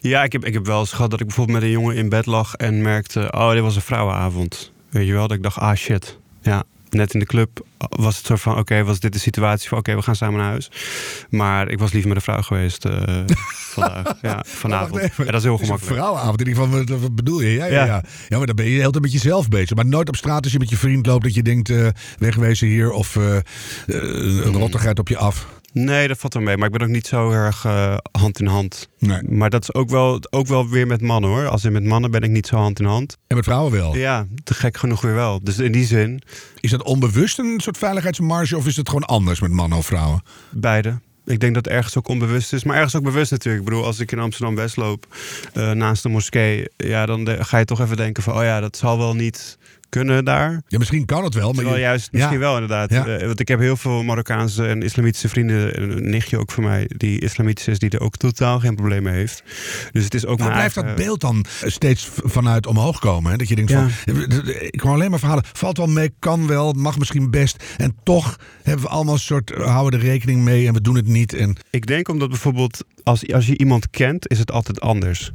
ja, 0.00 0.22
ik 0.22 0.32
heb, 0.32 0.44
ik 0.44 0.52
heb 0.52 0.66
wel 0.66 0.80
eens 0.80 0.92
gehad 0.92 1.10
dat 1.10 1.20
ik 1.20 1.26
bijvoorbeeld 1.26 1.58
met 1.58 1.66
een 1.66 1.74
jongen 1.74 1.96
in 1.96 2.08
bed 2.08 2.26
lag 2.26 2.54
en 2.54 2.82
merkte, 2.82 3.32
oh, 3.32 3.50
dit 3.52 3.62
was 3.62 3.76
een 3.76 3.82
vrouwenavond. 3.82 4.72
Weet 4.90 5.06
je 5.06 5.12
wel, 5.12 5.28
dat 5.28 5.36
ik 5.36 5.42
dacht, 5.42 5.58
ah 5.58 5.74
shit. 5.74 6.18
Ja, 6.40 6.64
net 6.96 7.14
in 7.14 7.20
de 7.20 7.26
club 7.26 7.64
was 7.78 8.16
het 8.16 8.26
soort 8.26 8.40
van: 8.40 8.58
oké, 8.58 8.84
was 8.84 9.00
dit 9.00 9.12
de 9.12 9.18
situatie 9.18 9.68
van: 9.68 9.78
oké, 9.78 9.94
we 9.94 10.02
gaan 10.02 10.16
samen 10.16 10.40
naar 10.40 10.48
huis. 10.48 10.70
Maar 11.30 11.68
ik 11.68 11.78
was 11.78 11.92
liever 11.92 12.08
met 12.08 12.16
een 12.16 12.24
vrouw 12.24 12.42
geweest 12.42 12.84
uh, 12.84 12.92
vandaag. 13.74 14.14
Ja, 14.22 14.44
vanavond. 14.46 15.00
en 15.00 15.10
dat 15.16 15.34
is 15.34 15.42
heel 15.42 15.56
gemakkelijk. 15.56 15.90
Een 15.90 15.96
vrouwenavond. 15.96 16.40
In 16.40 16.46
ieder 16.46 16.62
geval, 16.62 16.98
wat 17.00 17.14
bedoel 17.14 17.40
je? 17.40 17.50
Ja, 17.50 17.66
ja, 17.66 17.84
ja. 17.84 18.02
ja. 18.28 18.38
maar 18.38 18.46
dan 18.46 18.56
ben 18.56 18.66
je 18.66 18.80
heel 18.80 18.90
tijd 18.90 19.02
met 19.02 19.12
jezelf 19.12 19.48
bezig. 19.48 19.76
Maar 19.76 19.86
nooit 19.86 20.08
op 20.08 20.16
straat 20.16 20.42
als 20.42 20.52
je 20.52 20.58
met 20.58 20.70
je 20.70 20.76
vriend 20.76 21.06
loopt 21.06 21.24
dat 21.24 21.34
je 21.34 21.42
denkt: 21.42 21.68
uh, 21.68 21.88
wegwezen 22.18 22.68
hier 22.68 22.90
of 22.90 23.14
uh, 23.14 23.36
een 23.86 24.52
rottigheid 24.52 24.98
op 24.98 25.08
je 25.08 25.16
af. 25.16 25.46
Nee, 25.78 26.08
dat 26.08 26.18
valt 26.18 26.34
wel 26.34 26.42
mee. 26.42 26.56
Maar 26.56 26.66
ik 26.66 26.72
ben 26.72 26.82
ook 26.82 26.94
niet 26.94 27.06
zo 27.06 27.30
erg 27.30 27.64
uh, 27.64 27.96
hand 28.12 28.40
in 28.40 28.46
hand. 28.46 28.88
Nee. 28.98 29.22
Maar 29.22 29.50
dat 29.50 29.62
is 29.62 29.74
ook 29.74 29.90
wel, 29.90 30.20
ook 30.30 30.46
wel 30.46 30.68
weer 30.68 30.86
met 30.86 31.00
mannen 31.00 31.30
hoor. 31.30 31.48
Als 31.48 31.64
in 31.64 31.72
met 31.72 31.84
mannen 31.84 32.10
ben 32.10 32.22
ik 32.22 32.30
niet 32.30 32.46
zo 32.46 32.56
hand 32.56 32.80
in 32.80 32.86
hand. 32.86 33.16
En 33.26 33.36
met 33.36 33.44
vrouwen 33.44 33.72
wel? 33.72 33.96
Ja, 33.96 34.26
te 34.44 34.54
gek 34.54 34.76
genoeg 34.76 35.00
weer 35.00 35.14
wel. 35.14 35.40
Dus 35.42 35.58
in 35.58 35.72
die 35.72 35.84
zin. 35.84 36.22
Is 36.60 36.70
dat 36.70 36.82
onbewust 36.82 37.38
een 37.38 37.60
soort 37.60 37.78
veiligheidsmarge 37.78 38.56
of 38.56 38.66
is 38.66 38.76
het 38.76 38.88
gewoon 38.88 39.04
anders 39.04 39.40
met 39.40 39.50
mannen 39.50 39.78
of 39.78 39.86
vrouwen? 39.86 40.22
Beide. 40.50 40.98
Ik 41.24 41.40
denk 41.40 41.54
dat 41.54 41.64
het 41.64 41.74
ergens 41.74 41.96
ook 41.96 42.08
onbewust 42.08 42.52
is. 42.52 42.64
Maar 42.64 42.76
ergens 42.76 42.96
ook 42.96 43.02
bewust 43.02 43.30
natuurlijk. 43.30 43.64
Ik 43.64 43.70
bedoel, 43.70 43.84
als 43.84 44.00
ik 44.00 44.12
in 44.12 44.18
Amsterdam-West 44.18 44.76
loop 44.76 45.06
uh, 45.54 45.70
naast 45.70 46.02
de 46.02 46.08
moskee. 46.08 46.68
Ja, 46.76 47.06
dan 47.06 47.28
ga 47.44 47.58
je 47.58 47.64
toch 47.64 47.80
even 47.80 47.96
denken 47.96 48.22
van... 48.22 48.36
Oh 48.36 48.42
ja, 48.42 48.60
dat 48.60 48.76
zal 48.76 48.98
wel 48.98 49.14
niet 49.14 49.58
kunnen 49.88 50.24
daar. 50.24 50.62
Ja, 50.68 50.78
misschien 50.78 51.04
kan 51.04 51.24
het 51.24 51.34
wel, 51.34 51.46
maar 51.46 51.54
Terwijl 51.54 51.78
juist 51.80 52.12
misschien 52.12 52.32
Ja. 52.34 52.38
wel 52.40 52.52
inderdaad. 52.54 52.90
Ja. 52.90 53.06
Eh, 53.06 53.26
want 53.26 53.40
ik 53.40 53.48
heb 53.48 53.58
heel 53.60 53.76
veel 53.76 54.02
Marokkaanse 54.02 54.66
en 54.66 54.82
islamitische 54.82 55.28
vrienden. 55.28 55.82
Een 55.82 56.10
nichtje 56.10 56.38
ook 56.38 56.50
van 56.50 56.62
mij 56.64 56.84
die 56.96 57.20
islamitisch 57.20 57.68
is, 57.68 57.78
die 57.78 57.90
er 57.90 58.00
ook 58.00 58.16
totaal 58.16 58.60
geen 58.60 58.74
probleem 58.74 59.02
mee 59.02 59.14
heeft. 59.14 59.42
Dus 59.92 60.04
het 60.04 60.14
is 60.14 60.26
ook 60.26 60.38
mijn 60.38 60.50
blijft 60.52 60.76
eigen- 60.76 60.96
dat 60.96 61.04
beeld 61.04 61.20
dan 61.20 61.44
steeds 61.64 62.08
vanuit 62.24 62.66
omhoog 62.66 62.98
komen? 62.98 63.30
Hè? 63.30 63.36
Dat 63.36 63.48
je 63.48 63.54
denkt 63.54 63.70
Ja. 63.70 63.88
van, 63.88 64.14
ik 64.70 64.80
hoor 64.80 64.92
alleen 64.92 65.10
maar 65.10 65.18
verhalen, 65.18 65.44
valt 65.52 65.76
wel 65.76 65.86
mee, 65.86 66.10
kan 66.18 66.46
wel, 66.46 66.72
mag 66.72 66.98
misschien 66.98 67.30
best. 67.30 67.64
En 67.76 67.96
toch 68.02 68.36
hebben 68.62 68.84
we 68.84 68.90
allemaal 68.90 69.14
een 69.14 69.20
soort, 69.20 69.50
eh, 69.50 69.66
houden 69.74 70.00
er 70.00 70.06
rekening 70.06 70.40
mee 70.42 70.66
en 70.66 70.72
we 70.74 70.80
doen 70.80 70.96
het 70.96 71.06
niet. 71.06 71.34
En 71.34 71.56
Ik 71.70 71.86
denk 71.86 72.08
omdat 72.08 72.28
bijvoorbeeld 72.28 72.84
als, 73.02 73.32
als 73.32 73.46
je 73.46 73.58
iemand 73.58 73.90
kent, 73.90 74.28
is 74.30 74.38
het 74.38 74.52
altijd 74.52 74.80
anders. 74.80 75.32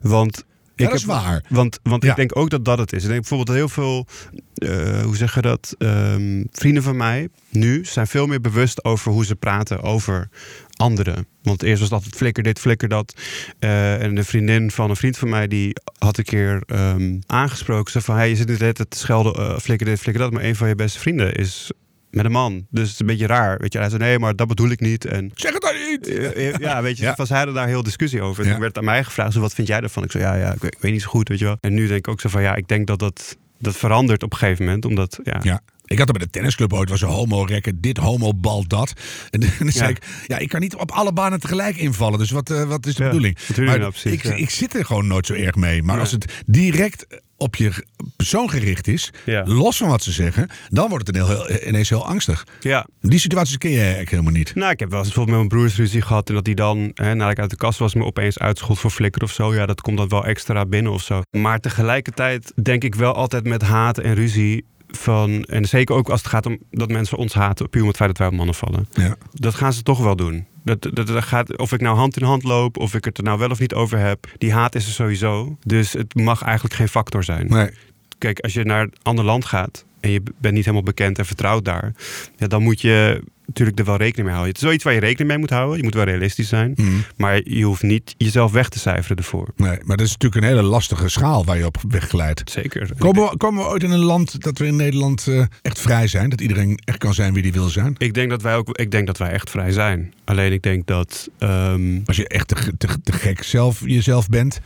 Want 0.00 0.44
ik 0.76 0.84
dat 0.84 0.94
is 0.94 1.00
heb- 1.00 1.10
waar. 1.10 1.44
Want, 1.48 1.78
want 1.82 2.02
Ja. 2.02 2.10
ik 2.10 2.16
denk 2.16 2.36
ook 2.36 2.50
dat 2.50 2.64
dat 2.64 2.78
het 2.78 2.92
is. 2.92 3.02
Ik 3.02 3.08
denk 3.08 3.20
bijvoorbeeld 3.20 3.48
dat 3.48 3.56
heel 3.56 3.68
veel, 3.68 4.06
eh, 4.54 5.02
hoe 5.02 5.16
zeg 5.16 5.34
je 5.34 5.40
dat, 5.40 5.74
Ehm, 5.78 6.44
vrienden 6.52 6.82
van 6.82 6.96
mij 6.96 7.28
nu 7.50 7.84
zijn 7.84 8.06
veel 8.06 8.26
meer 8.26 8.40
bewust 8.40 8.84
over 8.84 9.12
hoe 9.12 9.24
ze 9.24 9.36
praten 9.36 9.82
over 9.82 10.28
anderen. 10.76 11.26
Want 11.42 11.62
eerst 11.62 11.80
was 11.80 11.88
het 11.88 11.98
altijd 11.98 12.16
flikker 12.16 12.42
dit, 12.42 12.58
flikker 12.58 12.88
dat. 12.88 13.14
Eh, 13.58 14.02
en 14.02 14.16
een 14.16 14.24
vriendin 14.24 14.70
van 14.70 14.90
een 14.90 14.96
vriend 14.96 15.18
van 15.18 15.28
mij, 15.28 15.48
die 15.48 15.72
had 15.98 16.18
een 16.18 16.24
keer 16.24 16.62
ehm, 16.66 17.18
aangesproken. 17.26 17.92
Ze 17.92 18.00
van, 18.00 18.16
hey, 18.16 18.28
je 18.28 18.36
zit 18.36 18.48
niet 18.48 18.58
net 18.58 18.74
te 18.88 18.98
schelden, 18.98 19.34
eh, 19.34 19.58
flikker 19.58 19.86
dit, 19.86 20.00
flikker 20.00 20.22
dat. 20.22 20.32
Maar 20.32 20.44
een 20.44 20.56
van 20.56 20.68
je 20.68 20.74
beste 20.74 20.98
vrienden 20.98 21.34
is 21.34 21.70
met 22.12 22.24
een 22.24 22.30
man. 22.32 22.66
Dus 22.70 22.82
het 22.82 22.92
is 22.92 23.00
een 23.00 23.06
beetje 23.06 23.26
raar. 23.26 23.58
Weet 23.58 23.72
je, 23.72 23.78
hij 23.78 23.88
zei, 23.88 24.02
nee, 24.02 24.18
maar 24.18 24.36
dat 24.36 24.48
bedoel 24.48 24.68
ik 24.70 24.80
niet. 24.80 25.04
En 25.04 25.30
Zeg 25.34 25.52
het 25.52 25.62
dan 25.62 25.74
niet! 25.90 26.58
ja, 26.60 26.82
weet 26.82 26.96
je, 26.96 27.02
Ja. 27.04 27.14
van 27.14 27.26
ze 27.26 27.34
hadden 27.34 27.54
daar 27.54 27.66
heel 27.66 27.82
discussie 27.82 28.22
over. 28.22 28.40
En 28.42 28.46
Ja. 28.46 28.52
Toen 28.52 28.62
werd 28.62 28.78
aan 28.78 28.84
mij 28.84 29.04
gevraagd, 29.04 29.32
zo, 29.32 29.40
wat 29.40 29.54
vind 29.54 29.68
jij 29.68 29.80
ervan? 29.80 30.04
Ik 30.04 30.10
zei, 30.10 30.24
ja, 30.24 30.34
ja 30.34 30.52
ik, 30.52 30.60
weet, 30.60 30.74
ik 30.74 30.80
weet 30.80 30.92
niet 30.92 31.02
zo 31.02 31.08
goed, 31.08 31.28
weet 31.28 31.38
je 31.38 31.44
wel. 31.44 31.56
En 31.60 31.74
nu 31.74 31.86
denk 31.86 31.98
ik 31.98 32.08
ook 32.08 32.20
zo 32.20 32.28
van, 32.28 32.42
ja, 32.42 32.54
ik 32.54 32.68
denk 32.68 32.86
dat 32.86 32.98
dat, 32.98 33.36
dat 33.58 33.76
verandert 33.76 34.22
op 34.22 34.32
een 34.32 34.38
gegeven 34.38 34.64
moment. 34.64 34.84
Omdat, 34.84 35.18
ja, 35.24 35.40
Ja. 35.42 35.60
Ik 35.84 35.98
had 35.98 36.06
er 36.06 36.14
bij 36.14 36.24
de 36.24 36.30
tennisclub 36.30 36.72
ooit, 36.72 36.88
was 36.88 37.00
een 37.02 37.08
homo-rekker, 37.08 37.72
dit 37.80 37.96
homo-bal, 37.96 38.66
dat. 38.66 38.92
En 39.30 39.40
dan 39.58 39.72
zei 39.72 39.90
ik, 39.90 39.98
ja, 40.26 40.38
ik 40.38 40.48
kan 40.48 40.60
niet 40.60 40.74
op 40.74 40.90
alle 40.90 41.12
banen 41.12 41.40
tegelijk 41.40 41.76
invallen. 41.76 42.18
Dus 42.18 42.30
wat, 42.30 42.50
eh, 42.50 42.62
wat 42.64 42.86
is 42.86 42.94
de 42.94 43.04
bedoeling? 43.04 43.38
Maar 43.56 43.78
nou 43.78 43.90
precies, 43.90 44.12
ik, 44.12 44.24
ik 44.24 44.50
zit 44.50 44.74
er 44.74 44.84
gewoon 44.84 45.06
nooit 45.06 45.26
zo 45.26 45.32
erg 45.34 45.54
mee. 45.54 45.82
Maar 45.82 45.98
als 46.00 46.10
het 46.12 46.42
direct 46.46 47.06
op 47.42 47.56
je 47.56 47.84
persoon 48.16 48.50
gericht 48.50 48.88
is, 48.88 49.10
Ja. 49.24 49.42
los 49.46 49.76
van 49.76 49.88
wat 49.88 50.02
ze 50.02 50.12
zeggen, 50.12 50.48
dan 50.68 50.88
wordt 50.88 51.06
het 51.06 51.16
heel- 51.16 51.50
ineens 51.66 51.88
heel 51.88 52.06
angstig. 52.06 52.46
ja. 52.60 52.86
Die 53.00 53.18
situaties 53.18 53.58
ken 53.58 53.70
je 53.70 53.78
eigenlijk 53.80 54.10
helemaal 54.10 54.32
niet. 54.32 54.54
Nou, 54.54 54.70
ik 54.72 54.78
heb 54.78 54.88
wel 54.90 54.98
eens 54.98 55.06
bijvoorbeeld 55.08 55.38
met 55.38 55.46
mijn 55.48 55.60
broers 55.62 55.76
ruzie 55.78 56.02
gehad. 56.02 56.28
En 56.28 56.34
dat 56.34 56.44
die 56.44 56.54
dan, 56.54 56.90
hè, 56.94 57.14
nadat 57.14 57.32
ik 57.32 57.38
uit 57.38 57.50
de 57.50 57.56
kast 57.56 57.78
was, 57.78 57.94
me 57.94 58.04
opeens 58.04 58.38
uitschot 58.38 58.78
voor 58.78 58.90
flikker 58.90 59.22
of 59.22 59.32
zo. 59.32 59.54
Ja, 59.54 59.66
dat 59.66 59.80
komt 59.80 59.96
dan 59.96 60.08
wel 60.08 60.24
extra 60.26 60.66
binnen 60.66 60.92
of 60.92 61.02
zo. 61.02 61.20
Maar 61.30 61.58
tegelijkertijd 61.60 62.52
denk 62.62 62.84
ik 62.84 62.94
wel 62.94 63.14
altijd 63.14 63.44
met 63.44 63.62
haat 63.62 63.98
en 63.98 64.14
ruzie 64.14 64.64
van... 64.96 65.44
En 65.44 65.64
zeker 65.64 65.94
ook 65.94 66.08
als 66.08 66.20
het 66.20 66.30
gaat 66.30 66.46
om 66.46 66.58
dat 66.70 66.90
mensen 66.90 67.16
ons 67.16 67.34
haten, 67.34 67.70
puur 67.70 67.82
om 67.82 67.88
het 67.88 67.96
feit 67.96 68.08
dat 68.08 68.18
wij 68.18 68.28
op 68.28 68.34
mannen 68.34 68.54
vallen. 68.54 68.88
Ja. 68.92 69.16
Dat 69.32 69.54
gaan 69.54 69.72
ze 69.72 69.82
toch 69.82 70.02
wel 70.02 70.16
doen. 70.16 70.46
Dat, 70.64 70.82
dat, 70.82 71.06
dat 71.06 71.24
gaat, 71.24 71.58
of 71.58 71.72
ik 71.72 71.80
nou 71.80 71.96
hand 71.96 72.16
in 72.16 72.26
hand 72.26 72.42
loop, 72.42 72.76
of 72.76 72.94
ik 72.94 73.04
het 73.04 73.18
er 73.18 73.24
nou 73.24 73.38
wel 73.38 73.50
of 73.50 73.58
niet 73.58 73.74
over 73.74 73.98
heb. 73.98 74.26
Die 74.38 74.52
haat 74.52 74.74
is 74.74 74.86
er 74.86 74.92
sowieso. 74.92 75.56
Dus 75.66 75.92
het 75.92 76.14
mag 76.14 76.42
eigenlijk 76.42 76.74
geen 76.74 76.88
factor 76.88 77.24
zijn. 77.24 77.46
Nee. 77.46 77.70
Kijk, 78.18 78.40
als 78.40 78.52
je 78.52 78.64
naar 78.64 78.82
een 78.82 78.94
ander 79.02 79.24
land 79.24 79.44
gaat 79.44 79.84
en 80.00 80.10
je 80.10 80.22
bent 80.38 80.54
niet 80.54 80.64
helemaal 80.64 80.86
bekend 80.86 81.18
en 81.18 81.26
vertrouwd 81.26 81.64
daar, 81.64 81.94
ja, 82.36 82.46
dan 82.46 82.62
moet 82.62 82.80
je 82.80 83.22
natuurlijk 83.46 83.78
er 83.78 83.84
wel 83.84 83.96
rekening 83.96 84.22
mee 84.26 84.34
houden. 84.36 84.48
Het 84.48 84.56
is 84.56 84.62
wel 84.62 84.72
iets 84.72 84.84
waar 84.84 84.92
je 84.94 85.00
rekening 85.00 85.28
mee 85.28 85.38
moet 85.38 85.50
houden. 85.50 85.76
Je 85.76 85.82
moet 85.82 85.94
wel 85.94 86.04
realistisch 86.04 86.48
zijn. 86.48 86.72
Mhm. 86.76 86.90
Maar 87.16 87.40
je 87.44 87.64
hoeft 87.64 87.82
niet 87.82 88.14
jezelf 88.16 88.52
weg 88.52 88.68
te 88.68 88.78
cijferen 88.78 89.16
ervoor. 89.16 89.48
nee. 89.56 89.78
Maar 89.84 89.96
dat 89.96 90.06
is 90.06 90.12
natuurlijk 90.12 90.42
een 90.42 90.48
hele 90.48 90.62
lastige 90.68 91.08
schaal 91.08 91.44
waar 91.44 91.56
je 91.58 91.66
op 91.66 91.76
wegglijdt. 91.88 92.50
Zeker. 92.50 92.90
Komen 92.98 93.30
we, 93.30 93.36
komen 93.36 93.64
we 93.64 93.70
ooit 93.70 93.82
in 93.82 93.90
een 93.90 93.98
land 94.04 94.42
dat 94.42 94.58
we 94.58 94.66
in 94.66 94.76
Nederland 94.76 95.26
eh, 95.28 95.42
echt 95.62 95.80
vrij 95.80 96.06
zijn? 96.06 96.30
Dat 96.30 96.40
iedereen 96.40 96.78
echt 96.84 96.98
kan 96.98 97.14
zijn 97.14 97.32
wie 97.32 97.42
die 97.42 97.52
wil 97.52 97.68
zijn? 97.68 97.94
Ik 97.98 98.14
denk 98.14 98.30
dat 98.30 98.42
wij 98.42 98.56
ook. 98.56 98.78
Ik 98.78 98.90
denk 98.90 99.06
dat 99.06 99.18
wij 99.18 99.30
echt 99.30 99.50
vrij 99.50 99.72
zijn. 99.72 100.12
Alleen 100.24 100.52
ik 100.52 100.62
denk 100.62 100.86
dat. 100.86 101.28
ehm, 101.38 102.00
Als 102.04 102.16
je 102.16 102.28
echt 102.28 102.48
te, 102.48 102.54
te, 102.78 102.86
te 103.04 103.12
gek 103.12 103.42
zelf 103.42 103.80
jezelf 103.84 104.28
bent, 104.28 104.60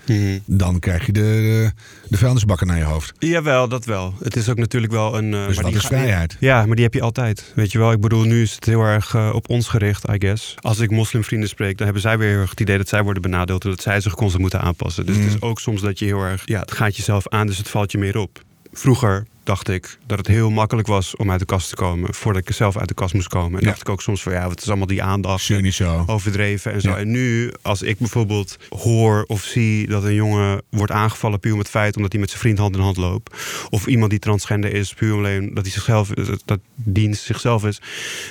dan 0.46 0.78
krijg 0.78 1.06
je 1.06 1.12
de, 1.12 1.70
de 2.08 2.16
vuilnisbakken 2.16 2.66
naar 2.66 2.78
je 2.78 2.84
hoofd. 2.84 3.12
Jawel, 3.18 3.68
dat 3.68 3.84
wel. 3.84 4.14
Het 4.22 4.36
is 4.36 4.48
ook 4.48 4.56
natuurlijk 4.58 4.92
wel 4.92 5.18
een. 5.18 5.34
eh, 5.34 5.46
Dus 5.46 5.56
maar 5.56 5.64
die 5.64 5.74
is 5.74 5.86
vrijheid? 5.86 6.36
Ja, 6.40 6.66
maar 6.66 6.74
die 6.76 6.84
heb 6.84 6.94
je 6.94 7.00
altijd. 7.00 7.52
Weet 7.54 7.72
je 7.72 7.78
wel, 7.78 7.92
ik 7.92 8.00
bedoel, 8.00 8.24
nu 8.24 8.42
is 8.42 8.54
het 8.54 8.65
heel 8.66 8.82
erg 8.82 9.14
eh, 9.14 9.30
op 9.34 9.48
ons 9.48 9.68
gericht, 9.68 10.08
I 10.08 10.14
guess. 10.18 10.54
Als 10.60 10.78
ik 10.78 10.90
moslimvrienden 10.90 11.48
spreek, 11.48 11.76
dan 11.76 11.84
hebben 11.84 12.02
zij 12.02 12.18
weer 12.18 12.28
heel 12.30 12.38
erg 12.40 12.50
het 12.50 12.60
idee 12.60 12.76
dat 12.78 12.88
zij 12.88 13.02
worden 13.02 13.22
benadeeld 13.22 13.64
en 13.64 13.70
dat 13.70 13.80
zij 13.82 14.00
zich 14.00 14.14
constant 14.14 14.40
moeten 14.40 14.60
aanpassen. 14.60 15.06
Dus 15.06 15.16
Mm. 15.16 15.22
het 15.22 15.34
is 15.34 15.40
ook 15.42 15.60
soms 15.60 15.80
dat 15.80 15.98
je 15.98 16.04
heel 16.04 16.22
erg, 16.22 16.42
ja, 16.44 16.60
het 16.60 16.72
gaat 16.72 16.96
jezelf 16.96 17.28
aan, 17.28 17.46
dus 17.46 17.58
het 17.58 17.68
valt 17.68 17.92
je 17.92 17.98
meer 17.98 18.16
op. 18.18 18.40
Vroeger 18.72 19.26
dacht 19.46 19.68
ik 19.68 19.98
dat 20.06 20.18
het 20.18 20.26
heel 20.26 20.50
makkelijk 20.50 20.88
was 20.88 21.16
om 21.16 21.30
uit 21.30 21.40
de 21.40 21.46
kast 21.46 21.68
te 21.68 21.74
komen, 21.74 22.14
voordat 22.14 22.48
ik 22.48 22.54
zelf 22.54 22.76
uit 22.76 22.88
de 22.88 22.94
kast 22.94 23.14
moest 23.14 23.28
komen. 23.28 23.58
En 23.58 23.64
Ja. 23.64 23.70
dacht 23.70 23.80
ik 23.80 23.88
ook 23.88 24.02
soms 24.02 24.22
van, 24.22 24.32
ja, 24.32 24.48
wat 24.48 24.60
is 24.60 24.68
allemaal 24.68 24.86
die 24.86 25.02
aandacht. 25.02 25.48
Niet 25.60 25.74
zo. 25.74 26.04
Overdreven 26.06 26.72
en 26.72 26.80
zo. 26.80 26.90
Ja. 26.90 26.96
En 26.96 27.10
nu, 27.10 27.52
als 27.62 27.82
ik 27.82 27.98
bijvoorbeeld 27.98 28.56
hoor 28.68 29.24
of 29.26 29.42
zie 29.42 29.86
dat 29.86 30.04
een 30.04 30.14
jongen 30.14 30.62
wordt 30.70 30.92
aangevallen 30.92 31.40
puur 31.40 31.52
om 31.52 31.58
het 31.58 31.68
feit 31.68 31.96
omdat 31.96 32.12
hij 32.12 32.20
met 32.20 32.30
zijn 32.30 32.40
vriend 32.42 32.58
hand 32.58 32.74
in 32.74 32.80
hand 32.80 32.96
loopt. 32.96 33.34
Of 33.70 33.86
iemand 33.86 34.10
die 34.10 34.18
transgender 34.18 34.72
is, 34.74 34.92
puur 34.94 35.14
alleen 35.16 35.54
dat 35.54 35.64
hij 35.64 35.72
zichzelf, 35.72 36.08
dat 36.44 36.60
dienst 36.74 37.22
zichzelf 37.24 37.64
is. 37.64 37.80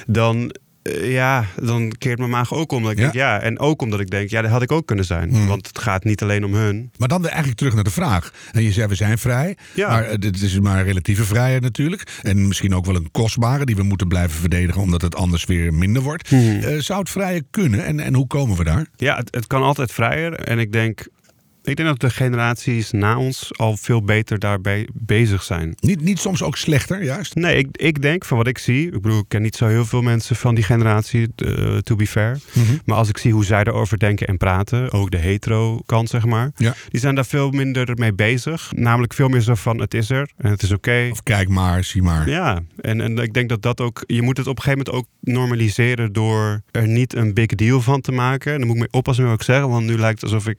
Dan, 0.07 0.55
eh, 0.85 1.11
ja, 1.11 1.45
dan 1.61 1.91
keert 1.97 2.17
mijn 2.17 2.29
maag 2.29 2.53
ook 2.53 2.71
om. 2.71 2.81
Dat 2.83 2.91
ik 2.91 2.97
Ja. 2.97 3.03
denk, 3.03 3.13
ja. 3.15 3.41
En 3.41 3.59
ook 3.59 3.81
omdat 3.81 3.99
ik 3.99 4.09
denk, 4.09 4.29
ja, 4.29 4.41
dat 4.41 4.51
had 4.51 4.61
ik 4.61 4.71
ook 4.71 4.85
kunnen 4.87 5.05
zijn. 5.05 5.29
Hmm. 5.29 5.47
Want 5.47 5.67
het 5.67 5.79
gaat 5.79 6.03
niet 6.03 6.21
alleen 6.21 6.45
om 6.45 6.53
hun. 6.53 6.91
Maar 6.97 7.07
dan 7.07 7.25
eigenlijk 7.27 7.57
terug 7.57 7.73
naar 7.73 7.83
de 7.83 7.89
vraag. 7.89 8.33
En 8.51 8.63
je 8.63 8.71
zei, 8.71 8.87
we 8.87 8.95
zijn 8.95 9.17
vrij. 9.17 9.57
Ja. 9.73 9.87
Maar 9.89 10.03
eh, 10.03 10.17
dit 10.19 10.41
is 10.41 10.59
maar 10.59 10.77
een 10.79 10.83
relatieve 10.85 11.23
vrijheid 11.23 11.61
natuurlijk. 11.61 12.19
En 12.21 12.47
misschien 12.47 12.75
ook 12.75 12.85
wel 12.85 12.95
een 12.95 13.11
kostbare 13.11 13.65
die 13.65 13.75
we 13.75 13.83
moeten 13.83 14.07
blijven 14.07 14.39
verdedigen... 14.39 14.81
omdat 14.81 15.01
het 15.01 15.15
anders 15.15 15.45
weer 15.45 15.73
minder 15.73 16.01
wordt. 16.01 16.29
Hmm. 16.29 16.59
Eh, 16.59 16.77
zou 16.79 16.99
het 16.99 17.09
vrije 17.09 17.43
kunnen? 17.51 17.85
En, 17.85 17.99
en 17.99 18.13
hoe 18.13 18.27
komen 18.27 18.57
we 18.57 18.63
daar? 18.63 18.85
Ja, 18.95 19.15
het, 19.15 19.35
het 19.35 19.47
kan 19.47 19.61
altijd 19.63 19.91
vrijer. 19.91 20.33
En 20.33 20.59
ik 20.59 20.71
denk, 20.71 21.07
ik 21.65 21.75
denk 21.75 21.87
dat 21.89 21.99
de 21.99 22.09
generaties 22.09 22.91
na 22.91 23.17
ons 23.17 23.57
al 23.57 23.77
veel 23.77 24.03
beter 24.03 24.39
daarbij 24.39 24.87
bezig 24.93 25.43
zijn. 25.43 25.75
Niet, 25.79 26.01
niet 26.01 26.19
soms 26.19 26.43
ook 26.43 26.57
slechter, 26.57 27.03
juist? 27.03 27.35
Nee, 27.35 27.57
ik, 27.57 27.67
ik 27.71 28.01
denk 28.01 28.25
van 28.25 28.37
wat 28.37 28.47
ik 28.47 28.57
zie. 28.57 28.85
Ik 28.85 29.01
bedoel, 29.01 29.19
ik 29.19 29.25
ken 29.27 29.41
niet 29.41 29.55
zo 29.55 29.67
heel 29.67 29.85
veel 29.85 30.01
mensen 30.01 30.35
van 30.35 30.55
die 30.55 30.63
generatie, 30.63 31.27
eh, 31.35 31.77
to 31.77 31.95
be 31.95 32.07
fair. 32.07 32.39
Mhm. 32.53 32.77
Maar 32.85 32.97
als 32.97 33.09
ik 33.09 33.17
zie 33.17 33.33
hoe 33.33 33.45
zij 33.45 33.63
erover 33.63 33.99
denken 33.99 34.27
en 34.27 34.37
praten, 34.37 34.91
ook 34.91 35.11
de 35.11 35.17
hetero-kant 35.17 36.09
zeg 36.09 36.25
maar, 36.25 36.51
Ja. 36.55 36.73
die 36.89 36.99
zijn 36.99 37.15
daar 37.15 37.25
veel 37.25 37.49
minder 37.51 37.91
mee 37.95 38.13
bezig. 38.13 38.71
Namelijk 38.75 39.13
veel 39.13 39.27
meer 39.27 39.41
zo 39.41 39.55
van: 39.55 39.79
het 39.79 39.93
is 39.93 40.09
er 40.09 40.29
en 40.37 40.49
het 40.51 40.63
is 40.63 40.71
oké. 40.71 41.07
Of 41.11 41.23
kijk 41.23 41.49
maar, 41.49 41.83
zie 41.83 42.01
maar. 42.01 42.29
Ja, 42.29 42.61
en, 42.81 43.01
en 43.01 43.17
ik 43.17 43.33
denk 43.33 43.49
dat 43.49 43.61
dat 43.61 43.81
ook. 43.81 44.03
Je 44.07 44.21
moet 44.21 44.37
het 44.37 44.47
op 44.47 44.57
een 44.57 44.63
gegeven 44.63 44.85
moment 44.85 45.05
ook 45.05 45.33
normaliseren 45.33 46.13
door 46.13 46.61
er 46.71 46.87
niet 46.87 47.15
een 47.15 47.33
big 47.33 47.45
deal 47.45 47.81
van 47.81 48.01
te 48.01 48.11
maken. 48.11 48.51
En 48.53 48.57
dan 48.57 48.67
moet 48.67 48.75
ik 48.75 48.81
mee 48.81 48.91
oppassen 48.91 49.23
met 49.23 49.31
wat 49.33 49.41
ik 49.41 49.53
zeg, 49.55 49.61
want 49.65 49.85
nu 49.85 49.97
lijkt 49.97 50.21
het 50.21 50.31
alsof 50.33 50.47
ik. 50.47 50.57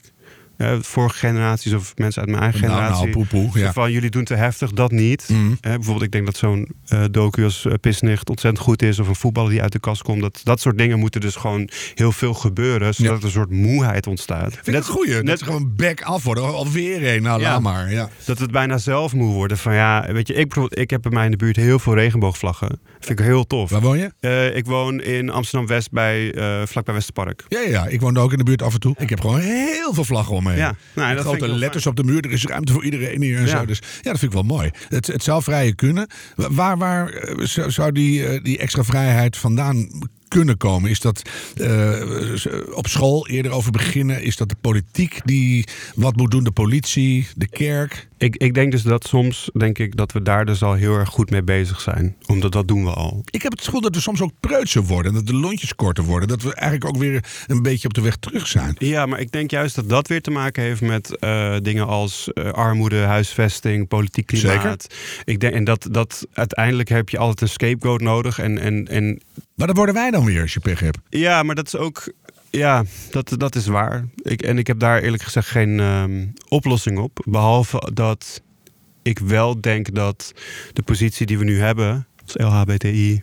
Ja, 0.58 0.80
vorige 0.80 1.18
generaties 1.18 1.72
of 1.72 1.92
mensen 1.96 2.20
uit 2.20 2.30
mijn 2.30 2.42
eigen 2.42 2.60
Nou, 2.60 2.72
generatie. 2.74 3.02
nou, 3.14 3.26
poepoe. 3.26 3.58
Ja. 3.58 3.72
Van 3.72 3.92
jullie 3.92 4.10
doen 4.10 4.24
te 4.24 4.34
heftig, 4.34 4.70
dat 4.72 4.90
niet. 4.90 5.28
Mhm. 5.28 5.50
Hè, 5.60 5.74
bijvoorbeeld, 5.74 6.02
ik 6.04 6.12
denk 6.12 6.26
dat 6.26 6.36
zo'n 6.36 6.68
eh 6.88 7.04
docu 7.10 7.44
als 7.44 7.64
uh, 7.64 7.72
Pisnicht 7.80 8.28
ontzettend 8.30 8.64
goed 8.64 8.82
is. 8.82 8.98
Of 8.98 9.08
een 9.08 9.14
voetballer 9.14 9.50
die 9.50 9.62
uit 9.62 9.72
de 9.72 9.78
kast 9.80 10.02
komt. 10.02 10.20
Dat, 10.20 10.40
dat 10.44 10.60
soort 10.60 10.78
dingen 10.78 10.98
moeten 10.98 11.20
dus 11.20 11.34
gewoon 11.34 11.68
heel 11.94 12.12
veel 12.12 12.34
gebeuren. 12.34 12.94
Zodat 12.94 13.12
Ja. 13.12 13.18
er 13.18 13.24
een 13.24 13.30
soort 13.30 13.50
moeheid 13.50 14.06
ontstaat. 14.06 14.52
Vind 14.62 14.66
ik 14.66 14.74
een 14.74 14.82
goeie. 14.82 15.22
Net 15.22 15.42
gewoon 15.42 15.72
back 15.76 16.02
af 16.02 16.22
worden. 16.24 16.44
Alweer 16.54 17.14
een. 17.14 17.22
Nou, 17.22 17.40
Ja. 17.40 17.50
laat 17.50 17.60
maar. 17.60 17.90
Ja. 17.92 18.08
Dat 18.24 18.38
het 18.38 18.50
bijna 18.50 18.78
zelf 18.78 19.12
moet 19.14 19.32
worden. 19.32 19.58
Van 19.58 19.74
ja, 19.74 20.06
weet 20.12 20.26
je, 20.28 20.34
ik, 20.34 20.48
bijvoorbeeld, 20.48 20.80
ik 20.80 20.90
heb 20.90 21.02
bij 21.02 21.12
mij 21.12 21.24
in 21.24 21.30
de 21.30 21.36
buurt 21.36 21.56
heel 21.56 21.78
veel 21.78 21.94
regenboogvlaggen. 21.94 22.80
Vind 23.00 23.18
ik 23.18 23.24
heel 23.24 23.46
tof. 23.46 23.70
Waar 23.70 23.80
woon 23.80 23.98
je? 23.98 24.12
Eh, 24.20 24.56
ik 24.56 24.66
woon 24.66 25.00
in 25.00 25.30
Amsterdam-West, 25.30 25.90
bij, 25.90 26.34
eh 26.34 26.66
vlakbij 26.66 26.94
Westerpark. 26.94 27.44
Ja, 27.48 27.60
ja, 27.60 27.68
ja, 27.68 27.86
ik 27.86 28.00
woon 28.00 28.16
ook 28.16 28.32
in 28.32 28.38
de 28.38 28.44
buurt 28.44 28.62
af 28.62 28.74
en 28.74 28.80
toe. 28.80 28.94
Ik 28.98 29.08
heb 29.08 29.20
gewoon 29.20 29.40
heel 29.40 29.94
veel 29.94 30.04
vlaggen 30.04 30.34
om 30.34 30.45
heen. 30.48 30.58
Ja, 30.58 30.76
nou, 30.94 31.14
dat 31.14 31.24
Grote 31.24 31.48
letters 31.48 31.86
op 31.86 31.96
de 31.96 32.04
muur. 32.04 32.24
Er 32.24 32.32
is 32.32 32.44
ruimte 32.44 32.72
voor 32.72 32.84
iedereen 32.84 33.22
hier 33.22 33.36
en 33.36 33.46
Ja. 33.46 33.58
zo. 33.58 33.66
Dus 33.66 33.78
ja, 33.78 34.10
dat 34.10 34.18
vind 34.18 34.22
ik 34.22 34.32
wel 34.32 34.56
mooi. 34.56 34.70
Het, 34.88 35.06
het 35.06 35.22
zou 35.22 35.42
vrije 35.42 35.74
kunnen. 35.74 36.06
Waar, 36.36 36.78
waar 36.78 37.08
eh, 37.08 37.46
zou 37.46 37.70
zou 37.70 37.92
die, 37.92 38.26
eh, 38.26 38.42
die 38.42 38.58
extra 38.58 38.84
vrijheid 38.84 39.36
vandaan 39.36 39.88
kunnen 40.28 40.56
komen? 40.56 40.90
Is 40.90 41.00
dat 41.00 41.22
eh, 41.56 42.74
op 42.74 42.86
school 42.86 43.28
eerder 43.28 43.52
over 43.52 43.70
beginnen? 43.70 44.22
Is 44.22 44.36
dat 44.36 44.48
de 44.48 44.56
politiek 44.60 45.20
die 45.24 45.64
wat 45.94 46.16
moet 46.16 46.30
doen? 46.30 46.44
De 46.44 46.50
politie, 46.50 47.26
de 47.36 47.48
kerk? 47.48 48.08
Ik, 48.18 48.36
ik 48.36 48.54
denk 48.54 48.72
dus 48.72 48.82
dat 48.82 49.06
soms, 49.06 49.50
denk 49.52 49.78
ik, 49.78 49.96
dat 49.96 50.12
we 50.12 50.22
daar 50.22 50.44
dus 50.44 50.62
al 50.62 50.74
heel 50.74 50.94
erg 50.94 51.08
goed 51.08 51.30
mee 51.30 51.42
bezig 51.42 51.80
zijn. 51.80 52.16
Omdat 52.26 52.52
dat 52.52 52.68
doen 52.68 52.84
we 52.84 52.90
al. 52.90 53.22
Ik 53.30 53.42
heb 53.42 53.52
het 53.52 53.64
gevoel 53.64 53.80
dat 53.80 53.94
we 53.94 54.00
soms 54.00 54.20
ook 54.20 54.32
preutser 54.40 54.82
worden. 54.82 55.14
Dat 55.14 55.26
de 55.26 55.34
lontjes 55.34 55.74
korter 55.74 56.04
worden. 56.04 56.28
Dat 56.28 56.42
we 56.42 56.54
eigenlijk 56.54 56.96
ook 56.96 57.02
weer 57.02 57.24
een 57.46 57.62
beetje 57.62 57.88
op 57.88 57.94
de 57.94 58.00
weg 58.00 58.16
terug 58.16 58.46
zijn. 58.46 58.76
Ja, 58.78 59.06
maar 59.06 59.20
ik 59.20 59.32
denk 59.32 59.50
juist 59.50 59.74
dat 59.74 59.88
dat 59.88 60.08
weer 60.08 60.22
te 60.22 60.30
maken 60.30 60.62
heeft 60.62 60.80
met 60.80 61.16
eh, 61.18 61.56
dingen 61.62 61.86
als 61.86 62.32
eh, 62.32 62.50
armoede, 62.50 62.96
huisvesting, 62.96 63.88
politiek 63.88 64.26
klimaat. 64.26 64.94
Ik 65.24 65.40
denk, 65.40 65.54
en 65.54 65.64
dat, 65.64 65.88
dat 65.90 66.26
uiteindelijk 66.32 66.88
heb 66.88 67.08
je 67.08 67.18
altijd 67.18 67.40
een 67.40 67.48
scapegoat 67.48 68.00
nodig. 68.00 68.38
En, 68.38 68.58
en, 68.58 68.88
en 68.88 69.20
Maar 69.54 69.66
dat 69.66 69.76
worden 69.76 69.94
wij 69.94 70.10
dan 70.10 70.24
weer 70.24 70.42
als 70.42 70.54
je 70.54 70.60
pech 70.60 70.80
hebt. 70.80 70.98
ja, 71.10 71.42
maar 71.42 71.54
dat 71.54 71.66
is 71.66 71.76
ook. 71.76 72.12
Ja, 72.56 72.84
dat, 73.10 73.34
dat 73.36 73.54
is 73.54 73.66
waar. 73.66 74.04
Ik, 74.22 74.42
en 74.42 74.58
ik 74.58 74.66
heb 74.66 74.78
daar 74.78 75.02
eerlijk 75.02 75.22
gezegd 75.22 75.48
geen 75.48 75.80
ehm, 75.80 76.26
oplossing 76.48 76.98
op. 76.98 77.24
Behalve 77.24 77.90
dat 77.94 78.42
ik 79.02 79.18
wel 79.18 79.60
denk 79.60 79.94
dat 79.94 80.32
de 80.72 80.82
positie 80.82 81.26
die 81.26 81.38
we 81.38 81.44
nu 81.44 81.60
hebben, 81.60 82.06
als 82.22 82.36
LHBTI, 82.36 83.22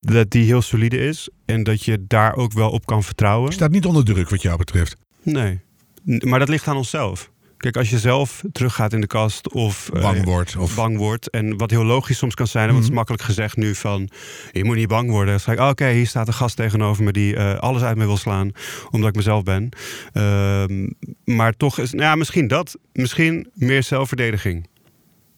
dat 0.00 0.30
die 0.30 0.44
heel 0.44 0.62
solide 0.62 0.98
is. 0.98 1.28
En 1.44 1.62
dat 1.62 1.84
je 1.84 2.04
daar 2.06 2.36
ook 2.36 2.52
wel 2.52 2.70
op 2.70 2.86
kan 2.86 3.02
vertrouwen. 3.02 3.48
Je 3.48 3.54
staat 3.54 3.70
niet 3.70 3.86
onder 3.86 4.04
druk 4.04 4.28
wat 4.28 4.42
jou 4.42 4.56
betreft. 4.56 4.96
Nee, 5.22 5.60
maar 6.04 6.38
dat 6.38 6.48
ligt 6.48 6.68
aan 6.68 6.76
onszelf. 6.76 7.32
Kijk, 7.64 7.76
als 7.76 7.90
je 7.90 7.98
zelf 7.98 8.42
teruggaat 8.52 8.92
in 8.92 9.00
de 9.00 9.06
kast 9.06 9.52
of 9.52 9.90
eh, 9.94 10.02
Bang 10.02 10.24
wordt. 10.24 10.56
Of... 10.56 10.74
bang 10.74 10.96
wordt. 10.96 11.30
En 11.30 11.56
wat 11.56 11.70
heel 11.70 11.84
logisch 11.84 12.18
soms 12.18 12.34
kan 12.34 12.46
zijn, 12.46 12.66
want 12.66 12.78
het 12.78 12.88
is 12.88 12.94
makkelijk 12.94 13.22
gezegd 13.22 13.56
nu 13.56 13.74
van 13.74 14.08
je 14.52 14.64
moet 14.64 14.76
niet 14.76 14.88
bang 14.88 15.10
worden. 15.10 15.30
Dan 15.30 15.40
zeg 15.40 15.54
ik, 15.54 15.60
oh, 15.60 15.68
oké, 15.68 15.88
hier 15.88 16.06
staat 16.06 16.26
een 16.26 16.34
gast 16.34 16.56
tegenover 16.56 17.04
me 17.04 17.12
die 17.12 17.36
eh, 17.36 17.58
alles 17.58 17.82
uit 17.82 17.96
me 17.96 18.06
wil 18.06 18.16
slaan, 18.16 18.50
omdat 18.90 19.08
ik 19.08 19.16
mezelf 19.16 19.42
ben. 19.42 19.68
Ehm, 20.12 20.88
maar 21.24 21.56
toch 21.56 21.78
is, 21.78 21.92
nou 21.92 22.04
ja, 22.04 22.14
misschien 22.14 22.48
dat. 22.48 22.76
Misschien 22.92 23.50
meer 23.54 23.82
zelfverdediging. 23.82 24.68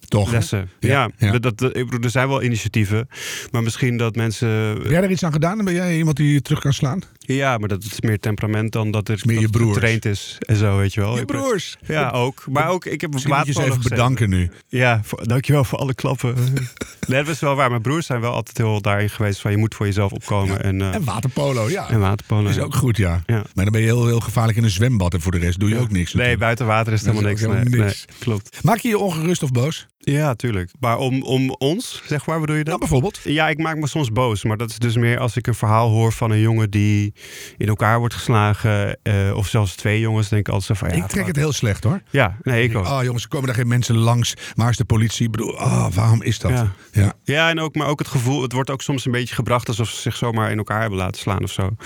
Toch? 0.08 0.30
Lessen. 0.30 0.70
Ja. 0.80 1.08
Dat, 1.38 1.62
ik 1.62 1.72
bedoel, 1.84 2.00
er 2.00 2.10
zijn 2.10 2.28
wel 2.28 2.42
initiatieven, 2.42 3.08
maar 3.50 3.62
misschien 3.62 3.96
dat 3.96 4.16
mensen. 4.16 4.48
Heb 4.48 4.90
jij 4.90 5.02
er 5.02 5.10
iets 5.10 5.24
aan 5.24 5.32
gedaan? 5.32 5.64
Ben 5.64 5.74
jij 5.74 5.96
iemand 5.96 6.16
die 6.16 6.32
je 6.32 6.42
terug 6.42 6.60
kan 6.60 6.72
slaan? 6.72 7.02
Ja, 7.18 7.58
maar 7.58 7.68
dat 7.68 7.84
is 7.84 8.00
meer 8.00 8.18
temperament 8.20 8.72
dan 8.72 8.90
dat 8.90 9.08
het, 9.08 9.24
meer 9.24 9.40
je 9.40 9.48
broers. 9.48 9.72
getraind 9.74 10.04
is 10.04 10.36
en 10.38 10.56
zo, 10.56 10.76
weet 10.76 10.94
je 10.94 11.00
wel. 11.00 11.18
Je 11.18 11.24
broers. 11.24 11.76
Ja, 11.86 12.10
ook. 12.10 12.44
Maar 12.50 12.68
ook, 12.68 12.84
ik 12.84 13.00
heb 13.00 13.18
ze 13.18 13.64
even 13.64 13.82
bedanken 13.82 14.28
nu. 14.28 14.50
Ja, 14.68 15.00
voor, 15.04 15.28
dankjewel 15.28 15.64
voor 15.64 15.78
alle 15.78 15.94
klappen. 15.94 16.34
nee, 17.08 17.24
dat 17.24 17.34
is 17.34 17.40
wel 17.40 17.54
waar. 17.54 17.70
Mijn 17.70 17.82
broers 17.82 18.06
zijn 18.06 18.20
wel 18.20 18.32
altijd 18.32 18.56
heel 18.56 18.80
daarin 18.80 19.10
geweest 19.10 19.40
van 19.40 19.50
je 19.50 19.56
moet 19.56 19.74
voor 19.74 19.86
jezelf 19.86 20.12
opkomen. 20.12 20.62
En, 20.62 20.80
eh 20.80 20.94
En 20.94 21.04
waterpolo, 21.04 21.70
ja. 21.70 21.88
en 21.88 22.00
waterpolo. 22.00 22.48
is 22.48 22.58
ook 22.58 22.74
goed, 22.74 22.96
ja. 22.96 23.22
Ja. 23.26 23.42
Maar 23.54 23.64
dan 23.64 23.72
ben 23.72 23.80
je 23.80 23.86
heel, 23.86 24.06
heel 24.06 24.20
gevaarlijk 24.20 24.58
in 24.58 24.64
een 24.64 24.70
zwembad. 24.70 25.14
En 25.14 25.20
voor 25.20 25.32
de 25.32 25.38
rest 25.38 25.60
doe 25.60 25.68
je 25.68 25.78
ook 25.78 25.80
niks. 25.80 25.94
Nee, 25.94 26.04
natuurlijk. 26.04 26.38
buiten 26.38 26.66
water 26.66 26.92
is 26.92 27.00
helemaal 27.00 27.22
niks. 27.22 27.40
helemaal 27.40 27.62
Nee, 27.62 27.80
niks. 27.80 28.04
nee, 28.08 28.18
klopt. 28.18 28.58
Maak 28.62 28.78
je 28.78 28.88
je 28.88 28.98
ongerust 28.98 29.42
of 29.42 29.50
boos? 29.52 29.86
Ja, 30.12 30.34
tuurlijk. 30.34 30.70
Maar 30.80 30.98
om, 30.98 31.22
om 31.22 31.50
ons, 31.50 32.02
zeg 32.06 32.26
maar, 32.26 32.40
bedoel 32.40 32.56
je 32.56 32.62
Nou, 32.62 32.70
dat? 32.70 32.88
bijvoorbeeld. 32.88 33.20
Ja, 33.24 33.48
ik 33.48 33.58
maak 33.58 33.76
me 33.76 33.86
soms 33.88 34.12
boos. 34.12 34.44
Maar 34.44 34.56
dat 34.56 34.70
is 34.70 34.78
dus 34.78 34.96
meer 34.96 35.18
als 35.18 35.36
ik 35.36 35.46
een 35.46 35.54
verhaal 35.54 35.88
hoor 35.90 36.12
van 36.12 36.30
een 36.30 36.40
jongen 36.40 36.70
die 36.70 37.14
in 37.56 37.68
elkaar 37.68 37.98
wordt 37.98 38.14
geslagen. 38.14 38.98
eh, 39.02 39.14
of 39.36 39.48
zelfs 39.48 39.74
twee 39.74 40.00
jongens. 40.00 40.28
denk 40.28 40.46
ik 40.46 40.54
altijd 40.54 40.78
van 40.78 40.88
ja. 40.88 40.94
ik 40.94 41.06
trek 41.06 41.26
het 41.26 41.36
heel 41.36 41.52
slecht 41.52 41.84
hoor. 41.84 42.00
Ja, 42.10 42.36
nee, 42.42 42.68
ik 42.68 42.76
ook. 42.76 42.86
Oh 42.86 42.98
jongens, 43.02 43.22
er 43.22 43.28
komen 43.28 43.46
daar 43.46 43.56
geen 43.56 43.68
mensen 43.68 43.96
langs. 43.96 44.34
Maar 44.54 44.66
als 44.66 44.76
de 44.76 44.84
politie... 44.84 45.24
Ik 45.26 45.30
bedoel, 45.30 45.50
oh, 45.52 45.86
waarom 45.94 46.22
is 46.22 46.38
dat? 46.38 46.50
Ja. 46.50 46.72
Ja. 46.92 47.12
Ja, 47.24 47.50
en 47.50 47.60
ook, 47.60 47.74
maar 47.74 47.86
ook 47.86 47.98
het 47.98 48.08
gevoel, 48.08 48.42
het 48.42 48.52
wordt 48.52 48.70
ook 48.70 48.82
soms 48.82 49.06
een 49.06 49.12
beetje 49.12 49.34
gebracht 49.34 49.68
alsof 49.68 49.88
ze 49.88 50.00
zich 50.00 50.16
zomaar 50.16 50.50
in 50.50 50.58
elkaar 50.58 50.80
hebben 50.80 50.98
laten 50.98 51.20
slaan 51.20 51.42
of 51.42 51.50
zo. 51.50 51.62
Eh, 51.62 51.76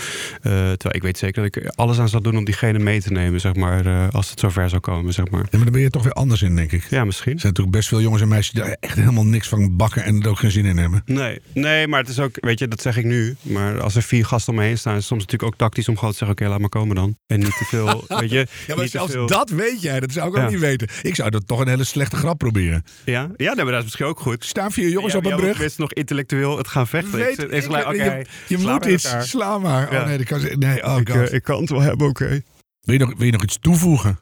terwijl 0.43 0.95
ik 0.95 1.03
weet 1.03 1.19
zeker 1.19 1.43
dat 1.43 1.57
ik 1.57 1.67
alles 1.75 1.99
aan 1.99 2.09
zal 2.09 2.23
doen 2.23 2.37
om 2.37 2.45
diegene 2.45 2.79
mee 2.79 3.01
te 3.01 3.13
nemen, 3.13 3.41
zeg 3.41 3.55
maar, 3.55 3.87
eh, 3.87 4.09
als 4.15 4.31
het 4.31 4.41
zover 4.41 4.69
zou 4.69 4.81
komen, 4.81 5.13
zeg 5.13 5.31
maar. 5.31 5.41
Ja, 5.41 5.47
maar 5.51 5.63
dan 5.63 5.73
ben 5.73 5.81
je 5.83 5.91
toch 5.91 6.03
weer 6.03 6.13
anders 6.13 6.43
in, 6.43 6.57
denk 6.57 6.73
ik. 6.73 6.87
Ja, 6.91 7.05
misschien. 7.05 7.33
Er 7.33 7.41
zijn 7.41 7.53
natuurlijk 7.53 7.77
best 7.77 7.89
veel 7.89 8.01
jongens 8.01 8.09
en 8.19 8.29
meisjes 8.29 8.55
die 8.55 8.63
daar 8.63 8.77
echt 8.81 8.97
helemaal 8.97 9.25
niks 9.25 9.49
van 9.49 9.77
bakken 9.77 10.05
en 10.05 10.23
er 10.23 10.29
ook 10.29 10.39
geen 10.39 10.51
zin 10.51 10.65
in 10.65 10.77
hebben. 10.77 11.03
Nee, 11.05 11.41
nee, 11.55 11.89
maar 11.89 12.01
het 12.01 12.09
is 12.09 12.19
ook, 12.19 12.37
weet 12.41 12.59
je, 12.59 12.69
dat 12.69 12.83
zeg 12.83 12.97
ik 12.97 13.05
nu. 13.05 13.37
Maar 13.43 13.81
als 13.81 13.95
er 13.95 14.03
vier 14.03 14.27
gasten 14.27 14.53
om 14.53 14.59
me 14.59 14.65
heen 14.65 14.79
staan, 14.79 14.93
is 14.93 14.99
het 14.99 15.07
soms 15.09 15.21
natuurlijk 15.23 15.53
ook 15.53 15.59
tactisch 15.59 15.89
om 15.89 15.95
gewoon 15.97 16.11
te 16.11 16.17
zeggen: 16.19 16.37
oké, 16.39 16.49
laat 16.51 16.61
maar 16.61 16.69
komen 16.69 16.97
dan. 16.97 17.17
En 17.27 17.39
niet 17.39 17.57
te 17.59 17.65
veel, 17.65 18.05
weet 18.21 18.31
je. 18.31 18.47
Ja, 18.67 18.75
maar 18.77 18.89
zelfs 18.89 19.13
veel- 19.13 19.27
dat 19.27 19.51
weet 19.51 19.83
jij. 19.83 20.01
Dat 20.01 20.13
zou 20.13 20.29
ik 20.29 20.43
ook 20.43 20.51
niet 20.51 20.59
weten. 20.61 20.89
Ik 21.03 21.15
zou 21.15 21.31
dat 21.31 21.47
toch 21.47 21.61
een 21.61 21.69
hele 21.69 21.85
slechte 21.85 22.17
grap 22.17 22.39
proberen. 22.39 22.85
Ja, 23.05 23.31
ja 23.37 23.53
nee, 23.55 23.65
maar 23.65 23.73
dat 23.73 23.79
is 23.79 23.85
misschien 23.85 24.07
ook 24.07 24.21
goed. 24.21 24.45
Staan 24.45 24.73
vier 24.73 24.89
jongens 24.89 25.13
Ja, 25.13 25.19
op 25.19 25.25
een 25.25 25.37
brug. 25.37 25.59
wil 25.59 25.69
nog 25.77 25.93
intellectueel 25.93 26.57
het 26.59 26.69
gaan 26.69 26.87
vechten. 26.87 27.19
Weet, 27.19 27.39
ik, 27.53 27.87
oké, 27.87 28.23
je 28.47 28.59
moet 28.59 28.85
iets, 28.87 29.05
elkaar. 29.05 29.25
sla 29.25 29.59
maar. 29.59 29.91
Oh 29.91 30.07
nee, 30.07 30.17
dat 30.19 30.27
kan, 30.27 30.59
nee 30.59 30.85
oh 30.85 30.97
Ik, 31.01 31.09
eh, 31.09 31.33
ik 31.33 31.43
kan 31.43 31.61
het 31.61 31.71
wel 31.71 31.81
hebben, 31.81 32.09
oké. 32.09 32.43
wil, 32.81 32.95
je 32.95 32.99
nog, 32.99 33.13
wil 33.17 33.27
je 33.27 33.33
nog 33.33 33.43
iets 33.43 33.59
toevoegen? 33.61 34.19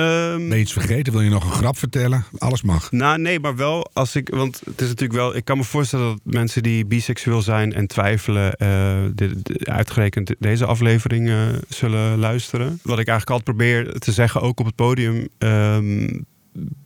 Ehm, 0.00 0.48
Ben 0.48 0.56
je 0.56 0.62
iets 0.62 0.72
vergeten? 0.72 1.12
Wil 1.12 1.22
je 1.22 1.30
nog 1.30 1.44
een 1.44 1.50
grap 1.52 1.78
vertellen? 1.78 2.24
Alles 2.38 2.62
mag. 2.62 2.90
Nou, 2.92 3.18
nee, 3.18 3.40
maar 3.40 3.56
wel 3.56 3.90
als 3.92 4.16
ik. 4.16 4.28
Want 4.28 4.60
het 4.64 4.80
is 4.80 4.88
natuurlijk 4.88 5.18
wel. 5.18 5.36
Ik 5.36 5.44
kan 5.44 5.56
me 5.56 5.64
voorstellen 5.64 6.06
dat 6.06 6.20
mensen 6.34 6.62
die 6.62 6.86
biseksueel 6.86 7.42
zijn 7.42 7.72
en 7.72 7.86
twijfelen. 7.86 8.52
eh, 8.56 8.68
de- 9.14 9.40
de- 9.42 9.60
uitgerekend 9.70 10.34
deze 10.38 10.66
aflevering 10.66 11.28
eh, 11.28 11.46
zullen 11.68 12.18
luisteren. 12.18 12.68
Wat 12.82 12.98
ik 12.98 13.08
eigenlijk 13.08 13.30
altijd 13.30 13.44
probeer 13.56 13.98
te 13.98 14.12
zeggen, 14.12 14.40
ook 14.40 14.60
op 14.60 14.66
het 14.66 14.74
podium. 14.74 15.28
ehm, 15.38 16.08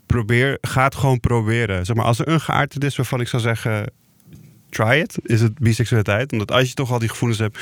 probeer, 0.06 0.58
ga 0.60 0.84
het 0.84 0.94
gewoon 0.94 1.20
proberen. 1.20 1.86
Zeg 1.86 1.96
maar, 1.96 2.04
als 2.04 2.18
er 2.18 2.28
een 2.28 2.40
geaardheid 2.40 2.84
is 2.84 2.96
waarvan 2.96 3.20
ik 3.20 3.28
zou 3.28 3.42
zeggen. 3.42 3.90
Try 4.74 5.00
it, 5.00 5.18
is 5.22 5.40
het 5.40 5.58
biseksualiteit. 5.58 6.32
Omdat 6.32 6.52
als 6.52 6.68
je 6.68 6.74
toch 6.74 6.92
al 6.92 6.98
die 6.98 7.08
gevoelens 7.08 7.40
hebt, 7.40 7.58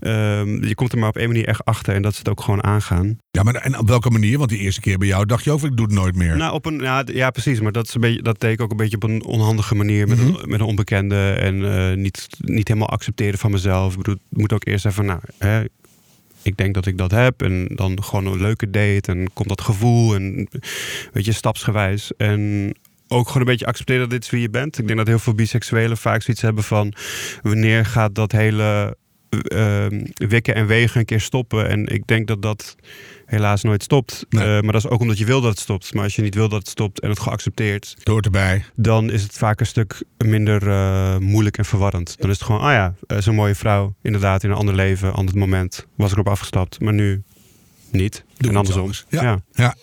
ehm, 0.00 0.64
je 0.64 0.74
komt 0.74 0.92
er 0.92 0.98
maar 0.98 1.08
op 1.08 1.16
één 1.16 1.28
manier 1.28 1.46
echt 1.46 1.64
achter. 1.64 1.94
En 1.94 2.02
dat 2.02 2.12
is 2.12 2.18
het 2.18 2.28
ook 2.28 2.40
gewoon 2.40 2.64
aangaan. 2.64 3.18
Ja, 3.30 3.42
maar 3.42 3.54
en 3.54 3.78
op 3.78 3.88
welke 3.88 4.10
manier? 4.10 4.38
Want 4.38 4.50
die 4.50 4.58
eerste 4.58 4.80
keer 4.80 4.98
bij 4.98 5.08
jou 5.08 5.26
dacht 5.26 5.44
je 5.44 5.50
ook, 5.50 5.62
ik 5.62 5.76
doe 5.76 5.86
het 5.86 5.94
nooit 5.94 6.16
meer. 6.16 6.36
Nou, 6.36 6.52
op 6.52 6.66
een, 6.66 7.04
ja, 7.04 7.30
precies. 7.30 7.60
Maar 7.60 7.72
dat, 7.72 7.86
is 7.86 7.94
een 7.94 8.00
beetje, 8.00 8.22
dat 8.22 8.40
deed 8.40 8.52
ik 8.52 8.60
ook 8.60 8.70
een 8.70 8.76
beetje 8.76 8.96
op 8.96 9.02
een 9.02 9.24
onhandige 9.24 9.74
manier. 9.74 10.08
Met, 10.08 10.18
een, 10.18 10.36
met 10.44 10.60
een 10.60 10.66
onbekende. 10.66 11.30
En 11.30 11.74
eh, 11.74 11.96
niet, 11.96 12.26
niet 12.38 12.68
helemaal 12.68 12.88
accepteren 12.88 13.38
van 13.38 13.50
mezelf. 13.50 13.92
Ik 13.92 13.98
bedoel, 13.98 14.18
moet 14.28 14.52
ook 14.52 14.66
eerst 14.66 14.86
even, 14.86 15.04
nou, 15.04 15.20
hè, 15.38 15.64
ik 16.42 16.56
denk 16.56 16.74
dat 16.74 16.86
ik 16.86 16.98
dat 16.98 17.10
heb. 17.10 17.42
En 17.42 17.66
dan 17.74 18.02
gewoon 18.02 18.26
een 18.26 18.40
leuke 18.40 18.70
date. 18.70 19.12
En 19.12 19.32
komt 19.32 19.48
dat 19.48 19.60
gevoel. 19.60 20.14
En 20.14 20.48
weet 21.12 21.24
je, 21.24 21.32
stapsgewijs. 21.32 22.12
En 22.16 22.72
ook 23.08 23.26
gewoon 23.26 23.42
een 23.42 23.48
beetje 23.48 23.66
accepteren 23.66 24.00
dat 24.00 24.10
dit 24.10 24.24
is 24.24 24.30
wie 24.30 24.40
je 24.40 24.50
bent. 24.50 24.78
Ik 24.78 24.86
denk 24.86 24.98
dat 24.98 25.08
heel 25.08 25.18
veel 25.18 25.34
biseksuelen 25.34 25.96
vaak 25.96 26.22
zoiets 26.22 26.42
hebben 26.42 26.64
van... 26.64 26.94
wanneer 27.42 27.86
gaat 27.86 28.14
dat 28.14 28.32
hele 28.32 28.96
eh, 29.48 29.86
wikken 30.14 30.54
en 30.54 30.66
wegen 30.66 31.00
een 31.00 31.06
keer 31.06 31.20
stoppen? 31.20 31.68
En 31.68 31.86
ik 31.86 32.06
denk 32.06 32.26
dat 32.26 32.42
dat 32.42 32.76
helaas 33.26 33.62
nooit 33.62 33.82
stopt. 33.82 34.26
Nee. 34.28 34.42
Eh, 34.44 34.62
maar 34.62 34.72
dat 34.72 34.84
is 34.84 34.88
ook 34.90 35.00
omdat 35.00 35.18
je 35.18 35.24
wil 35.24 35.40
dat 35.40 35.50
het 35.50 35.60
stopt. 35.60 35.94
Maar 35.94 36.04
als 36.04 36.16
je 36.16 36.22
niet 36.22 36.34
wil 36.34 36.48
dat 36.48 36.58
het 36.58 36.68
stopt 36.68 37.00
en 37.00 37.08
het 37.08 37.20
geaccepteerd... 37.20 37.96
Hoort 38.04 38.24
erbij. 38.24 38.64
dan 38.74 39.10
is 39.10 39.22
het 39.22 39.32
vaak 39.32 39.60
een 39.60 39.66
stuk 39.66 40.02
minder 40.18 40.68
eh, 40.68 41.18
moeilijk 41.18 41.58
en 41.58 41.64
verwarrend. 41.64 42.16
Dan 42.18 42.30
is 42.30 42.36
het 42.36 42.46
gewoon, 42.46 42.60
ah 42.60 42.72
ja, 42.72 43.20
zo'n 43.20 43.34
mooie 43.34 43.54
vrouw. 43.54 43.94
Inderdaad, 44.02 44.44
in 44.44 44.50
een 44.50 44.56
ander 44.56 44.74
leven, 44.74 45.12
ander 45.12 45.38
moment 45.38 45.86
was 45.96 46.10
ik 46.10 46.16
erop 46.16 46.28
afgestapt. 46.28 46.80
Maar 46.80 46.94
nu 46.94 47.22
niet. 47.90 48.24
Doe 48.36 48.50
en 48.50 48.56
andersom. 48.56 48.82
anders. 48.82 49.04
Ja. 49.08 49.42
Ja. 49.52 49.74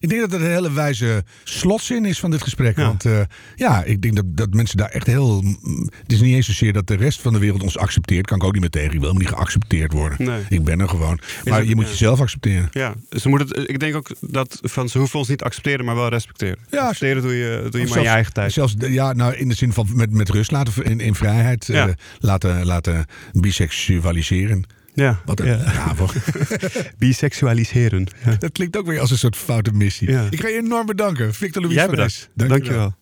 Ik 0.00 0.08
denk 0.08 0.20
dat 0.20 0.30
het 0.32 0.40
een 0.40 0.46
hele 0.46 0.72
wijze 0.72 1.24
slotzin 1.44 2.04
is 2.04 2.20
van 2.20 2.30
dit 2.30 2.42
gesprek. 2.42 2.76
Ja. 2.76 2.84
Want 2.86 3.04
eh, 3.04 3.20
ja, 3.56 3.84
ik 3.84 4.02
denk 4.02 4.16
dat, 4.16 4.24
dat 4.28 4.54
mensen 4.54 4.76
daar 4.76 4.88
echt 4.88 5.06
heel... 5.06 5.42
mm, 5.42 5.90
Het 6.02 6.12
is 6.12 6.20
niet 6.20 6.34
eens 6.34 6.46
zozeer 6.46 6.72
dat 6.72 6.86
de 6.86 6.94
rest 6.96 7.20
van 7.20 7.32
de 7.32 7.38
wereld 7.38 7.62
ons 7.62 7.78
accepteert. 7.78 8.26
Kan 8.26 8.36
ik 8.38 8.44
ook 8.44 8.52
niet 8.52 8.60
meer 8.60 8.70
tegen. 8.70 8.86
Ik 8.92 8.98
wil 9.00 9.02
helemaal 9.08 9.22
niet 9.28 9.36
geaccepteerd 9.38 9.92
worden. 9.92 10.26
Nee. 10.26 10.42
Ik 10.48 10.64
ben 10.64 10.80
er 10.80 10.88
gewoon. 10.88 11.20
Maar 11.44 11.58
het- 11.58 11.68
je 11.68 11.74
moet 11.74 11.84
ja. 11.84 11.90
jezelf 11.90 12.20
accepteren. 12.20 12.68
Ja, 12.72 12.94
ze 13.10 13.28
moeten 13.28 13.48
het, 13.48 13.68
ik 13.70 13.78
denk 13.78 13.94
ook 13.94 14.08
dat 14.20 14.58
van 14.62 14.88
ze 14.88 14.98
hoeven 14.98 15.18
ons 15.18 15.28
niet 15.28 15.38
te 15.38 15.44
accepteren, 15.44 15.84
maar 15.84 15.94
wel 15.94 16.08
respecteren. 16.08 16.58
Ja, 16.70 16.86
accepteren 16.86 17.22
doe 17.22 17.34
je, 17.34 17.66
doe 17.70 17.80
je 17.80 17.86
maar 17.88 17.96
in 17.96 18.02
je 18.02 18.08
eigen 18.08 18.32
tijd. 18.32 18.52
Zelfs, 18.52 18.74
ja, 18.78 19.12
nou, 19.12 19.34
in 19.34 19.48
de 19.48 19.54
zin 19.54 19.72
van 19.72 19.88
met, 19.94 20.10
met 20.10 20.28
rust 20.30 20.50
laten, 20.50 20.84
in, 20.84 21.00
in 21.00 21.14
vrijheid 21.14 21.66
Ja. 21.66 21.86
eh, 21.88 21.94
laten, 22.18 22.64
laten 22.66 23.06
biseksualiseren. 23.32 24.64
Ja, 24.94 25.20
Wat 25.24 25.40
een 25.40 25.46
ja. 25.46 25.94
biseksualiseren. 26.98 28.06
Ja. 28.24 28.36
Dat 28.38 28.52
klinkt 28.52 28.76
ook 28.76 28.86
weer 28.86 29.00
als 29.00 29.10
een 29.10 29.18
soort 29.18 29.36
foute 29.36 29.72
missie. 29.72 30.10
Ja. 30.10 30.26
Ik 30.30 30.40
ga 30.40 30.48
je 30.48 30.56
enorm 30.56 30.86
bedanken. 30.86 31.34
Victor 31.34 31.62
Louis 31.62 31.76
Jij 31.76 31.84
van 31.84 31.94
bedankt. 31.94 32.14
Es. 32.14 32.28
Dankjewel. 32.34 32.98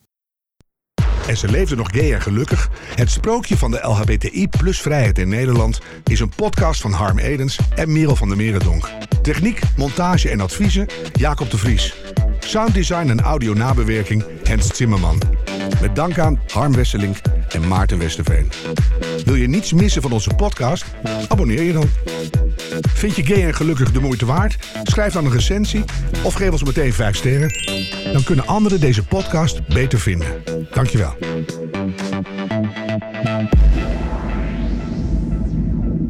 En 1.28 1.36
ze 1.36 1.50
leefde 1.50 1.76
nog 1.76 1.88
gay 1.90 2.12
en 2.12 2.20
gelukkig. 2.22 2.70
Het 2.94 3.10
sprookje 3.10 3.56
van 3.56 3.70
de 3.70 3.78
LHBTI 3.82 4.48
plus 4.48 4.80
vrijheid 4.80 5.18
in 5.18 5.28
Nederland 5.28 5.80
is 6.04 6.20
een 6.20 6.32
podcast 6.36 6.80
van 6.80 6.92
Harm 6.92 7.18
Edens 7.18 7.58
en 7.74 7.92
Merel 7.92 8.16
van 8.16 8.28
der 8.28 8.36
Merendonk. 8.36 8.88
Techniek, 9.22 9.60
montage 9.76 10.28
en 10.28 10.40
adviezen 10.40 10.86
Jacob 11.12 11.50
de 11.50 11.58
Vries. 11.58 11.94
Sounddesign 12.38 13.08
en 13.08 13.20
audio 13.20 13.54
nabewerking 13.54 14.24
Hens 14.44 14.76
Zimmerman. 14.76 15.20
Met 15.80 15.96
dank 15.96 16.18
aan 16.18 16.40
Harm 16.52 16.74
Wesselink 16.74 17.16
en 17.48 17.68
Maarten 17.68 17.98
Westerveen. 17.98 18.50
Wil 19.24 19.34
je 19.34 19.48
niets 19.48 19.72
missen 19.72 20.02
van 20.02 20.12
onze 20.12 20.34
podcast? 20.36 20.84
Abonneer 21.28 21.62
je 21.62 21.72
dan. 21.72 21.88
Vind 22.94 23.16
je 23.16 23.24
gay 23.24 23.44
en 23.44 23.54
gelukkig 23.54 23.92
de 23.92 24.00
moeite 24.00 24.26
waard? 24.26 24.56
Schrijf 24.82 25.12
dan 25.12 25.24
een 25.24 25.32
recensie 25.32 25.84
of 26.22 26.34
geef 26.34 26.50
ons 26.50 26.64
meteen 26.64 26.92
5 26.92 27.16
sterren. 27.16 27.52
Dan 28.12 28.22
kunnen 28.22 28.46
anderen 28.46 28.80
deze 28.80 29.04
podcast 29.04 29.68
beter 29.68 30.00
vinden. 30.00 30.42
Dankjewel. 30.70 31.16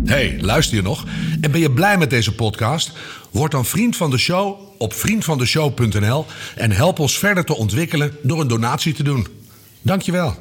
Hey, 0.04 0.38
luister 0.40 0.76
je 0.76 0.82
nog? 0.82 1.04
En 1.40 1.50
ben 1.50 1.60
je 1.60 1.72
blij 1.72 1.98
met 1.98 2.10
deze 2.10 2.34
podcast? 2.34 2.92
Word 3.30 3.52
dan 3.52 3.64
vriend 3.64 3.96
van 3.96 4.10
de 4.10 4.18
show 4.18 4.56
op 4.78 4.92
vriendvandeshow.nl 4.92 6.26
en 6.56 6.70
help 6.70 6.98
ons 6.98 7.18
verder 7.18 7.44
te 7.44 7.56
ontwikkelen 7.56 8.16
door 8.22 8.40
een 8.40 8.48
donatie 8.48 8.94
te 8.94 9.02
doen. 9.02 9.37
Dankjewel. 9.88 10.34